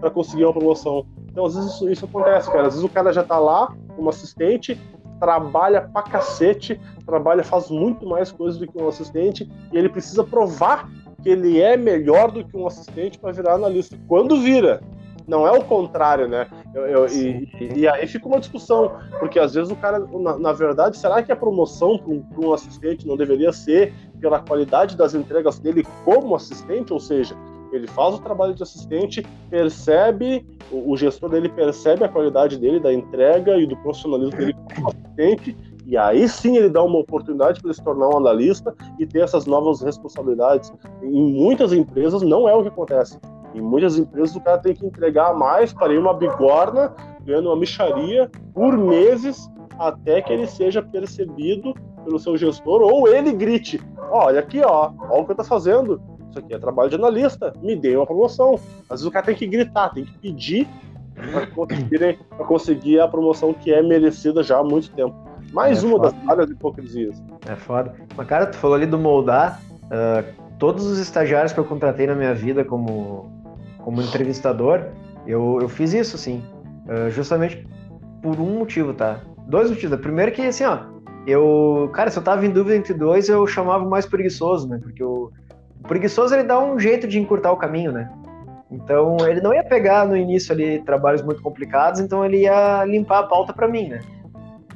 para 0.00 0.10
conseguir 0.10 0.44
uma 0.44 0.52
promoção. 0.52 1.06
Então, 1.30 1.46
às 1.46 1.54
vezes 1.54 1.74
isso, 1.74 1.88
isso, 1.88 2.04
acontece, 2.04 2.50
cara. 2.50 2.66
Às 2.66 2.74
vezes 2.74 2.84
o 2.84 2.88
cara 2.88 3.12
já 3.12 3.20
está 3.20 3.38
lá, 3.38 3.72
como 3.94 4.10
assistente, 4.10 4.80
trabalha 5.20 5.82
pra 5.82 6.02
cacete, 6.02 6.80
trabalha, 7.04 7.44
faz 7.44 7.70
muito 7.70 8.06
mais 8.06 8.32
coisas 8.32 8.58
do 8.58 8.66
que 8.66 8.76
um 8.76 8.88
assistente, 8.88 9.48
e 9.72 9.76
ele 9.76 9.88
precisa 9.88 10.24
provar 10.24 10.90
que 11.22 11.28
ele 11.28 11.60
é 11.60 11.76
melhor 11.76 12.30
do 12.30 12.44
que 12.44 12.56
um 12.56 12.66
assistente 12.66 13.18
para 13.18 13.32
virar 13.32 13.54
analista. 13.54 13.98
Quando 14.08 14.40
vira, 14.40 14.80
não 15.26 15.46
é 15.46 15.50
o 15.50 15.64
contrário, 15.64 16.28
né? 16.28 16.46
Eu, 16.74 16.86
eu, 16.86 17.06
e, 17.06 17.48
e, 17.74 17.88
aí 17.88 18.06
fica 18.06 18.26
uma 18.26 18.38
discussão, 18.38 18.92
porque 19.18 19.38
às 19.38 19.54
vezes 19.54 19.70
o 19.70 19.76
cara, 19.76 19.98
na, 19.98 20.38
na 20.38 20.52
verdade, 20.52 20.96
será 20.96 21.22
que 21.22 21.32
a 21.32 21.36
promoção 21.36 21.98
para 21.98 22.10
um, 22.10 22.24
um, 22.38 22.52
assistente 22.52 23.06
não 23.06 23.16
deveria 23.16 23.52
ser 23.52 23.92
pela 24.20 24.38
qualidade 24.38 24.96
das 24.96 25.14
entregas 25.14 25.58
dele 25.58 25.84
como 26.04 26.34
assistente? 26.34 26.92
Ou 26.92 27.00
seja, 27.00 27.34
ele 27.72 27.86
faz 27.86 28.14
o 28.14 28.18
trabalho 28.18 28.54
de 28.54 28.62
assistente, 28.62 29.26
percebe, 29.50 30.46
o, 30.70 30.92
o 30.92 30.96
gestor 30.96 31.30
dele 31.30 31.48
percebe 31.48 32.04
a 32.04 32.08
qualidade 32.08 32.58
dele, 32.58 32.78
da 32.78 32.92
entrega 32.92 33.56
e 33.56 33.66
do 33.66 33.76
profissionalismo 33.78 34.36
dele 34.36 34.54
como 34.74 34.88
assistente, 34.88 35.56
e 35.86 35.96
aí 35.96 36.28
sim 36.28 36.56
ele 36.56 36.68
dá 36.68 36.82
uma 36.82 36.98
oportunidade 36.98 37.60
para 37.60 37.68
ele 37.68 37.76
se 37.76 37.84
tornar 37.84 38.08
um 38.08 38.16
analista 38.16 38.74
e 38.98 39.06
ter 39.06 39.20
essas 39.20 39.46
novas 39.46 39.80
responsabilidades. 39.80 40.72
Em 41.00 41.32
muitas 41.32 41.72
empresas 41.72 42.22
não 42.22 42.48
é 42.48 42.54
o 42.54 42.62
que 42.62 42.68
acontece. 42.68 43.18
Em 43.56 43.60
muitas 43.62 43.98
empresas 43.98 44.36
o 44.36 44.40
cara 44.40 44.58
tem 44.58 44.74
que 44.74 44.84
entregar 44.84 45.34
mais 45.34 45.72
para 45.72 45.94
ir 45.94 45.98
uma 45.98 46.12
bigorna, 46.12 46.94
ganhando 47.24 47.48
uma 47.48 47.56
micharia 47.56 48.30
por 48.52 48.76
meses 48.76 49.50
até 49.78 50.20
que 50.20 50.30
ele 50.30 50.46
seja 50.46 50.82
percebido 50.82 51.72
pelo 52.04 52.18
seu 52.18 52.36
gestor 52.36 52.82
ou 52.82 53.08
ele 53.08 53.32
grite: 53.32 53.80
olha 54.10 54.40
aqui, 54.40 54.60
ó, 54.62 54.92
olha 55.08 55.22
o 55.22 55.24
que 55.24 55.32
eu 55.32 55.36
tô 55.36 55.44
fazendo. 55.44 56.00
Isso 56.28 56.38
aqui 56.38 56.52
é 56.52 56.58
trabalho 56.58 56.90
de 56.90 56.96
analista, 56.96 57.54
me 57.62 57.74
dê 57.74 57.96
uma 57.96 58.04
promoção. 58.04 58.60
Às 58.90 59.00
vezes 59.00 59.06
o 59.06 59.10
cara 59.10 59.24
tem 59.24 59.34
que 59.34 59.46
gritar, 59.46 59.88
tem 59.88 60.04
que 60.04 60.18
pedir 60.18 60.68
para 61.14 62.44
conseguir 62.44 63.00
a 63.00 63.08
promoção 63.08 63.54
que 63.54 63.72
é 63.72 63.82
merecida 63.82 64.42
já 64.42 64.58
há 64.58 64.64
muito 64.64 64.90
tempo. 64.90 65.14
Mais 65.50 65.82
é 65.82 65.86
uma 65.86 65.96
foda. 65.96 66.10
das 66.10 66.24
várias 66.24 66.50
hipocrisias. 66.50 67.22
É 67.48 67.56
foda. 67.56 67.94
Mas, 68.14 68.26
cara, 68.26 68.46
tu 68.46 68.58
falou 68.58 68.76
ali 68.76 68.84
do 68.84 68.98
moldar. 68.98 69.62
Uh, 69.84 70.46
todos 70.58 70.84
os 70.84 70.98
estagiários 70.98 71.52
que 71.52 71.60
eu 71.60 71.64
contratei 71.64 72.06
na 72.06 72.14
minha 72.14 72.34
vida 72.34 72.64
como, 72.64 73.30
como 73.86 74.02
entrevistador, 74.02 74.88
eu, 75.28 75.60
eu 75.62 75.68
fiz 75.68 75.92
isso, 75.92 76.18
sim. 76.18 76.42
Uh, 76.88 77.08
justamente 77.08 77.64
por 78.20 78.40
um 78.40 78.58
motivo, 78.58 78.92
tá? 78.92 79.20
Dois 79.46 79.70
motivos. 79.70 80.00
Primeiro 80.00 80.32
que, 80.32 80.42
assim, 80.42 80.64
ó, 80.64 80.78
eu... 81.24 81.88
Cara, 81.92 82.10
se 82.10 82.18
eu 82.18 82.22
tava 82.24 82.44
em 82.44 82.50
dúvida 82.50 82.74
entre 82.74 82.92
dois, 82.92 83.28
eu 83.28 83.46
chamava 83.46 83.84
mais 83.84 84.04
preguiçoso, 84.04 84.68
né? 84.68 84.80
Porque 84.82 85.04
o, 85.04 85.30
o 85.84 85.86
preguiçoso, 85.86 86.34
ele 86.34 86.42
dá 86.42 86.58
um 86.58 86.76
jeito 86.80 87.06
de 87.06 87.20
encurtar 87.20 87.52
o 87.52 87.56
caminho, 87.56 87.92
né? 87.92 88.10
Então, 88.72 89.18
ele 89.20 89.40
não 89.40 89.54
ia 89.54 89.62
pegar 89.62 90.04
no 90.04 90.16
início 90.16 90.52
ali 90.52 90.82
trabalhos 90.82 91.22
muito 91.22 91.40
complicados, 91.40 92.00
então 92.00 92.24
ele 92.24 92.38
ia 92.38 92.84
limpar 92.84 93.20
a 93.20 93.26
pauta 93.28 93.52
para 93.52 93.68
mim, 93.68 93.88
né? 93.88 94.00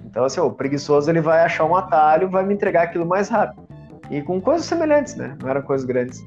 Então, 0.06 0.22
assim, 0.24 0.38
o 0.38 0.52
preguiçoso 0.52 1.11
ele 1.11 1.20
vai 1.20 1.40
achar 1.40 1.64
um 1.64 1.74
atalho, 1.74 2.30
vai 2.30 2.46
me 2.46 2.54
entregar 2.54 2.84
aquilo 2.84 3.04
mais 3.04 3.28
rápido. 3.28 3.61
E 4.08 4.22
com 4.22 4.40
coisas 4.40 4.66
semelhantes, 4.66 5.16
né? 5.16 5.36
Não 5.42 5.48
eram 5.48 5.62
coisas 5.62 5.84
grandes. 5.84 6.24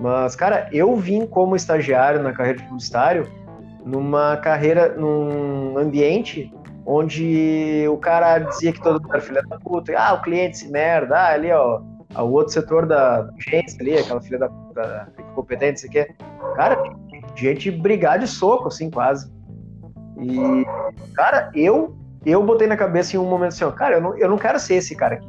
Mas, 0.00 0.36
cara, 0.36 0.68
eu 0.72 0.94
vim 0.96 1.26
como 1.26 1.56
estagiário 1.56 2.22
na 2.22 2.32
carreira 2.32 2.58
de 2.58 2.64
publicitário 2.64 3.28
numa 3.84 4.36
carreira, 4.36 4.94
num 4.94 5.76
ambiente 5.78 6.52
onde 6.84 7.86
o 7.90 7.96
cara 7.98 8.38
dizia 8.38 8.72
que 8.72 8.80
todo 8.80 9.00
mundo 9.00 9.12
era 9.12 9.20
filha 9.20 9.42
da 9.42 9.58
puta, 9.58 9.92
ah, 9.98 10.14
o 10.14 10.22
cliente 10.22 10.58
se 10.58 10.70
merda, 10.70 11.18
ah, 11.18 11.32
ali, 11.32 11.50
ó, 11.52 11.80
o 12.16 12.30
outro 12.30 12.52
setor 12.52 12.86
da 12.86 13.28
agência 13.36 13.80
ali, 13.80 13.98
aquela 13.98 14.20
filha 14.20 14.38
da 14.38 14.48
puta 14.48 15.12
competente, 15.34 15.80
você 15.80 15.88
quer. 15.88 16.14
Cara, 16.56 16.82
gente 17.36 17.70
brigar 17.70 18.18
de 18.18 18.26
soco, 18.26 18.68
assim, 18.68 18.90
quase. 18.90 19.30
E, 20.18 20.64
cara, 21.14 21.50
eu 21.54 21.96
eu 22.26 22.42
botei 22.42 22.66
na 22.66 22.76
cabeça 22.76 23.16
em 23.16 23.18
um 23.18 23.28
momento 23.28 23.52
assim, 23.52 23.64
ó, 23.64 23.70
cara, 23.70 23.96
eu 23.96 24.00
não, 24.00 24.16
eu 24.16 24.28
não 24.28 24.36
quero 24.36 24.58
ser 24.58 24.74
esse 24.74 24.94
cara 24.96 25.16
aqui. 25.16 25.28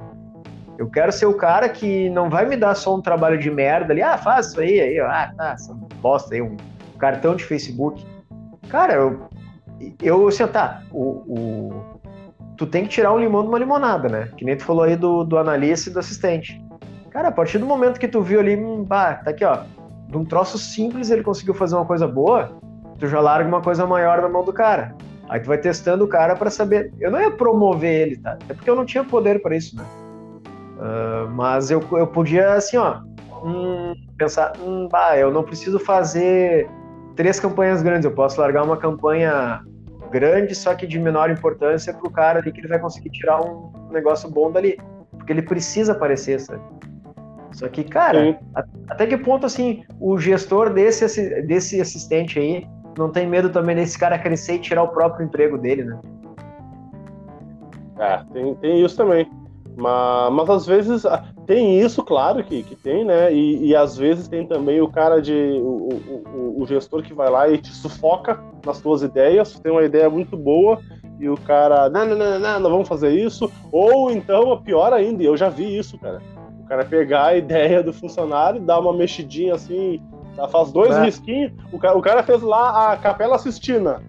Eu 0.80 0.90
quero 0.90 1.12
ser 1.12 1.26
o 1.26 1.34
cara 1.34 1.68
que 1.68 2.10
não 2.12 2.30
vai 2.30 2.46
me 2.46 2.56
dar 2.56 2.74
só 2.74 2.96
um 2.96 3.02
trabalho 3.02 3.38
de 3.38 3.52
merda 3.52 3.92
ali, 3.92 4.02
ah, 4.02 4.18
faz 4.18 4.48
isso 4.48 4.62
aí, 4.62 4.80
aí, 4.80 4.98
ah, 5.02 5.30
tá, 5.36 5.52
essa 5.52 5.74
bosta 6.02 6.34
aí, 6.34 6.42
um 6.42 6.56
cartão 6.98 7.36
de 7.36 7.44
Facebook. 7.44 8.02
Cara, 8.70 8.94
eu, 8.94 9.28
eu 10.02 10.26
assim, 10.30 10.48
tá, 10.48 10.82
o, 10.90 11.04
o, 11.28 11.84
tu 12.56 12.66
tem 12.66 12.84
que 12.84 12.92
tirar 12.92 13.14
um 13.14 13.20
limão 13.20 13.42
de 13.42 13.50
uma 13.50 13.60
limonada, 13.60 14.08
né? 14.08 14.30
Que 14.38 14.46
nem 14.46 14.56
tu 14.56 14.64
falou 14.64 14.84
aí 14.84 14.96
do, 14.96 15.26
do 15.26 15.38
analista 15.38 15.90
e 15.90 15.94
do 15.94 16.00
assistente. 16.00 16.64
Cara, 17.10 17.28
a 17.28 17.32
partir 17.32 17.58
do 17.58 17.66
momento 17.66 18.00
que 18.00 18.08
tu 18.08 18.22
viu 18.22 18.40
ali, 18.40 18.56
hum, 18.56 18.86
tá 18.86 19.20
aqui, 19.26 19.44
ó, 19.44 19.64
de 20.08 20.18
um 20.18 20.24
troço 20.24 20.58
simples 20.58 21.10
ele 21.10 21.24
conseguiu 21.24 21.54
fazer 21.54 21.76
uma 21.76 21.86
coisa 21.86 22.08
boa, 22.08 22.58
tu 22.98 23.06
já 23.06 23.20
larga 23.20 23.50
uma 23.50 23.62
coisa 23.62 23.86
maior 23.86 24.22
na 24.22 24.30
mão 24.30 24.46
do 24.46 24.54
cara. 24.54 24.96
Aí 25.28 25.42
tu 25.42 25.48
vai 25.48 25.58
testando 25.58 26.06
o 26.06 26.08
cara 26.08 26.38
para 26.38 26.50
saber. 26.50 26.94
Eu 27.02 27.12
não 27.12 27.20
ia 27.20 27.32
promover 27.32 27.94
ele, 27.94 28.18
tá? 28.18 28.38
É 28.48 28.54
porque 28.54 28.70
eu 28.70 28.78
não 28.78 28.86
tinha 28.86 29.04
poder 29.04 29.42
para 29.42 29.58
isso, 29.58 29.76
né? 29.76 29.84
Uh, 30.80 31.30
mas 31.32 31.70
eu, 31.70 31.84
eu 31.92 32.08
podia, 32.08 32.54
assim, 32.54 32.78
ó, 32.78 33.02
hum, 33.44 33.94
pensar, 34.18 34.54
hum, 34.62 34.88
bah, 34.90 35.18
eu 35.18 35.30
não 35.30 35.44
preciso 35.44 35.78
fazer 35.78 36.70
três 37.18 37.38
campanhas 37.38 37.82
grandes, 37.82 38.06
eu 38.06 38.12
posso 38.12 38.40
largar 38.40 38.64
uma 38.64 38.78
campanha 38.78 39.62
grande, 40.10 40.56
só 40.56 40.74
que 40.74 40.88
de 40.88 40.98
menor 40.98 41.30
importância 41.30 41.94
para 41.94 42.08
o 42.08 42.12
cara 42.12 42.40
ali 42.40 42.52
que 42.52 42.62
ele 42.62 42.70
vai 42.70 42.80
conseguir 42.80 43.10
tirar 43.10 43.42
um 43.42 43.72
negócio 43.92 44.30
bom 44.30 44.50
dali. 44.50 44.78
Porque 45.12 45.34
ele 45.34 45.42
precisa 45.42 45.92
aparecer, 45.92 46.40
sabe? 46.40 46.62
Só 47.52 47.68
que, 47.68 47.84
cara, 47.84 48.40
até 48.88 49.06
que 49.06 49.18
ponto, 49.18 49.46
assim, 49.46 49.84
o 50.00 50.18
gestor 50.18 50.72
desse, 50.72 51.42
desse 51.42 51.82
assistente 51.82 52.40
aí 52.40 52.66
não 52.98 53.10
tem 53.10 53.28
medo 53.28 53.50
também 53.50 53.76
desse 53.76 54.00
cara 54.00 54.18
crescer 54.18 54.56
e 54.56 54.60
tirar 54.60 54.84
o 54.84 54.88
próprio 54.88 55.26
emprego 55.26 55.58
dele, 55.58 55.84
né? 55.84 56.00
É, 57.98 58.24
tem, 58.32 58.56
tem 58.56 58.86
isso 58.86 58.96
também. 58.96 59.30
Mas, 59.80 60.34
mas 60.34 60.50
às 60.50 60.66
vezes 60.66 61.06
ah, 61.06 61.24
tem 61.46 61.80
isso, 61.80 62.04
claro 62.04 62.44
que, 62.44 62.64
que 62.64 62.76
tem, 62.76 63.06
né? 63.06 63.34
E, 63.34 63.68
e 63.68 63.76
às 63.76 63.98
vezes 63.98 64.28
tem 64.28 64.46
também 64.46 64.82
o 64.82 64.90
cara 64.90 65.22
de. 65.22 65.34
O, 65.34 65.90
o, 66.36 66.62
o, 66.62 66.68
gestor 66.68 67.02
que 67.02 67.14
vai 67.14 67.30
lá 67.30 67.50
e 67.50 67.58
te 67.58 67.74
sufoca 67.74 68.40
nas 68.66 68.78
suas 68.78 69.02
ideias, 69.02 69.60
tem 69.60 69.72
uma 69.72 69.84
ideia 69.84 70.10
muito 70.10 70.36
boa 70.36 70.80
e 71.20 71.30
o 71.30 71.38
cara, 71.38 71.90
não, 71.90 72.06
não, 72.06 72.18
não, 72.18 72.40
não, 72.40 72.60
não 72.60 72.70
vamos 72.70 72.88
fazer 72.88 73.12
isso. 73.12 73.52
Ou 73.72 74.12
então, 74.12 74.62
pior 74.62 74.94
ainda, 74.94 75.24
eu 75.24 75.36
já 75.36 75.50
vi 75.50 75.78
isso, 75.78 75.98
cara. 75.98 76.22
O 76.62 76.66
cara 76.66 76.86
pegar 76.86 77.28
a 77.28 77.38
ideia 77.38 77.82
do 77.82 77.92
funcionário, 77.92 78.62
dar 78.62 78.80
uma 78.80 78.94
mexidinha 78.94 79.56
assim, 79.56 80.00
Tá, 80.40 80.48
faz 80.48 80.72
dois 80.72 80.96
né? 80.96 81.06
risquinhos. 81.06 81.52
O 81.72 81.78
cara, 81.78 81.98
o 81.98 82.02
cara 82.02 82.24
fez 82.24 82.42
lá 82.42 82.94
a 82.94 82.98
Capela 82.98 83.38
Sistina. 83.38 84.02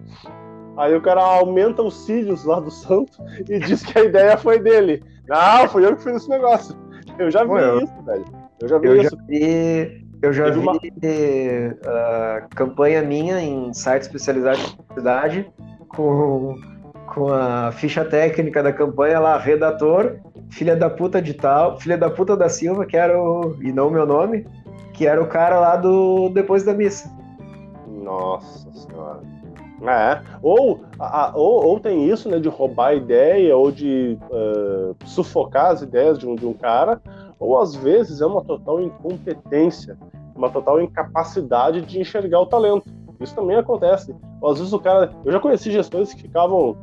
Aí 0.77 0.95
o 0.95 1.01
cara 1.01 1.21
aumenta 1.21 1.83
os 1.83 2.05
cílios 2.05 2.45
lá 2.45 2.59
do 2.59 2.71
santo 2.71 3.21
e 3.49 3.59
diz 3.59 3.83
que 3.83 3.99
a 3.99 4.03
ideia 4.03 4.37
foi 4.37 4.57
dele. 4.57 5.03
Não, 5.31 5.69
fui 5.69 5.85
eu 5.85 5.95
que 5.95 6.03
fiz 6.03 6.17
esse 6.17 6.29
negócio. 6.29 6.75
Eu 7.17 7.31
já 7.31 7.45
vi 7.45 7.51
eu... 7.53 7.79
isso, 7.79 8.03
velho. 8.03 8.25
Eu 8.61 8.67
já 8.67 8.77
vi 8.77 8.87
eu 8.87 8.95
isso. 8.97 9.15
Já 9.15 9.23
vi, 9.23 10.07
eu 10.21 10.33
já 10.33 10.43
Teve 10.43 10.59
vi 10.59 10.67
uma... 10.67 10.73
uh, 10.75 12.49
campanha 12.53 13.01
minha 13.01 13.39
em 13.39 13.73
site 13.73 14.01
especializado 14.01 14.59
em 14.59 14.75
publicidade 14.75 15.49
com, 15.87 16.57
com 17.13 17.33
a 17.33 17.71
ficha 17.71 18.03
técnica 18.03 18.61
da 18.61 18.73
campanha 18.73 19.21
lá, 19.21 19.37
redator, 19.37 20.17
filha 20.49 20.75
da 20.75 20.89
puta 20.89 21.21
de 21.21 21.33
tal, 21.33 21.79
filha 21.79 21.97
da 21.97 22.09
puta 22.09 22.35
da 22.35 22.49
Silva, 22.49 22.85
que 22.85 22.97
era 22.97 23.17
o. 23.17 23.55
e 23.61 23.71
não 23.71 23.87
o 23.87 23.91
meu 23.91 24.05
nome, 24.05 24.45
que 24.91 25.07
era 25.07 25.23
o 25.23 25.27
cara 25.27 25.61
lá 25.61 25.77
do 25.77 26.27
Depois 26.27 26.63
da 26.63 26.73
Missa. 26.73 27.09
Nossa 27.87 28.69
senhora. 28.73 29.30
É. 29.87 30.21
Ou, 30.43 30.81
a, 30.99 31.31
ou, 31.35 31.65
ou 31.65 31.79
tem 31.79 32.07
isso, 32.07 32.29
né, 32.29 32.39
de 32.39 32.47
roubar 32.47 32.89
a 32.89 32.95
ideia, 32.95 33.55
ou 33.57 33.71
de 33.71 34.17
uh, 34.29 34.95
sufocar 35.05 35.71
as 35.71 35.81
ideias 35.81 36.19
de 36.19 36.27
um, 36.27 36.35
de 36.35 36.45
um 36.45 36.53
cara, 36.53 37.01
ou 37.39 37.59
às 37.59 37.75
vezes 37.75 38.21
é 38.21 38.25
uma 38.25 38.43
total 38.43 38.79
incompetência, 38.79 39.97
uma 40.35 40.49
total 40.49 40.79
incapacidade 40.81 41.81
de 41.81 41.99
enxergar 41.99 42.41
o 42.41 42.45
talento. 42.45 42.89
Isso 43.19 43.35
também 43.35 43.57
acontece. 43.57 44.15
Ou, 44.39 44.51
às 44.51 44.59
vezes 44.59 44.73
o 44.73 44.79
cara. 44.79 45.11
Eu 45.25 45.31
já 45.31 45.39
conheci 45.39 45.71
gestores 45.71 46.13
que 46.13 46.21
ficavam 46.21 46.77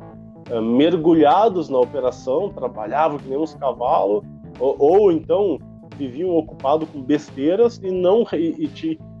uh, 0.51 0.61
mergulhados 0.61 1.69
na 1.69 1.79
operação, 1.79 2.49
trabalhavam 2.49 3.17
que 3.17 3.29
nem 3.29 3.37
uns 3.37 3.53
cavalos, 3.53 4.23
ou, 4.59 4.75
ou 4.77 5.11
então 5.11 5.57
viviam 5.95 6.35
ocupados 6.35 6.87
com 6.89 7.01
besteiras 7.01 7.77
e 7.83 7.91
não 7.91 8.25
e, 8.33 8.65
e, 8.65 8.67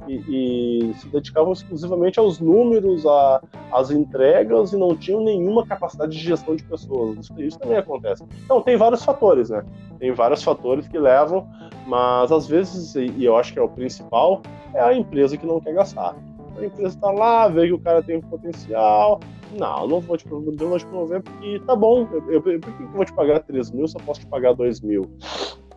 e, 0.09 0.89
e, 0.89 0.93
se 0.95 1.07
dedicavam 1.07 1.53
exclusivamente 1.53 2.19
aos 2.19 2.39
números, 2.39 3.05
a, 3.05 3.41
às 3.71 3.91
entregas 3.91 4.73
e 4.73 4.77
não 4.77 4.95
tinham 4.95 5.21
nenhuma 5.21 5.65
capacidade 5.65 6.11
de 6.11 6.17
gestão 6.17 6.55
de 6.55 6.63
pessoas. 6.63 7.19
Isso, 7.19 7.41
isso, 7.41 7.59
também 7.59 7.77
acontece. 7.77 8.23
Então, 8.43 8.61
tem 8.61 8.75
vários 8.75 9.05
fatores, 9.05 9.51
né? 9.51 9.63
Tem 9.99 10.11
vários 10.11 10.41
fatores 10.41 10.87
que 10.87 10.97
levam, 10.97 11.47
mas 11.85 12.31
às 12.31 12.47
vezes, 12.47 12.95
e 12.95 13.23
eu 13.23 13.37
acho 13.37 13.53
que 13.53 13.59
é 13.59 13.61
o 13.61 13.69
principal, 13.69 14.41
é 14.73 14.81
a 14.81 14.93
empresa 14.93 15.37
que 15.37 15.45
não 15.45 15.59
quer 15.59 15.75
gastar. 15.75 16.15
A 16.57 16.65
empresa 16.65 16.95
está 16.95 17.11
lá, 17.11 17.47
vê 17.47 17.67
que 17.67 17.73
o 17.73 17.79
cara 17.79 18.01
tem 18.01 18.19
potencial. 18.19 19.19
Não, 19.57 19.87
não 19.87 19.99
vou 19.99 20.17
te 20.17 20.25
promover, 20.25 20.55
não 20.59 20.69
vou 20.69 20.77
te 20.79 20.85
promover 20.85 21.21
porque 21.21 21.59
tá 21.65 21.75
bom. 21.75 22.07
Eu, 22.11 22.31
eu, 22.31 22.41
por 22.41 22.73
que 22.73 22.83
eu 22.83 22.89
vou 22.89 23.05
te 23.05 23.13
pagar 23.13 23.39
3 23.41 23.71
mil 23.71 23.85
eu 23.85 24.05
posso 24.05 24.21
te 24.21 24.27
pagar 24.27 24.53
2 24.53 24.81
mil? 24.81 25.09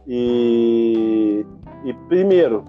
E, 0.06 1.46
e 1.84 1.94
primeiro, 2.08 2.64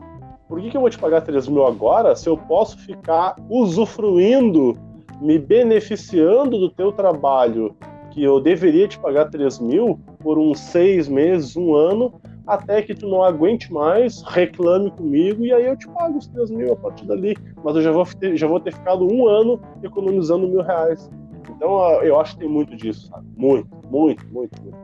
por 0.54 0.62
que, 0.62 0.70
que 0.70 0.78
eu 0.78 0.82
vou 0.82 0.90
te 0.92 1.00
pagar 1.00 1.22
3 1.22 1.48
mil 1.48 1.66
agora 1.66 2.16
se 2.16 2.30
eu 2.30 2.38
posso 2.38 2.78
ficar 2.78 3.36
usufruindo, 3.50 4.78
me 5.20 5.40
beneficiando 5.40 6.60
do 6.60 6.70
teu 6.70 6.92
trabalho 6.92 7.76
que 8.12 8.24
eu 8.24 8.40
deveria 8.40 8.88
te 8.88 9.00
pagar 9.00 9.32
3 9.32 9.58
mil 9.58 10.00
por 10.20 10.38
uns 10.38 10.60
seis 10.60 11.08
meses, 11.08 11.58
um 11.58 11.74
ano, 11.74 12.14
até 12.46 12.84
que 12.84 12.94
tu 12.94 13.08
não 13.08 13.24
aguente 13.24 13.74
mais, 13.74 14.22
reclame 14.28 14.92
comigo 14.92 15.44
e 15.44 15.52
aí 15.52 15.66
eu 15.66 15.76
te 15.76 15.88
pago 15.88 16.20
os 16.20 16.28
3 16.28 16.52
mil 16.52 16.74
a 16.74 16.76
partir 16.76 17.08
dali. 17.08 17.36
Mas 17.64 17.76
eu 17.76 17.82
já 17.82 17.92
vou 17.92 18.06
ter, 18.06 18.38
já 18.38 18.46
vou 18.46 18.60
ter 18.60 18.76
ficado 18.76 19.12
um 19.12 19.28
ano 19.28 19.60
economizando 19.82 20.48
mil 20.48 20.62
reais. 20.62 21.10
Então 21.50 22.00
eu 22.04 22.20
acho 22.20 22.34
que 22.34 22.42
tem 22.42 22.50
muito 22.50 22.76
disso, 22.76 23.08
sabe? 23.08 23.26
Muito, 23.36 23.68
muito, 23.90 24.24
muito, 24.32 24.62
muito. 24.62 24.78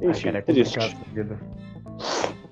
Enfim, 0.00 0.06
Ai, 0.06 0.20
cara, 0.22 0.38
é 0.38 0.40
triste. 0.40 0.78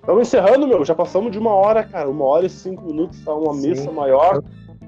Estamos 0.07 0.29
encerrando, 0.29 0.69
meu. 0.69 0.85
Já 0.85 0.95
passamos 0.95 1.33
de 1.33 1.39
uma 1.39 1.53
hora, 1.53 1.83
cara. 1.83 2.09
Uma 2.09 2.25
hora 2.27 2.47
e 2.47 2.49
cinco 2.49 2.85
minutos, 2.85 3.21
tá 3.25 3.35
uma 3.35 3.53
Sim. 3.55 3.71
missa 3.71 3.91
maior. 3.91 4.41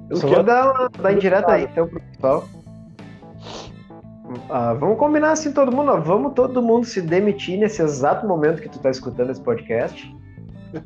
Eu 0.09 0.16
só 0.16 0.29
vou 0.29 0.45
dar 0.45 0.73
uma 0.73 0.89
dar 0.89 1.12
indireta 1.12 1.51
aí, 1.51 1.64
então, 1.64 1.89
pro 1.89 2.01
pessoal. 2.01 2.45
Ah, 4.49 4.75
vamos 4.75 4.97
combinar 4.97 5.33
assim 5.33 5.51
todo 5.51 5.75
mundo, 5.75 5.91
ó. 5.91 5.97
Vamos 5.97 6.35
todo 6.35 6.62
mundo 6.62 6.87
se 6.87 7.03
demitir 7.03 7.59
nesse 7.59 7.83
exato 7.83 8.29
momento 8.29 8.62
que 8.62 8.69
tu 8.69 8.79
tá 8.79 8.91
escutando 8.91 9.31
esse 9.31 9.41
podcast. 9.41 10.09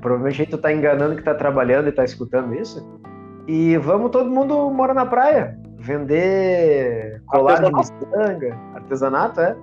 Provavelmente 0.01 0.47
tu 0.47 0.57
tá 0.57 0.73
enganando 0.73 1.15
que 1.15 1.23
tá 1.23 1.35
trabalhando 1.35 1.89
e 1.89 1.93
tá 1.93 2.03
escutando 2.03 2.55
isso. 2.55 2.83
E 3.47 3.77
vamos 3.77 4.11
todo 4.11 4.31
mundo 4.31 4.71
morar 4.71 4.95
na 4.95 5.05
praia. 5.05 5.59
Vender 5.77 7.21
colar 7.27 7.63
de 7.63 7.71
miçanga, 7.71 8.59
artesanato, 8.77 9.43
é. 9.43 9.55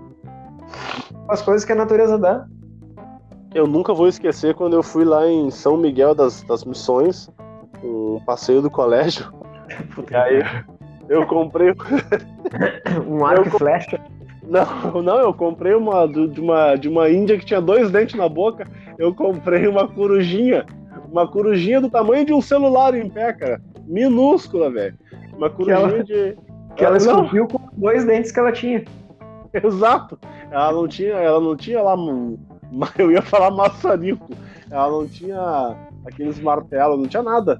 As 1.27 1.41
coisas 1.41 1.65
que 1.65 1.71
a 1.71 1.75
natureza 1.75 2.19
dá. 2.19 2.45
Eu 3.53 3.65
nunca 3.67 3.93
vou 3.93 4.07
esquecer 4.07 4.53
quando 4.53 4.73
eu 4.75 4.83
fui 4.83 5.03
lá 5.03 5.27
em 5.27 5.49
São 5.49 5.75
Miguel 5.77 6.13
das, 6.13 6.43
das 6.43 6.63
Missões, 6.63 7.29
um 7.83 8.19
passeio 8.25 8.61
do 8.61 8.69
colégio. 8.69 9.31
E 10.09 10.15
aí 10.15 10.43
eu 11.07 11.25
comprei. 11.25 11.73
Um 13.07 13.25
arco 13.25 13.47
e 13.47 13.51
flecha. 13.51 13.99
Não, 14.47 15.01
não, 15.01 15.17
eu 15.19 15.33
comprei 15.33 15.73
uma 15.75 16.07
de 16.07 16.41
uma 16.41 16.75
de 16.75 16.89
uma 16.89 17.09
índia 17.09 17.37
que 17.37 17.45
tinha 17.45 17.61
dois 17.61 17.91
dentes 17.91 18.15
na 18.15 18.27
boca. 18.27 18.67
Eu 18.97 19.13
comprei 19.13 19.67
uma 19.67 19.87
corujinha. 19.87 20.65
Uma 21.11 21.27
corujinha 21.27 21.79
do 21.81 21.89
tamanho 21.89 22.25
de 22.25 22.33
um 22.33 22.41
celular 22.41 22.93
em 22.95 23.09
pé, 23.09 23.31
cara. 23.33 23.61
Minúscula, 23.87 24.69
velho. 24.71 24.97
Uma 25.35 25.49
corujinha 25.49 25.77
ela- 25.77 26.03
de. 26.03 26.37
Que 26.75 26.85
ela 26.85 26.97
Ah, 26.97 26.99
não, 26.99 27.25
esculpiu 27.25 27.47
com 27.47 27.59
dois 27.73 28.05
dentes 28.05 28.31
que 28.31 28.39
ela 28.39 28.51
tinha. 28.51 28.83
Exato. 29.53 30.17
Ela 30.51 30.71
não 30.71 30.87
tinha, 30.87 31.13
ela 31.13 31.39
não 31.39 31.55
tinha 31.55 31.81
lá, 31.81 31.95
um- 31.95 32.37
ma- 32.71 32.91
eu 32.97 33.11
ia 33.11 33.21
falar 33.21 33.51
maçarico. 33.51 34.29
Ela 34.69 34.89
não 34.91 35.07
tinha 35.07 35.75
aqueles 36.05 36.39
martelos, 36.39 36.99
não 36.99 37.07
tinha 37.07 37.23
nada. 37.23 37.59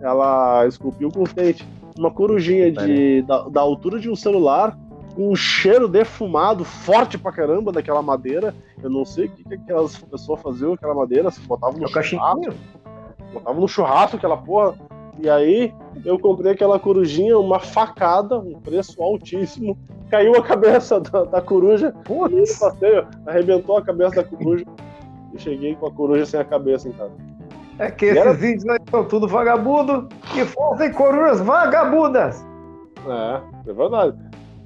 Ela 0.00 0.66
esculpiu 0.66 1.10
com 1.10 1.22
os 1.22 1.32
dentes. 1.32 1.66
Uma 1.98 2.10
corujinha 2.10 2.70
de, 2.72 3.22
da, 3.22 3.48
da 3.48 3.60
altura 3.60 4.00
de 4.00 4.08
um 4.10 4.16
celular, 4.16 4.76
com 5.14 5.30
um 5.30 5.36
cheiro 5.36 5.86
defumado, 5.86 6.64
forte 6.64 7.18
pra 7.18 7.30
caramba 7.32 7.70
daquela 7.70 8.00
madeira. 8.02 8.54
Eu 8.82 8.88
não 8.90 9.04
sei 9.04 9.26
o 9.26 9.30
que, 9.30 9.44
que 9.44 9.54
aquelas 9.54 9.96
pessoas 9.98 10.40
faziam 10.40 10.70
com 10.70 10.74
aquela 10.74 10.94
madeira, 10.94 11.30
se 11.30 11.40
botavam 11.42 11.78
no 11.78 11.84
É 11.84 11.88
churrasco, 11.88 12.18
cachimbinho. 12.18 12.54
botava 13.32 13.60
no 13.60 13.68
churrasco 13.68 14.16
aquela 14.16 14.36
porra. 14.36 14.74
E 15.18 15.28
aí 15.28 15.72
eu 16.04 16.18
comprei 16.18 16.52
aquela 16.52 16.78
corujinha, 16.78 17.38
uma 17.38 17.58
facada, 17.60 18.38
um 18.38 18.58
preço 18.60 19.02
altíssimo. 19.02 19.76
Caiu 20.10 20.34
a 20.36 20.42
cabeça 20.42 21.00
da, 21.00 21.24
da 21.24 21.40
coruja 21.40 21.94
e 21.98 22.02
Putz. 22.04 22.58
passeio 22.58 23.06
arrebentou 23.26 23.78
a 23.78 23.82
cabeça 23.82 24.16
da 24.16 24.24
coruja. 24.24 24.64
E 25.34 25.38
cheguei 25.38 25.74
com 25.74 25.86
a 25.86 25.92
coruja 25.92 26.26
sem 26.26 26.38
a 26.40 26.44
cabeça 26.44 26.88
em 26.88 26.92
casa. 26.92 27.12
É 27.78 27.90
que 27.90 28.06
E 28.06 28.08
esses 28.10 28.20
era- 28.20 28.32
índios 28.34 28.68
aí 28.68 28.78
são 28.90 29.04
tudo 29.06 29.26
vagabundo 29.26 30.08
e 30.36 30.44
fazem 30.44 30.92
corujas 30.92 31.40
vagabundas. 31.40 32.44
É, 33.06 33.70
é 33.70 33.72
verdade. 33.72 34.16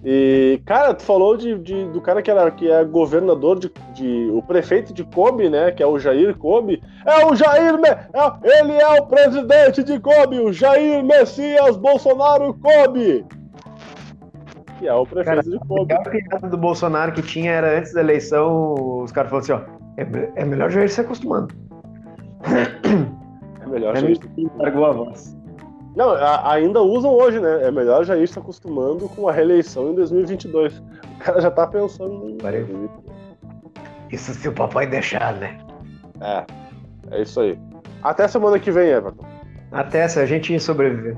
E, 0.08 0.62
cara, 0.64 0.94
tu 0.94 1.02
falou 1.02 1.36
de, 1.36 1.58
de- 1.58 1.86
do 1.86 2.00
cara 2.00 2.22
que, 2.22 2.30
era, 2.30 2.48
que 2.52 2.70
é 2.70 2.84
governador 2.84 3.58
de, 3.58 3.72
de- 3.92 4.30
o 4.32 4.40
prefeito 4.40 4.94
de 4.94 5.02
Kobe, 5.02 5.50
né? 5.50 5.72
Que 5.72 5.82
é 5.82 5.86
o 5.86 5.98
Jair 5.98 6.36
Kobe. 6.38 6.80
É 7.04 7.26
o 7.26 7.34
Jair, 7.34 7.72
Me- 7.76 7.88
é- 7.88 8.60
ele 8.60 8.74
é 8.74 9.00
o 9.00 9.06
presidente 9.06 9.82
de 9.82 9.98
Kobe, 9.98 10.38
o 10.38 10.52
Jair 10.52 11.02
Messias 11.04 11.76
Bolsonaro 11.76 12.54
Kobe. 12.54 13.26
Que 14.78 14.86
é 14.86 14.94
o 14.94 15.04
prefeito 15.04 15.24
Cara, 15.24 15.42
de 15.42 15.56
A 15.56 15.58
Kobe. 15.66 15.86
pior 15.86 16.10
piada 16.10 16.48
do 16.48 16.56
Bolsonaro 16.56 17.10
que 17.10 17.22
tinha 17.22 17.50
era 17.50 17.76
antes 17.76 17.92
da 17.92 17.98
eleição, 18.00 18.74
os 19.02 19.10
caras 19.10 19.28
falaram 19.28 19.56
assim, 19.56 19.70
ó, 19.70 19.76
é, 19.96 20.30
é 20.40 20.44
melhor 20.44 20.70
já 20.70 20.84
ir 20.84 20.88
se 20.88 21.00
acostumando. 21.00 21.52
É 22.44 23.66
melhor 23.66 23.96
É 23.96 24.00
Jair. 24.00 24.06
meio 24.06 24.20
que 24.20 24.56
largou 24.56 24.84
a 24.86 24.92
voz. 24.92 25.35
Não, 25.96 26.10
a- 26.10 26.52
ainda 26.52 26.82
usam 26.82 27.10
hoje, 27.12 27.40
né? 27.40 27.66
É 27.66 27.70
melhor 27.70 28.04
Jair 28.04 28.28
se 28.28 28.38
acostumando 28.38 29.08
com 29.08 29.26
a 29.28 29.32
reeleição 29.32 29.90
em 29.90 29.94
2022. 29.94 30.78
O 30.78 31.18
cara 31.18 31.40
já 31.40 31.50
tá 31.50 31.66
pensando 31.66 32.28
em. 32.28 32.36
Isso 34.12 34.32
se 34.34 34.46
o 34.48 34.52
papai 34.52 34.86
deixar, 34.86 35.34
né? 35.34 35.58
É, 36.20 36.44
é 37.10 37.22
isso 37.22 37.40
aí. 37.40 37.58
Até 38.02 38.28
semana 38.28 38.58
que 38.58 38.70
vem, 38.70 38.90
Everton. 38.90 39.24
Até 39.72 40.06
se 40.06 40.20
a 40.20 40.26
gente 40.26 40.58
sobreviver. 40.60 41.16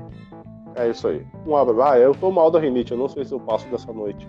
É 0.75 0.87
isso 0.87 1.07
aí. 1.07 1.25
Um 1.45 1.55
abraço. 1.57 1.81
Ah, 1.93 1.99
eu 1.99 2.15
tô 2.15 2.31
mal 2.31 2.49
da 2.49 2.59
rinite, 2.59 2.93
eu 2.93 2.97
não 2.97 3.09
sei 3.09 3.25
se 3.25 3.33
eu 3.33 3.39
passo 3.39 3.67
dessa 3.69 3.91
noite. 3.91 4.25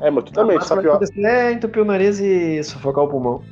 É, 0.00 0.10
mas 0.10 0.24
tu 0.24 0.32
também, 0.32 0.58
tu 0.58 0.66
tá 0.66 0.76
pior. 0.78 0.98
é 1.26 1.52
entupir 1.52 1.82
o 1.82 1.84
nariz 1.84 2.18
e 2.20 2.62
sufocar 2.64 3.04
o 3.04 3.08
pulmão. 3.08 3.42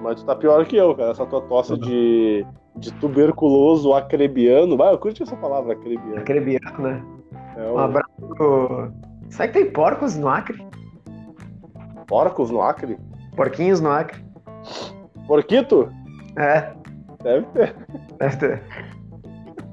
Mas 0.00 0.20
tu 0.20 0.26
tá 0.26 0.34
pior 0.34 0.64
que 0.64 0.76
eu, 0.76 0.94
cara. 0.94 1.10
Essa 1.10 1.26
tua 1.26 1.42
tosse 1.42 1.76
de, 1.76 2.46
de 2.76 2.92
tuberculoso 2.94 3.94
acrebiano. 3.94 4.80
Ah, 4.82 4.92
eu 4.92 4.98
curti 4.98 5.22
essa 5.22 5.36
palavra, 5.36 5.72
acrebiano. 5.72 6.18
Acrebiano, 6.18 6.78
né? 6.78 7.04
É 7.56 7.62
um... 7.62 7.74
um 7.74 7.78
abraço. 7.78 8.92
Será 9.30 9.48
que 9.48 9.54
tem 9.54 9.70
porcos 9.70 10.16
no 10.16 10.28
Acre? 10.28 10.64
Porcos 12.06 12.50
no 12.50 12.60
Acre? 12.62 12.98
Porquinhos 13.34 13.80
no 13.80 13.90
Acre. 13.90 14.24
Porquito? 15.26 15.88
É. 16.36 16.72
Deve 17.22 17.46
ter. 17.46 17.76
Deve 18.18 18.36
ter. 18.36 18.62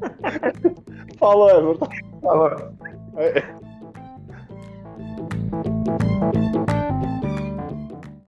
Falou, 1.19 1.49
Everton. 1.49 1.87
Falou. 2.21 2.49
É. 3.17 3.63